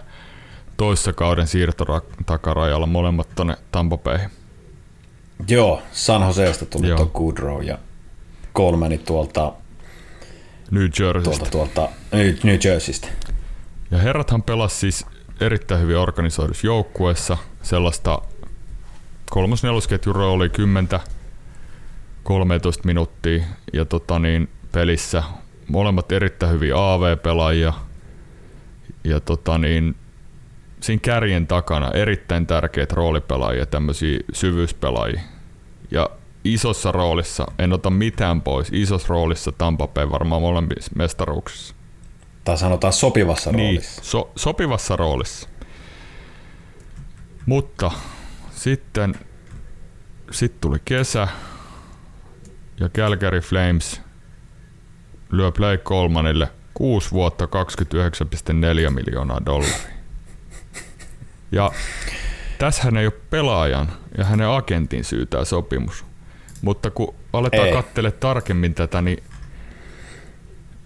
toissa 0.76 1.12
kauden 1.12 1.46
siirtotakarajalla 1.46 2.86
molemmat 2.86 3.28
tonne 3.34 3.56
Tampa 3.72 3.98
Bayhin? 3.98 4.30
Joo, 5.48 5.82
San 5.92 6.22
Joseesta 6.22 6.66
tuli 6.66 6.88
Joo. 6.88 6.96
tuo 6.96 7.06
Goodrow 7.06 7.64
ja 7.64 7.78
Colemanit 8.54 9.04
tuolta, 9.04 9.52
New 10.70 10.82
Jerseystä. 11.00 11.50
tuolta, 11.50 11.72
tuolta 11.74 11.88
New, 12.12 12.34
New 12.44 12.58
Jerseystä. 12.64 13.08
Ja 13.90 13.98
herrathan 13.98 14.42
pelasi 14.42 14.76
siis 14.76 15.06
erittäin 15.40 15.80
hyvin 15.80 15.96
organisoidussa 15.96 16.66
joukkueessa 16.66 17.36
sellaista 17.62 18.22
kolmos 19.30 19.62
nelosketjun 19.62 20.14
rooli 20.14 20.48
10 20.48 20.88
13 22.30 22.86
minuuttia 22.86 23.44
ja 23.72 23.84
tota 23.84 24.18
niin, 24.18 24.48
pelissä 24.72 25.22
molemmat 25.68 26.12
erittäin 26.12 26.52
hyviä 26.52 26.74
AV-pelaajia 26.76 27.72
ja 29.04 29.20
tota 29.20 29.58
niin, 29.58 29.96
siinä 30.80 31.00
kärjen 31.02 31.46
takana 31.46 31.90
erittäin 31.90 32.46
tärkeitä 32.46 32.94
roolipelaajia, 32.94 33.66
tämmöisiä 33.66 34.18
syvyyspelaajia. 34.32 35.20
Ja 35.90 36.10
isossa 36.44 36.92
roolissa, 36.92 37.46
en 37.58 37.72
ota 37.72 37.90
mitään 37.90 38.42
pois, 38.42 38.68
isossa 38.72 39.08
roolissa 39.08 39.52
Tampa 39.52 39.88
Bay 39.88 40.10
varmaan 40.10 40.42
molemmissa 40.42 40.92
mestaruuksissa. 40.96 41.74
Tai 42.44 42.58
sanotaan 42.58 42.92
sopivassa 42.92 43.52
Niin, 43.52 43.66
roolissa. 43.74 44.02
so, 44.04 44.30
sopivassa 44.36 44.96
roolissa. 44.96 45.48
Mutta 47.46 47.90
sitten 48.50 49.14
sit 50.30 50.60
tuli 50.60 50.78
kesä 50.84 51.28
ja 52.80 52.88
Calgary 52.88 53.40
Flames 53.40 54.00
lyö 55.30 55.52
Play 55.52 55.78
Colmanille 55.78 56.48
6 56.74 57.10
vuotta 57.10 57.44
29,4 57.44 58.90
miljoonaa 58.90 59.40
dollaria. 59.46 60.00
Ja 61.52 61.70
tässähän 62.58 62.96
ei 62.96 63.06
ole 63.06 63.14
pelaajan 63.30 63.92
ja 64.18 64.24
hänen 64.24 64.48
agentin 64.48 65.04
syy 65.04 65.26
tämä 65.26 65.44
sopimus. 65.44 66.04
Mutta 66.62 66.90
kun 66.90 67.14
aletaan 67.32 67.66
ei. 67.66 67.72
katsele 67.72 68.10
tarkemmin 68.10 68.74
tätä, 68.74 69.02
niin 69.02 69.22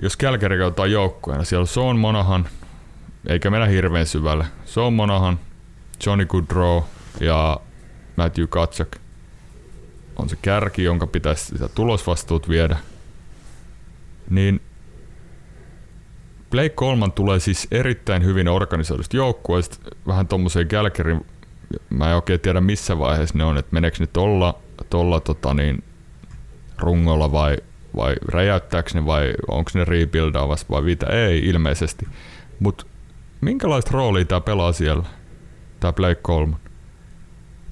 jos 0.03 0.17
Kälkäri 0.17 0.63
ottaa 0.63 0.87
joukkueena, 0.87 1.45
siellä 1.45 1.63
on 1.63 1.67
Sean 1.67 1.99
Monahan, 1.99 2.49
eikä 3.27 3.51
mennä 3.51 3.67
hirveän 3.67 4.07
syvälle. 4.07 4.47
Sean 4.65 4.93
Monahan, 4.93 5.41
Johnny 6.07 6.27
Goodrow 6.27 6.83
ja 7.21 7.61
Matthew 8.17 8.47
Katsak 8.47 8.97
on 10.17 10.29
se 10.29 10.37
kärki, 10.43 10.85
jonka 10.85 11.07
pitäisi 11.07 11.45
sitä 11.45 11.69
tulosvastuut 11.69 12.49
viedä. 12.49 12.77
Niin 14.31 14.61
Blake 16.51 16.75
Coleman 16.75 17.13
tulee 17.13 17.41
siis 17.41 17.69
erittäin 17.71 18.25
hyvin 18.25 18.49
organisoidusta 18.49 19.17
joukkueesta, 19.17 19.79
vähän 20.07 20.29
tuommoiseen 20.29 20.69
Kälkärin, 20.69 21.27
mä 21.91 22.11
en 22.11 22.17
oikein 22.17 22.41
tiedä 22.41 22.61
missä 22.61 22.99
vaiheessa 22.99 23.39
ne 23.39 23.45
on, 23.45 23.59
että 23.59 23.75
meneekö 23.75 23.97
ne 24.01 24.07
tolla, 24.07 24.59
tolla 24.91 25.21
tota 25.21 25.55
niin, 25.55 25.85
rungolla 26.79 27.33
vai, 27.33 27.57
vai 27.97 28.15
räjäyttääkö 28.29 28.91
ne 28.95 29.07
vai 29.07 29.35
onko 29.49 29.71
ne 29.75 29.85
rebuildaavassa 29.85 30.67
vai 30.71 30.83
mitä, 30.83 31.07
ei 31.07 31.39
ilmeisesti. 31.39 32.07
Mutta 32.61 32.87
minkälaista 33.41 33.91
roolia 33.93 34.25
tämä 34.25 34.41
pelaa 34.41 34.73
siellä, 34.73 35.05
tämä 35.81 35.93
Blake 35.93 36.21
Coleman? 36.23 36.64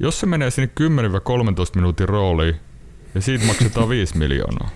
Jos 0.02 0.20
se 0.20 0.26
menee 0.26 0.50
sinne 0.50 0.70
10-13 0.80 0.84
minuutin 1.74 2.08
rooliin 2.08 2.56
ja 3.14 3.20
siitä 3.20 3.44
maksetaan 3.44 3.88
5 3.98 4.18
miljoonaa, 4.18 4.70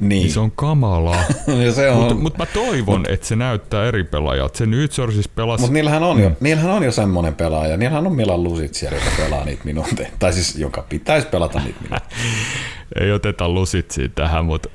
niin. 0.00 0.08
niin 0.08 0.32
se 0.32 0.40
on 0.40 0.50
kamalaa. 0.50 1.24
se 1.74 1.90
on. 1.90 1.98
Mutta 1.98 2.14
mut 2.14 2.38
mä 2.38 2.46
toivon, 2.46 3.00
mut, 3.00 3.10
että 3.10 3.26
se 3.26 3.36
näyttää 3.36 3.84
eri 3.84 4.04
pelaajat. 4.04 4.54
Se 4.54 4.66
nyt 4.66 4.92
siis 4.92 5.28
pelasi... 5.28 5.60
Mutta 5.60 5.74
niillähän 5.74 6.02
on, 6.02 6.16
mm. 6.16 6.22
jo, 6.22 6.30
niillähän 6.40 6.70
on 6.70 6.82
jo 6.82 6.92
semmoinen 6.92 7.34
pelaaja. 7.34 7.76
Niillähän 7.76 8.06
on 8.06 8.12
Milan 8.12 8.44
Lusit 8.44 8.74
siellä, 8.74 8.98
joka 8.98 9.10
pelaa 9.16 9.44
niitä 9.44 9.64
minuutteja. 9.64 10.08
Tai 10.18 10.32
siis 10.32 10.56
joka 10.56 10.86
pitäisi 10.88 11.26
pelata 11.26 11.58
niitä 11.58 11.78
minuutteja. 11.80 12.20
Ei 13.00 13.12
oteta 13.12 13.48
Lusitsia 13.48 14.08
tähän, 14.08 14.44
mutta 14.44 14.68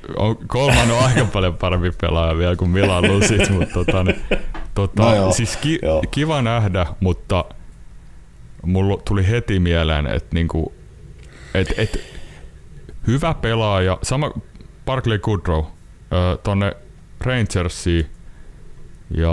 Kolman 0.46 0.90
on 0.90 1.04
aika 1.04 1.24
paljon 1.24 1.54
parempi 1.54 1.92
pelaaja 2.00 2.38
vielä 2.38 2.56
kuin 2.56 2.70
Milan 2.70 3.08
Lusit. 3.08 3.50
Mutta 3.50 3.74
tota, 3.74 4.04
niin, 4.04 4.20
tota, 4.74 5.02
no 5.02 5.14
joo, 5.14 5.32
siis 5.32 5.56
ki, 5.56 5.78
joo. 5.82 6.02
kiva 6.10 6.42
nähdä, 6.42 6.86
mutta 7.00 7.44
mulla 8.64 9.02
tuli 9.08 9.28
heti 9.28 9.58
mieleen, 9.58 10.06
että 10.06 10.34
niinku, 10.34 10.72
et, 11.54 11.74
et, 11.78 12.04
hyvä 13.06 13.34
pelaaja, 13.34 13.98
sama 14.02 14.30
Barkley 14.84 15.18
Goodrow 15.18 15.64
tonne 16.42 16.76
Rangersiin 17.20 18.06
ja 19.16 19.32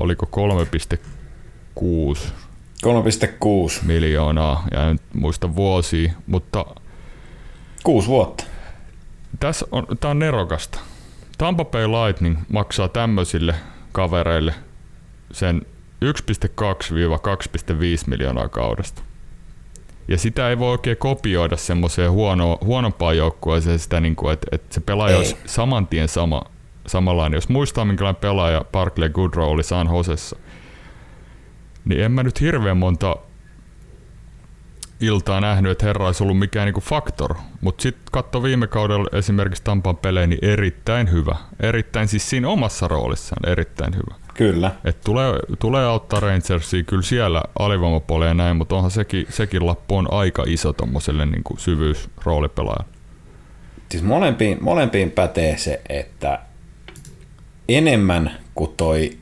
oliko 0.00 0.26
3,6 0.96 2.32
3,6 2.86 3.84
miljoonaa, 3.86 4.64
ja 4.70 4.88
en 4.88 4.98
muista 5.14 5.56
vuosia, 5.56 6.12
mutta 6.26 6.64
kuusi 7.82 8.08
vuotta. 8.08 8.44
Tässä 9.40 9.66
on, 9.72 9.86
tää 10.00 10.10
on 10.10 10.18
nerokasta. 10.18 10.80
Tampa 11.38 11.64
Bay 11.64 11.86
Lightning 11.86 12.38
maksaa 12.48 12.88
tämmöisille 12.88 13.54
kavereille 13.92 14.54
sen 15.32 15.62
1,2-2,5 16.04 16.10
miljoonaa 18.06 18.48
kaudesta. 18.48 19.02
Ja 20.08 20.18
sitä 20.18 20.50
ei 20.50 20.58
voi 20.58 20.70
oikein 20.70 20.96
kopioida 20.96 21.56
semmoiseen 21.56 22.10
huono, 22.10 22.58
huonompaan 22.64 23.16
joukkueeseen 23.16 23.78
sitä, 23.78 24.00
niin 24.00 24.16
kuin, 24.16 24.32
että, 24.32 24.46
että 24.52 24.74
se 24.74 24.80
pelaaja 24.80 25.10
ei. 25.10 25.16
olisi 25.18 25.36
saman 25.46 25.86
tien 25.86 26.08
sama, 26.08 26.42
samanlainen. 26.86 27.36
Jos 27.36 27.48
muistaa, 27.48 27.84
minkälainen 27.84 28.20
pelaaja 28.20 28.64
Barkley 28.72 29.08
Goodrow 29.08 29.48
oli 29.48 29.62
San 29.62 29.88
Josessa, 29.96 30.36
niin 31.84 32.00
en 32.00 32.12
mä 32.12 32.22
nyt 32.22 32.40
hirveän 32.40 32.76
monta 32.76 33.16
iltaa 35.00 35.40
nähnyt, 35.40 35.72
että 35.72 35.86
herra 35.86 36.06
olisi 36.06 36.22
ollut 36.22 36.38
mikään 36.38 36.66
niinku 36.66 36.80
faktor. 36.80 37.34
Mutta 37.60 37.82
sitten 37.82 38.04
katso 38.12 38.42
viime 38.42 38.66
kaudella 38.66 39.18
esimerkiksi 39.18 39.64
Tampan 39.64 39.96
pelejä, 39.96 40.26
niin 40.26 40.44
erittäin 40.44 41.10
hyvä. 41.10 41.36
Erittäin 41.60 42.08
siis 42.08 42.30
siinä 42.30 42.48
omassa 42.48 42.88
roolissaan 42.88 43.48
erittäin 43.48 43.94
hyvä. 43.94 44.14
Kyllä. 44.40 44.70
Et 44.84 45.00
tulee, 45.00 45.32
tulee 45.58 45.86
auttaa 45.86 46.20
Rangersia 46.20 46.82
kyllä 46.82 47.02
siellä 47.02 47.42
alivoimapuolella 47.58 48.30
ja 48.30 48.34
näin, 48.34 48.56
mutta 48.56 48.76
onhan 48.76 48.90
sekin, 48.90 49.26
sekin 49.30 49.66
lappu 49.66 49.96
on 49.96 50.12
aika 50.12 50.44
iso 50.46 50.72
tuommoiselle 50.72 51.26
niin 51.26 51.42
syvyys 51.58 52.10
roolipelaajalle. 52.24 52.94
Siis 53.90 54.02
molempiin, 54.02 54.58
molempiin 54.60 55.10
pätee 55.10 55.58
se, 55.58 55.80
että 55.88 56.40
enemmän 57.68 58.38
kuin 58.54 58.70
toi 58.76 59.18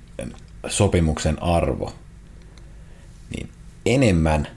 sopimuksen 0.66 1.42
arvo, 1.42 1.92
niin 3.36 3.48
enemmän 3.86 4.48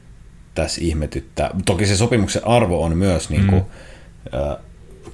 tässä 0.56 0.82
ihmetyttää. 0.84 1.50
Toki 1.66 1.86
se 1.86 1.98
sopimuksen 1.98 2.48
arvo 2.48 2.84
on 2.84 2.98
myös 2.98 3.30
niin 3.30 3.48
kuin, 3.48 3.62
mm. 3.62 4.40
äh, 4.40 4.58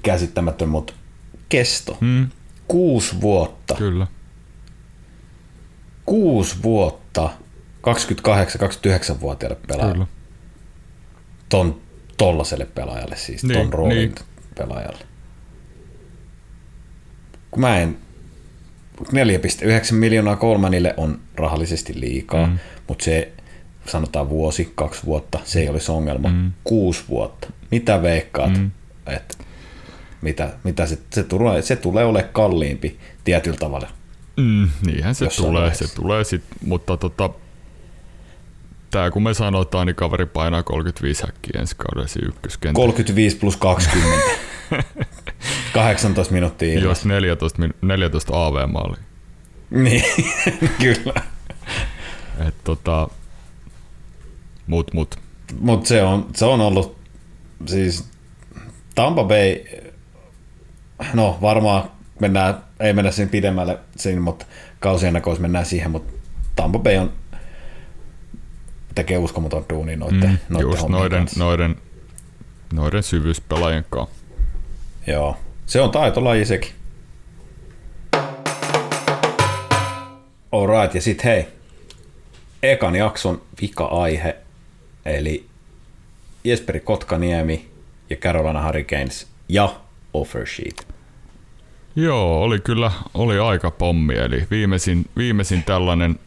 käsittämätön, 0.01 0.69
mutta 0.69 0.93
kesto. 1.49 1.97
Mm. 2.01 2.27
Kuusi 2.67 3.21
vuotta. 3.21 3.75
Kyllä 3.75 4.07
kuusi 6.07 6.55
vuotta 6.63 7.29
28-29-vuotiaalle 7.87 9.57
pelaajalle. 9.67 10.07
Ton 11.49 11.81
tollaselle 12.17 12.65
pelaajalle 12.65 13.15
siis, 13.15 13.43
niin, 13.43 13.59
ton 13.59 13.73
roolin 13.73 13.97
niin. 13.97 14.15
pelaajalle. 14.57 15.05
Kun 17.51 17.61
mä 17.61 17.79
en 17.79 17.97
4,9 19.01 19.05
miljoonaa 19.91 20.35
kolmanille 20.35 20.93
on 20.97 21.19
rahallisesti 21.35 21.99
liikaa, 21.99 22.47
mm. 22.47 22.57
mutta 22.87 23.03
se 23.03 23.31
sanotaan 23.85 24.29
vuosi, 24.29 24.71
kaksi 24.75 25.05
vuotta, 25.05 25.39
se 25.43 25.59
ei 25.59 25.69
olisi 25.69 25.91
ongelma. 25.91 26.29
Mm. 26.29 26.51
Kuusi 26.63 27.03
vuotta. 27.09 27.49
Mitä 27.71 28.01
veikkaat, 28.01 28.57
mm. 28.57 28.71
että 29.07 29.37
mitä, 30.21 30.53
mitä 30.63 30.85
se, 30.85 30.99
se, 31.13 31.23
tulee, 31.23 31.61
se 31.61 31.75
tulee 31.75 32.05
olemaan 32.05 32.33
kalliimpi 32.33 32.99
tietyllä 33.23 33.57
tavalla 33.57 33.96
Mm, 34.37 34.69
niinhän 34.85 35.15
se 35.15 35.27
tulee, 35.37 35.61
vaiheessa. 35.61 35.87
se 35.87 35.95
tulee 35.95 36.23
sit, 36.23 36.43
mutta 36.65 36.97
tota, 36.97 37.29
tää 38.91 39.11
kun 39.11 39.23
me 39.23 39.33
sanotaan, 39.33 39.87
niin 39.87 39.95
kaveri 39.95 40.25
painaa 40.25 40.63
35 40.63 41.23
häkkiä 41.25 41.61
ensi 41.61 41.75
kaudella 41.75 42.27
ykköskentä. 42.27 42.75
35 42.75 43.37
plus 43.37 43.57
20. 43.57 44.25
18 45.73 46.33
minuuttia 46.33 46.69
ilmassa. 46.69 46.89
Jos 46.89 47.05
14, 47.05 47.61
14 47.81 48.45
AV-maali. 48.45 48.97
Niin, 49.69 50.03
kyllä. 50.81 51.21
Et 52.47 52.55
tota, 52.63 53.07
mut, 54.67 54.93
mut. 54.93 55.15
Mut 55.59 55.85
se 55.85 56.03
on, 56.03 56.27
se 56.35 56.45
on 56.45 56.61
ollut, 56.61 56.97
siis 57.65 58.09
Tampa 58.95 59.23
Bay, 59.23 59.55
no 61.13 61.37
varmaan 61.41 61.91
mennään, 62.19 62.55
ei 62.79 62.93
mennä 62.93 63.11
siinä 63.11 63.31
pidemmälle 63.31 63.79
siinä, 63.95 64.21
mutta 64.21 64.45
kausien 64.79 65.13
näköis 65.13 65.39
mennään 65.39 65.65
siihen, 65.65 65.91
mutta 65.91 66.13
Tampa 66.55 66.79
Bay 66.79 66.97
on 66.97 67.13
tekee 68.95 69.17
uskomaton 69.17 69.65
duuni 69.69 69.95
noiden, 69.95 70.29
mm, 70.29 70.37
noiden 70.49 70.71
just 70.71 70.87
noiden, 70.87 71.19
kanssa. 71.19 71.39
noiden, 71.39 71.75
noiden 72.73 73.03
syvyyspelaajien 73.03 73.85
kanssa. 73.89 74.15
Joo, 75.07 75.37
se 75.65 75.81
on 75.81 75.91
taitolaji 75.91 76.45
sekin. 76.45 76.71
Alright, 80.51 80.95
ja 80.95 81.01
sitten 81.01 81.23
hei, 81.23 81.47
ekan 82.63 82.95
jakson 82.95 83.41
vika-aihe, 83.61 84.37
eli 85.05 85.45
Jesperi 86.43 86.79
Kotkaniemi 86.79 87.69
ja 88.09 88.15
Carolina 88.15 88.65
Hurricanes 88.65 89.27
ja 89.49 89.81
Offer 90.13 90.47
Sheet. 90.47 90.96
Joo, 91.99 92.43
oli 92.43 92.59
kyllä 92.59 92.91
oli 93.13 93.39
aika 93.39 93.71
pommi, 93.71 94.15
eli 94.15 94.47
viimeisin, 94.51 95.05
viimeisin 95.17 95.63
tällainen 95.63 96.19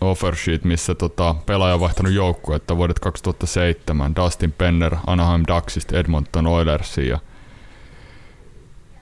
offer 0.00 0.36
sheet, 0.36 0.64
missä 0.64 0.94
tota, 0.94 1.34
pelaaja 1.46 1.74
on 1.74 1.80
vaihtanut 1.80 2.12
joukkuetta 2.12 2.76
vuodet 2.76 2.98
2007, 2.98 4.16
Dustin 4.16 4.52
Penner 4.52 4.96
Anaheim 5.06 5.42
Ducksista 5.48 5.98
Edmonton 5.98 6.46
Oilersiin 6.46 7.08
ja 7.08 7.18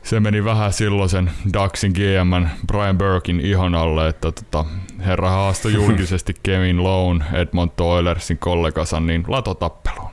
se 0.03 0.21
meni 0.21 0.45
vähän 0.45 0.73
silloisen 0.73 1.31
Ducksin 1.53 1.93
GM 1.93 2.47
Brian 2.67 2.99
Burkin 2.99 3.41
ihon 3.41 3.75
alle, 3.75 4.09
että 4.09 4.33
tota, 4.33 4.65
herra 5.07 5.31
haastoi 5.31 5.73
julkisesti 5.73 6.35
Kevin 6.43 6.83
Lone 6.83 7.25
Edmonton 7.33 7.87
Oilersin 7.87 8.39
kollegansa 8.39 9.01
niin 9.01 9.25
latotappeluun, 9.29 10.11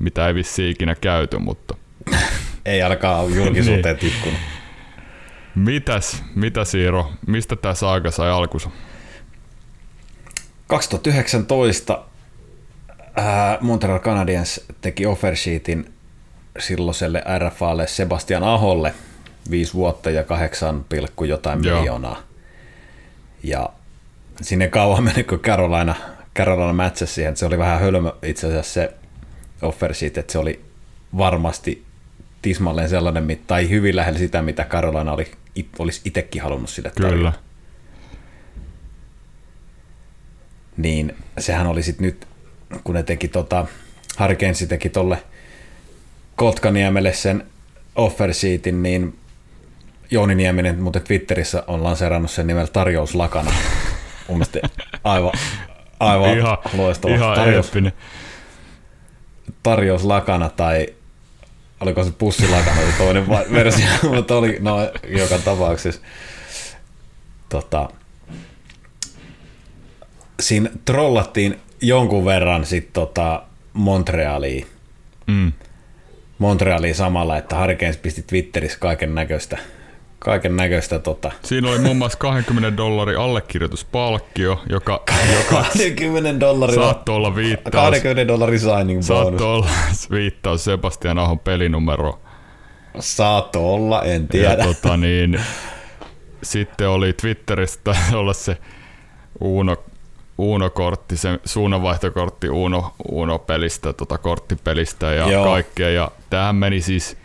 mitä 0.00 0.28
ei 0.28 0.34
vissi 0.34 0.70
ikinä 0.70 0.94
käyty, 0.94 1.38
mutta... 1.38 1.74
ei 2.64 2.82
alkaa 2.82 3.24
julkisuuteen 3.24 3.96
niin. 4.00 4.12
tikkunut. 4.12 4.57
Mitäs, 5.58 6.22
mitä 6.34 6.64
Siiro, 6.64 7.12
mistä 7.26 7.56
tämä 7.56 7.74
saaga 7.74 8.10
sai 8.10 8.30
alkunsa? 8.30 8.70
2019 10.66 12.04
äh, 13.18 13.60
Montreal 13.60 13.98
Canadiens 13.98 14.60
teki 14.80 15.06
offer 15.06 15.36
sheetin 15.36 15.92
silloiselle 16.58 17.22
RFAlle 17.38 17.86
Sebastian 17.86 18.42
Aholle, 18.42 18.94
viisi 19.50 19.74
vuotta 19.74 20.10
ja 20.10 20.24
kahdeksan 20.24 20.84
pilkku 20.88 21.24
jotain 21.24 21.64
Joo. 21.64 21.78
miljoonaa. 21.78 22.22
Ja 23.42 23.68
sinne 24.42 24.68
kauan 24.68 25.04
meni, 25.04 25.24
kun 25.24 25.40
Carolina, 25.40 25.94
Carolina 26.36 26.72
matchasi 26.72 27.14
siihen, 27.14 27.36
se 27.36 27.46
oli 27.46 27.58
vähän 27.58 27.80
hölmö 27.80 28.12
itse 28.22 28.46
asiassa 28.46 28.72
se 28.72 28.94
offer 29.62 29.94
sheet, 29.94 30.18
että 30.18 30.32
se 30.32 30.38
oli 30.38 30.60
varmasti 31.18 31.84
tismalleen 32.42 32.88
sellainen, 32.88 33.38
tai 33.46 33.68
hyvin 33.68 33.96
lähellä 33.96 34.18
sitä, 34.18 34.42
mitä 34.42 34.64
Carolina 34.64 35.12
oli, 35.12 35.30
it, 35.58 35.68
olisi 35.78 36.00
itsekin 36.04 36.42
halunnut 36.42 36.70
sille 36.70 36.90
tarjota. 36.90 37.16
Kyllä. 37.16 37.32
Niin 40.76 41.16
sehän 41.38 41.66
oli 41.66 41.82
sitten 41.82 42.06
nyt, 42.06 42.26
kun 42.84 42.94
ne 42.94 43.02
teki 43.02 43.28
tota, 43.28 43.66
Hurricanes 44.20 44.58
teki 44.68 44.88
tolle 44.88 45.22
Kotkaniemelle 46.36 47.12
sen 47.12 47.46
offer 47.96 48.34
sheetin, 48.34 48.82
niin 48.82 49.18
Jouni 50.10 50.34
Nieminen 50.34 50.82
muuten 50.82 51.02
Twitterissä 51.02 51.64
on 51.66 51.84
lanseerannut 51.84 52.30
sen 52.30 52.46
nimellä 52.46 52.66
tarjouslakana. 52.72 53.50
Mun 54.28 54.38
mielestä 54.38 54.60
aivan, 55.04 55.32
aivan 56.00 56.38
Ihan, 56.38 56.58
loistava. 56.72 57.14
ihan 57.14 57.34
Tarjous, 57.36 57.66
eeppinen. 57.66 57.92
tarjouslakana 59.62 60.48
tai 60.48 60.86
oliko 61.80 62.04
se 62.04 62.10
pussilakana 62.10 62.76
se 62.80 62.98
toinen 62.98 63.28
versio, 63.28 63.86
mutta 64.14 64.36
oli 64.36 64.56
no, 64.60 64.78
joka 65.08 65.38
tapauksessa. 65.38 66.00
Tota, 67.48 67.90
siinä 70.40 70.70
trollattiin 70.84 71.60
jonkun 71.80 72.24
verran 72.24 72.66
sit 72.66 72.92
tota 72.92 73.42
Montrealiin, 73.72 74.66
Mm. 75.26 75.52
Montrealiin 76.38 76.94
samalla, 76.94 77.36
että 77.36 77.60
Hurricanes 77.60 77.96
pisti 77.96 78.22
Twitterissä 78.22 78.78
kaiken 78.78 79.14
näköistä 79.14 79.58
kaiken 80.18 80.56
näköistä 80.56 80.98
tota, 80.98 81.32
Siinä 81.42 81.70
oli 81.70 81.78
muun 81.78 81.96
muassa 81.96 82.18
20 82.18 82.76
dollarin 82.76 83.18
allekirjoituspalkkio, 83.18 84.62
joka, 84.70 85.02
joka 85.38 85.54
20 85.78 86.40
dollaria, 86.40 86.74
saattoi 86.82 87.14
olla 87.16 87.34
viittaus, 87.34 87.72
20 87.74 88.28
dollarin 88.28 88.60
signing 88.60 88.86
bonus. 88.86 89.06
saattoi 89.06 89.46
olla 89.46 89.68
viittaus 90.10 90.64
Sebastian 90.64 91.18
Ahon 91.18 91.38
pelinumero. 91.38 92.20
Saatto 93.00 93.74
olla, 93.74 94.02
en 94.02 94.22
Ja 94.22 94.28
tiedä. 94.28 94.64
tota 94.64 94.96
niin, 94.96 95.40
sitten 96.42 96.88
oli 96.88 97.12
Twitteristä 97.12 97.96
olla 98.14 98.32
se 98.32 98.56
Uno, 99.40 99.76
Uno-kortti, 100.38 101.16
se 101.16 101.38
suunnanvaihtokortti 101.44 102.48
Uno, 102.48 102.92
Uno-pelistä, 103.10 103.92
tota 103.92 104.18
korttipelistä 104.18 105.06
ja 105.06 105.14
Joo. 105.14 105.30
Joo. 105.30 105.44
kaikkea. 105.44 105.90
Ja 105.90 106.10
tähän 106.30 106.56
meni 106.56 106.80
siis 106.80 107.16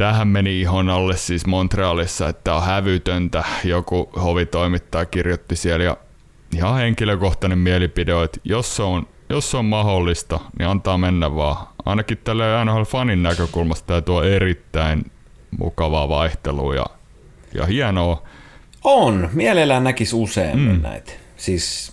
Tähän 0.00 0.28
meni 0.28 0.60
ihon 0.60 0.90
alle 0.90 1.16
siis 1.16 1.46
Montrealissa, 1.46 2.28
että 2.28 2.54
on 2.54 2.62
hävytöntä. 2.62 3.44
Joku 3.64 4.10
hovitoimittaja 4.22 5.04
kirjoitti 5.04 5.56
siellä 5.56 5.84
ja 5.84 5.96
ihan 6.56 6.76
henkilökohtainen 6.76 7.58
mielipide 7.58 8.12
että 8.24 8.40
jos 8.44 8.76
se 8.76 8.82
on, 8.82 9.06
jos 9.28 9.50
se 9.50 9.56
on 9.56 9.64
mahdollista, 9.64 10.40
niin 10.58 10.68
antaa 10.68 10.98
mennä 10.98 11.34
vaan. 11.34 11.66
Ainakin 11.84 12.18
tällä 12.18 12.64
NHL-fanin 12.64 13.22
näkökulmasta 13.22 13.86
tämä 13.86 14.00
tuo 14.00 14.22
erittäin 14.22 15.10
mukavaa 15.58 16.08
vaihtelua 16.08 16.74
ja, 16.74 16.86
ja 17.54 17.66
hienoa. 17.66 18.22
On, 18.84 19.28
mielellään 19.32 19.84
näkisi 19.84 20.16
useammin 20.16 20.76
mm. 20.76 20.82
näitä. 20.82 21.12
Siis 21.36 21.92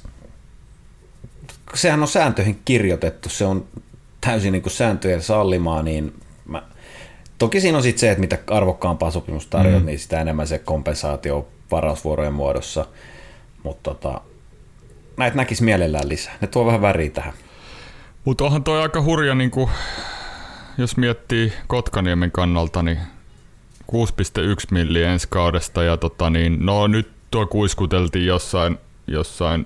sehän 1.74 2.02
on 2.02 2.08
sääntöihin 2.08 2.62
kirjoitettu, 2.66 3.30
se 3.30 3.46
on 3.46 3.66
täysin 4.22 4.52
niin 4.52 4.62
kuin 4.64 4.74
sääntöjen 4.74 5.22
sallimaa, 5.22 5.84
niin 5.84 6.14
toki 7.38 7.62
siinä 7.62 7.78
on 7.78 7.84
sitten 7.84 8.00
se, 8.00 8.12
että 8.12 8.22
mitä 8.22 8.38
arvokkaampaa 8.48 9.12
sopimus 9.12 9.48
tarjoat, 9.48 9.84
mm. 9.84 9.86
niin 9.86 10.00
sitä 10.00 10.22
enemmän 10.22 10.48
se 10.48 10.60
kompensaatio 10.60 11.48
varausvuorojen 11.72 12.34
muodossa, 12.34 12.86
mutta 13.64 13.94
tota, 13.94 14.22
näitä 15.18 15.38
näkisi 15.38 15.64
mielellään 15.64 16.10
lisää. 16.10 16.38
Ne 16.42 16.48
tuo 16.48 16.66
vähän 16.66 16.82
väriä 16.82 17.10
tähän. 17.10 17.34
Mutta 18.26 18.44
onhan 18.44 18.64
toi 18.64 18.82
aika 18.82 19.02
hurja, 19.02 19.36
niin 19.36 19.52
kuin, 19.52 19.70
jos 20.78 20.98
miettii 20.98 21.54
Kotkaniemen 21.68 22.32
kannalta, 22.32 22.84
niin 22.84 22.98
6,1 23.92 23.94
milliä 24.72 25.12
ensi 25.12 25.28
kaudesta. 25.30 25.84
Ja 25.84 25.98
tota, 25.98 26.30
niin, 26.30 26.66
no 26.66 26.88
nyt 26.88 27.12
tuo 27.32 27.48
kuiskuteltiin 27.48 28.26
jossain, 28.26 28.78
jossain 29.08 29.66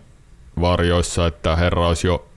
varjoissa, 0.62 1.28
että 1.28 1.56
herra 1.56 1.88
olisi 1.88 2.08
jo 2.08 2.31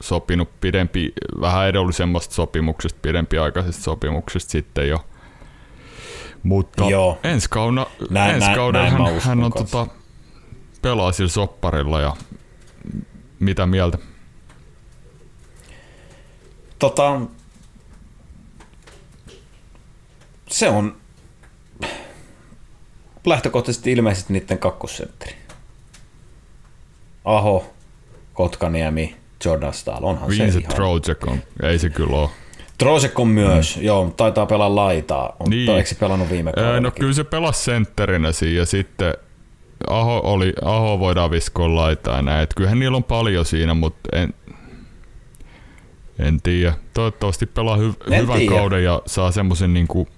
sopinut 0.00 0.60
pidempi, 0.60 1.12
vähän 1.40 1.68
edullisemmasta 1.68 2.34
sopimuksesta, 2.34 2.98
pidempiaikaisesta 3.02 3.82
sopimuksesta 3.82 4.50
sitten 4.50 4.88
jo. 4.88 5.04
Mutta 6.42 6.84
Joo. 6.90 7.18
ensi, 7.24 7.50
kauna, 7.50 7.86
Näin- 8.10 8.34
ensi 8.34 8.46
näin- 8.46 8.56
kaudella 8.56 8.90
näin 8.90 9.02
hän, 9.02 9.20
hän 9.22 9.44
on 9.44 9.50
kanssa. 9.52 9.78
tota, 9.78 9.94
pelaa 10.82 11.12
sillä 11.12 11.28
sopparilla 11.30 12.00
ja 12.00 12.16
mitä 13.40 13.66
mieltä? 13.66 13.98
Tota, 16.78 17.20
se 20.48 20.68
on 20.68 20.96
lähtökohtaisesti 23.26 23.92
ilmeisesti 23.92 24.32
niiden 24.32 24.58
kakkosentteri. 24.58 25.36
Aho, 27.24 27.66
Kotkaniemi, 28.34 29.16
Jordan 29.44 29.72
Stahl, 29.74 30.04
onhan 30.04 30.32
se 30.32 30.42
Vincent 30.42 30.64
ihan. 30.64 30.74
Trocek 30.74 31.26
on, 31.26 31.38
ei 31.62 31.78
se 31.78 31.90
kyllä 31.90 32.16
ole. 32.16 32.28
Trocek 32.78 33.18
on 33.18 33.28
myös, 33.28 33.76
mm. 33.76 33.82
joo, 33.82 34.14
taitaa 34.16 34.46
pelaa 34.46 34.74
laitaa. 34.74 35.36
On, 35.40 35.50
Niin. 35.50 35.70
Eikö 35.70 35.88
se 35.88 35.94
pelannut 35.94 36.30
viime 36.30 36.52
kaudella? 36.52 36.80
No 36.80 36.90
kyllä 36.90 37.12
se 37.12 37.24
pelasi 37.24 37.64
sentterinä 37.64 38.32
siinä 38.32 38.58
ja 38.58 38.66
sitten 38.66 39.14
Aho, 39.90 40.20
oli, 40.24 40.52
Aho 40.64 40.98
voidaan 40.98 41.30
viskoa 41.30 41.74
laitaa 41.74 42.22
näin. 42.22 42.42
Et 42.42 42.54
kyllähän 42.56 42.78
niillä 42.78 42.96
on 42.96 43.04
paljon 43.04 43.44
siinä, 43.44 43.74
mutta 43.74 44.08
en, 44.12 44.34
en 46.18 46.42
tiedä. 46.42 46.72
Toivottavasti 46.94 47.46
pelaa 47.46 47.76
hy- 47.76 48.12
En 48.14 48.22
hyvän 48.22 48.38
tiedä. 48.38 48.54
kauden 48.54 48.84
ja 48.84 49.02
saa 49.06 49.30
semmoisen 49.30 49.74
niinku... 49.74 50.08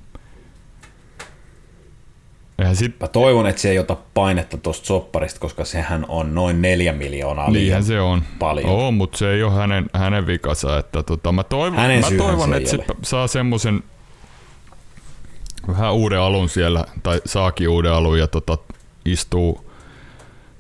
Eihän 2.59 2.77
sit, 2.77 3.01
Mä 3.01 3.09
toivon, 3.09 3.47
että 3.47 3.63
se 3.63 3.71
ei 3.71 3.79
ota 3.79 3.97
painetta 4.15 4.57
tuosta 4.57 4.87
sopparista, 4.87 5.41
koska 5.41 5.65
sehän 5.65 6.05
on 6.09 6.35
noin 6.35 6.63
neljä 6.63 6.93
miljoonaa 6.93 7.53
liian 7.53 7.85
se 7.85 8.01
on. 8.01 8.23
paljon. 8.39 8.67
Oo, 8.71 8.91
mutta 8.91 9.19
se 9.19 9.33
ei 9.33 9.43
ole 9.43 9.53
hänen, 9.53 9.91
hänen 9.93 10.27
vikansa. 10.27 10.79
Että 10.79 11.03
tota, 11.03 11.33
mä 11.33 11.43
toivon, 11.45 11.79
Hänen 11.79 12.01
mä 12.01 12.19
toivon 12.19 12.51
se 12.51 12.57
että 12.57 12.71
se 12.71 12.79
saa 13.03 13.27
semmoisen 13.27 13.83
vähän 15.69 15.95
uuden 15.95 16.21
alun 16.21 16.49
siellä, 16.49 16.85
tai 17.03 17.21
saakin 17.27 17.69
uuden 17.69 17.93
alun 17.93 18.19
ja 18.19 18.27
tota, 18.27 18.59
istuu, 19.05 19.71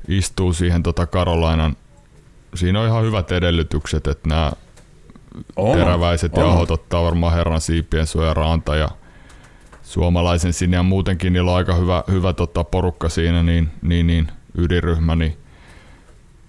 istuu 0.09 0.53
siihen 0.53 0.82
tota 0.82 1.07
Karolainan. 1.07 1.76
Siinä 2.55 2.80
on 2.80 2.86
ihan 2.86 3.05
hyvät 3.05 3.32
edellytykset, 3.32 4.07
että 4.07 4.28
nämä 4.28 4.53
On, 5.57 5.78
teräväiset 5.78 6.34
on. 6.34 6.44
ja 6.44 6.51
ahot 6.51 6.70
ottaa 6.70 7.05
varmaan 7.05 7.34
herran 7.34 7.61
siipien 7.61 8.07
suoja 8.07 8.34
ranta 8.34 8.76
ja 8.76 8.88
suomalaisen 9.89 10.53
sinne 10.53 10.76
ja 10.76 10.82
muutenkin 10.82 11.32
niillä 11.32 11.51
on 11.51 11.57
aika 11.57 11.74
hyvä, 11.74 12.05
hyvä 12.11 12.32
tota 12.32 12.64
porukka 12.64 13.09
siinä, 13.09 13.43
niin, 13.43 13.68
niin, 13.82 14.07
niin 14.07 14.28
ydinryhmä, 14.59 15.16
niin 15.16 15.36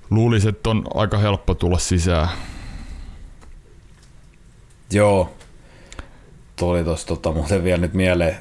luulisin, 0.09 0.49
että 0.49 0.69
on 0.69 0.83
aika 0.93 1.17
helppo 1.17 1.55
tulla 1.55 1.77
sisään. 1.77 2.29
Joo. 4.91 5.33
Tuli 6.55 6.83
tuossa 6.83 7.07
tota, 7.07 7.31
muuten 7.31 7.63
vielä 7.63 7.81
nyt 7.81 7.93
mieleen 7.93 8.37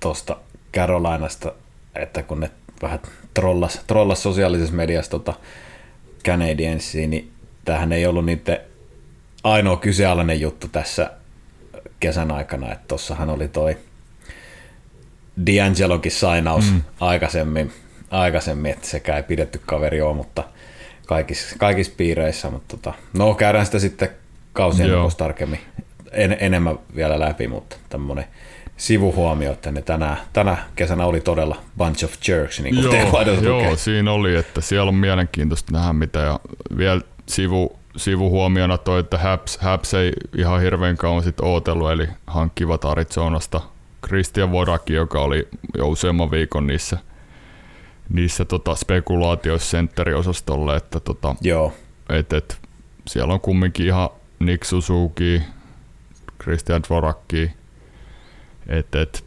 tuosta 0.00 0.36
Carolinasta, 0.74 1.52
että 1.94 2.22
kun 2.22 2.40
ne 2.40 2.50
vähän 2.82 3.00
trollas, 3.34 3.80
trollas 3.86 4.22
sosiaalisessa 4.22 4.74
mediassa 4.74 5.10
tota 5.10 5.34
Canadiensia, 6.24 7.08
niin 7.08 7.32
tämähän 7.64 7.92
ei 7.92 8.06
ollut 8.06 8.24
niiden 8.24 8.58
ainoa 9.44 9.76
kyseenalainen 9.76 10.40
juttu 10.40 10.68
tässä 10.68 11.10
kesän 12.00 12.30
aikana, 12.30 12.72
että 12.72 12.84
tossahan 12.88 13.30
oli 13.30 13.48
toi 13.48 13.76
D'Angelokin 15.40 16.10
sainaus 16.10 16.72
mm. 16.72 16.82
aikaisemmin, 17.00 17.72
aikaisemmin, 18.10 18.72
että 18.72 18.86
sekä 18.86 19.16
ei 19.16 19.22
pidetty 19.22 19.60
kaveri 19.66 20.00
ole, 20.00 20.16
mutta 20.16 20.44
kaikissa, 21.06 21.56
kaikissa 21.58 21.92
piireissä, 21.96 22.50
mutta 22.50 22.76
tota, 22.76 22.92
no 23.18 23.34
käydään 23.34 23.66
sitä 23.66 23.78
sitten 23.78 24.08
kausien 24.52 24.90
tarkemmin 25.16 25.60
en, 26.12 26.36
enemmän 26.40 26.78
vielä 26.96 27.20
läpi, 27.20 27.48
mutta 27.48 27.76
tämmöinen 27.88 28.24
sivuhuomio, 28.76 29.52
että 29.52 29.70
ne 29.70 29.82
tänä, 29.82 30.16
tänä 30.32 30.56
kesänä 30.76 31.06
oli 31.06 31.20
todella 31.20 31.56
bunch 31.78 32.04
of 32.04 32.12
jerks, 32.28 32.60
niin 32.60 32.74
kuin 32.74 32.84
Joo, 32.84 33.22
joo, 33.42 33.58
lukee. 33.58 33.76
siinä 33.76 34.12
oli, 34.12 34.36
että 34.36 34.60
siellä 34.60 34.88
on 34.88 34.94
mielenkiintoista 34.94 35.72
nähdä 35.72 35.92
mitä 35.92 36.18
ja 36.18 36.40
vielä 36.76 37.00
sivu, 37.26 37.78
sivuhuomiona 37.96 38.78
toi, 38.78 39.00
että 39.00 39.18
Habs, 39.18 39.58
Habs 39.58 39.94
ei 39.94 40.12
ihan 40.36 40.60
hirveän 40.60 40.96
kauan 40.96 41.22
sit 41.22 41.40
ootellut, 41.40 41.90
eli 41.90 42.08
hankkivat 42.26 42.84
Arizonasta 42.84 43.60
Christian 44.06 44.52
Vodaki, 44.52 44.92
joka 44.92 45.20
oli 45.20 45.48
jo 45.78 45.88
useamman 45.88 46.30
viikon 46.30 46.66
niissä, 46.66 46.98
niissä 48.08 48.44
tota 48.44 48.74
spekulaatioissa 48.74 49.70
sentteriosastolle, 49.70 50.76
että 50.76 51.00
tota, 51.00 51.34
Joo, 51.40 51.72
et, 52.08 52.32
et, 52.32 52.60
siellä 53.06 53.34
on 53.34 53.40
kumminkin 53.40 53.86
ihan 53.86 54.08
Nick 54.38 54.64
Suzuki, 54.64 55.42
Christian 56.42 56.82
Dvorakki, 56.82 57.50
et, 58.68 58.94
et, 58.94 59.24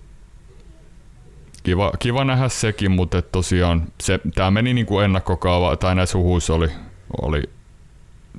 kiva, 1.63 1.91
kiva 1.99 2.23
nähdä 2.23 2.49
sekin, 2.49 2.91
mutta 2.91 3.17
et 3.17 3.31
tosiaan 3.31 3.87
se, 4.01 4.19
tämä 4.35 4.51
meni 4.51 4.73
niin 4.73 4.85
kuin 4.85 5.05
ennakkokaava, 5.05 5.75
tai 5.75 5.95
näissä 5.95 6.17
huhuissa 6.17 6.53
oli, 6.53 6.67
oli 7.21 7.43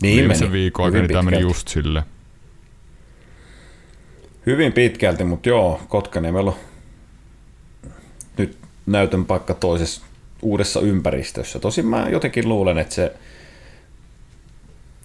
Niin 0.03 0.17
viimeisen 0.17 0.49
meni. 0.49 0.53
viikon 0.53 0.85
aikana, 0.85 1.03
niin 1.03 1.13
tämä 1.13 1.23
meni 1.23 1.41
just 1.41 1.69
sille. 1.69 2.03
Hyvin 4.47 4.73
pitkälti, 4.73 5.25
mutta 5.25 5.49
joo, 5.49 5.81
Kotkaniemellä 5.89 6.51
on 6.51 6.57
nyt 8.39 8.59
näytön 8.87 9.25
paikka 9.25 9.55
toisessa 9.55 10.03
uudessa 10.43 10.81
ympäristössä. 10.81 11.59
Tosin 11.59 11.87
mä 11.87 12.09
jotenkin 12.09 12.49
luulen, 12.49 12.79
että 12.79 12.95
se 12.95 13.17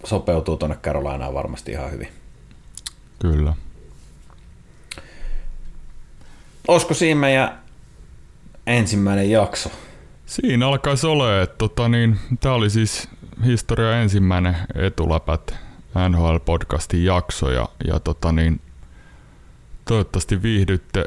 sopeutuu 0.04 0.56
tuonne 0.56 0.76
Carolinaan 0.76 1.34
varmasti 1.34 1.72
ihan 1.72 1.92
hyvin. 1.92 2.08
Kyllä. 3.18 3.54
Olisiko 6.68 6.94
siinä 6.94 7.20
meidän 7.20 7.58
ensimmäinen 8.66 9.30
jakso? 9.30 9.70
Siinä 10.26 10.68
alkaisi 10.68 11.06
olla, 11.06 11.42
että 11.42 11.56
tota, 11.58 11.88
niin, 11.88 12.18
tämä 12.40 12.54
oli 12.54 12.70
siis 12.70 13.08
historia 13.46 14.00
ensimmäinen 14.00 14.56
etuläpät 14.74 15.54
NHL-podcastin 16.08 17.04
jakso 17.04 17.50
ja, 17.50 17.68
ja 17.86 18.00
tota, 18.00 18.32
niin, 18.32 18.60
toivottavasti 19.90 20.42
viihdytte, 20.42 21.04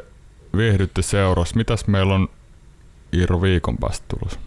viihdytte 0.56 1.02
seurassa. 1.02 1.56
Mitäs 1.56 1.86
meillä 1.86 2.14
on 2.14 2.28
Iiro 3.12 3.42
viikon 3.42 3.78
päästä 3.78 4.04
tulossa? 4.08 4.38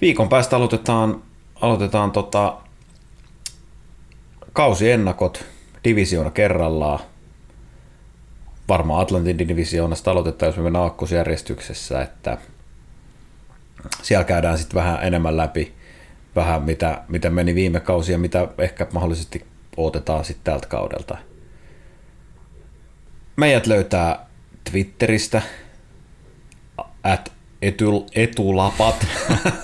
Viikon 0.00 0.28
päästä 0.28 0.56
aloitetaan, 0.56 1.22
aloitetaan 1.60 2.10
tota, 2.10 2.56
kausiennakot 4.52 5.44
divisioona 5.84 6.30
kerrallaan. 6.30 6.98
Varmaan 8.68 9.02
Atlantin 9.02 9.38
divisioonasta 9.38 10.10
aloitetaan, 10.10 10.48
jos 10.48 10.56
me 10.56 10.62
mennään 10.62 10.82
aakkosjärjestyksessä, 10.82 12.02
että 12.02 12.38
siellä 14.02 14.24
käydään 14.24 14.58
sitten 14.58 14.74
vähän 14.74 14.98
enemmän 15.02 15.36
läpi, 15.36 15.74
vähän 16.36 16.62
mitä, 16.62 17.02
mitä 17.08 17.30
meni 17.30 17.54
viime 17.54 17.80
kausi 17.80 18.12
ja 18.12 18.18
mitä 18.18 18.48
ehkä 18.58 18.86
mahdollisesti 18.92 19.44
odotetaan 19.76 20.24
sitten 20.24 20.52
tältä 20.52 20.66
kaudelta. 20.66 21.31
Meidät 23.36 23.66
löytää 23.66 24.26
Twitteristä, 24.70 25.42
at 27.04 27.32
etul, 27.62 28.00
etulapat, 28.14 29.06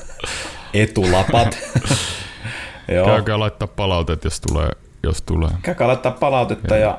etulapat. 0.75 1.59
Joo. 2.95 3.07
Käykää 3.07 3.39
laittaa 3.39 3.69
palautet, 3.69 4.25
jos 4.25 4.41
tulee. 4.41 4.71
Jos 5.03 5.23
tulee. 5.23 5.51
Käykää 5.63 5.89
laittaa 5.89 6.13
palautetta 6.13 6.77
ja 6.77 6.99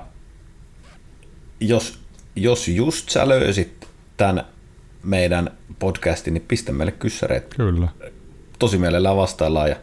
jos, 1.60 2.00
jos 2.36 2.68
just 2.68 3.10
sä 3.10 3.28
löysit 3.30 3.88
tämän 4.18 4.46
meidän 5.04 5.52
podcastin, 5.80 6.34
niin 6.34 6.46
pistä 6.48 6.72
meille 6.72 6.92
kyssäreet. 6.92 7.54
Kyllä, 7.56 7.88
Tosi 8.60 8.78
mielellään 8.78 9.16
vastaillaan 9.18 9.70
ja 9.70 9.76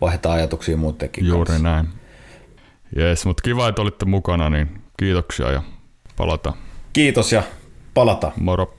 vaihdetaan 0.00 0.34
ajatuksia 0.34 0.76
muidenkin 0.76 1.26
juuri 1.26 1.46
kanssa. 1.46 1.62
näin. 1.62 1.88
Jees, 2.96 3.26
mutta 3.26 3.42
kiva, 3.42 3.68
että 3.68 3.82
olitte 3.82 4.04
mukana, 4.04 4.50
niin 4.50 4.82
kiitoksia 4.98 5.52
ja 5.52 5.62
Palata. 6.16 6.52
Kiitos 6.92 7.32
ja 7.32 7.42
palata. 7.94 8.32
Moro. 8.36 8.74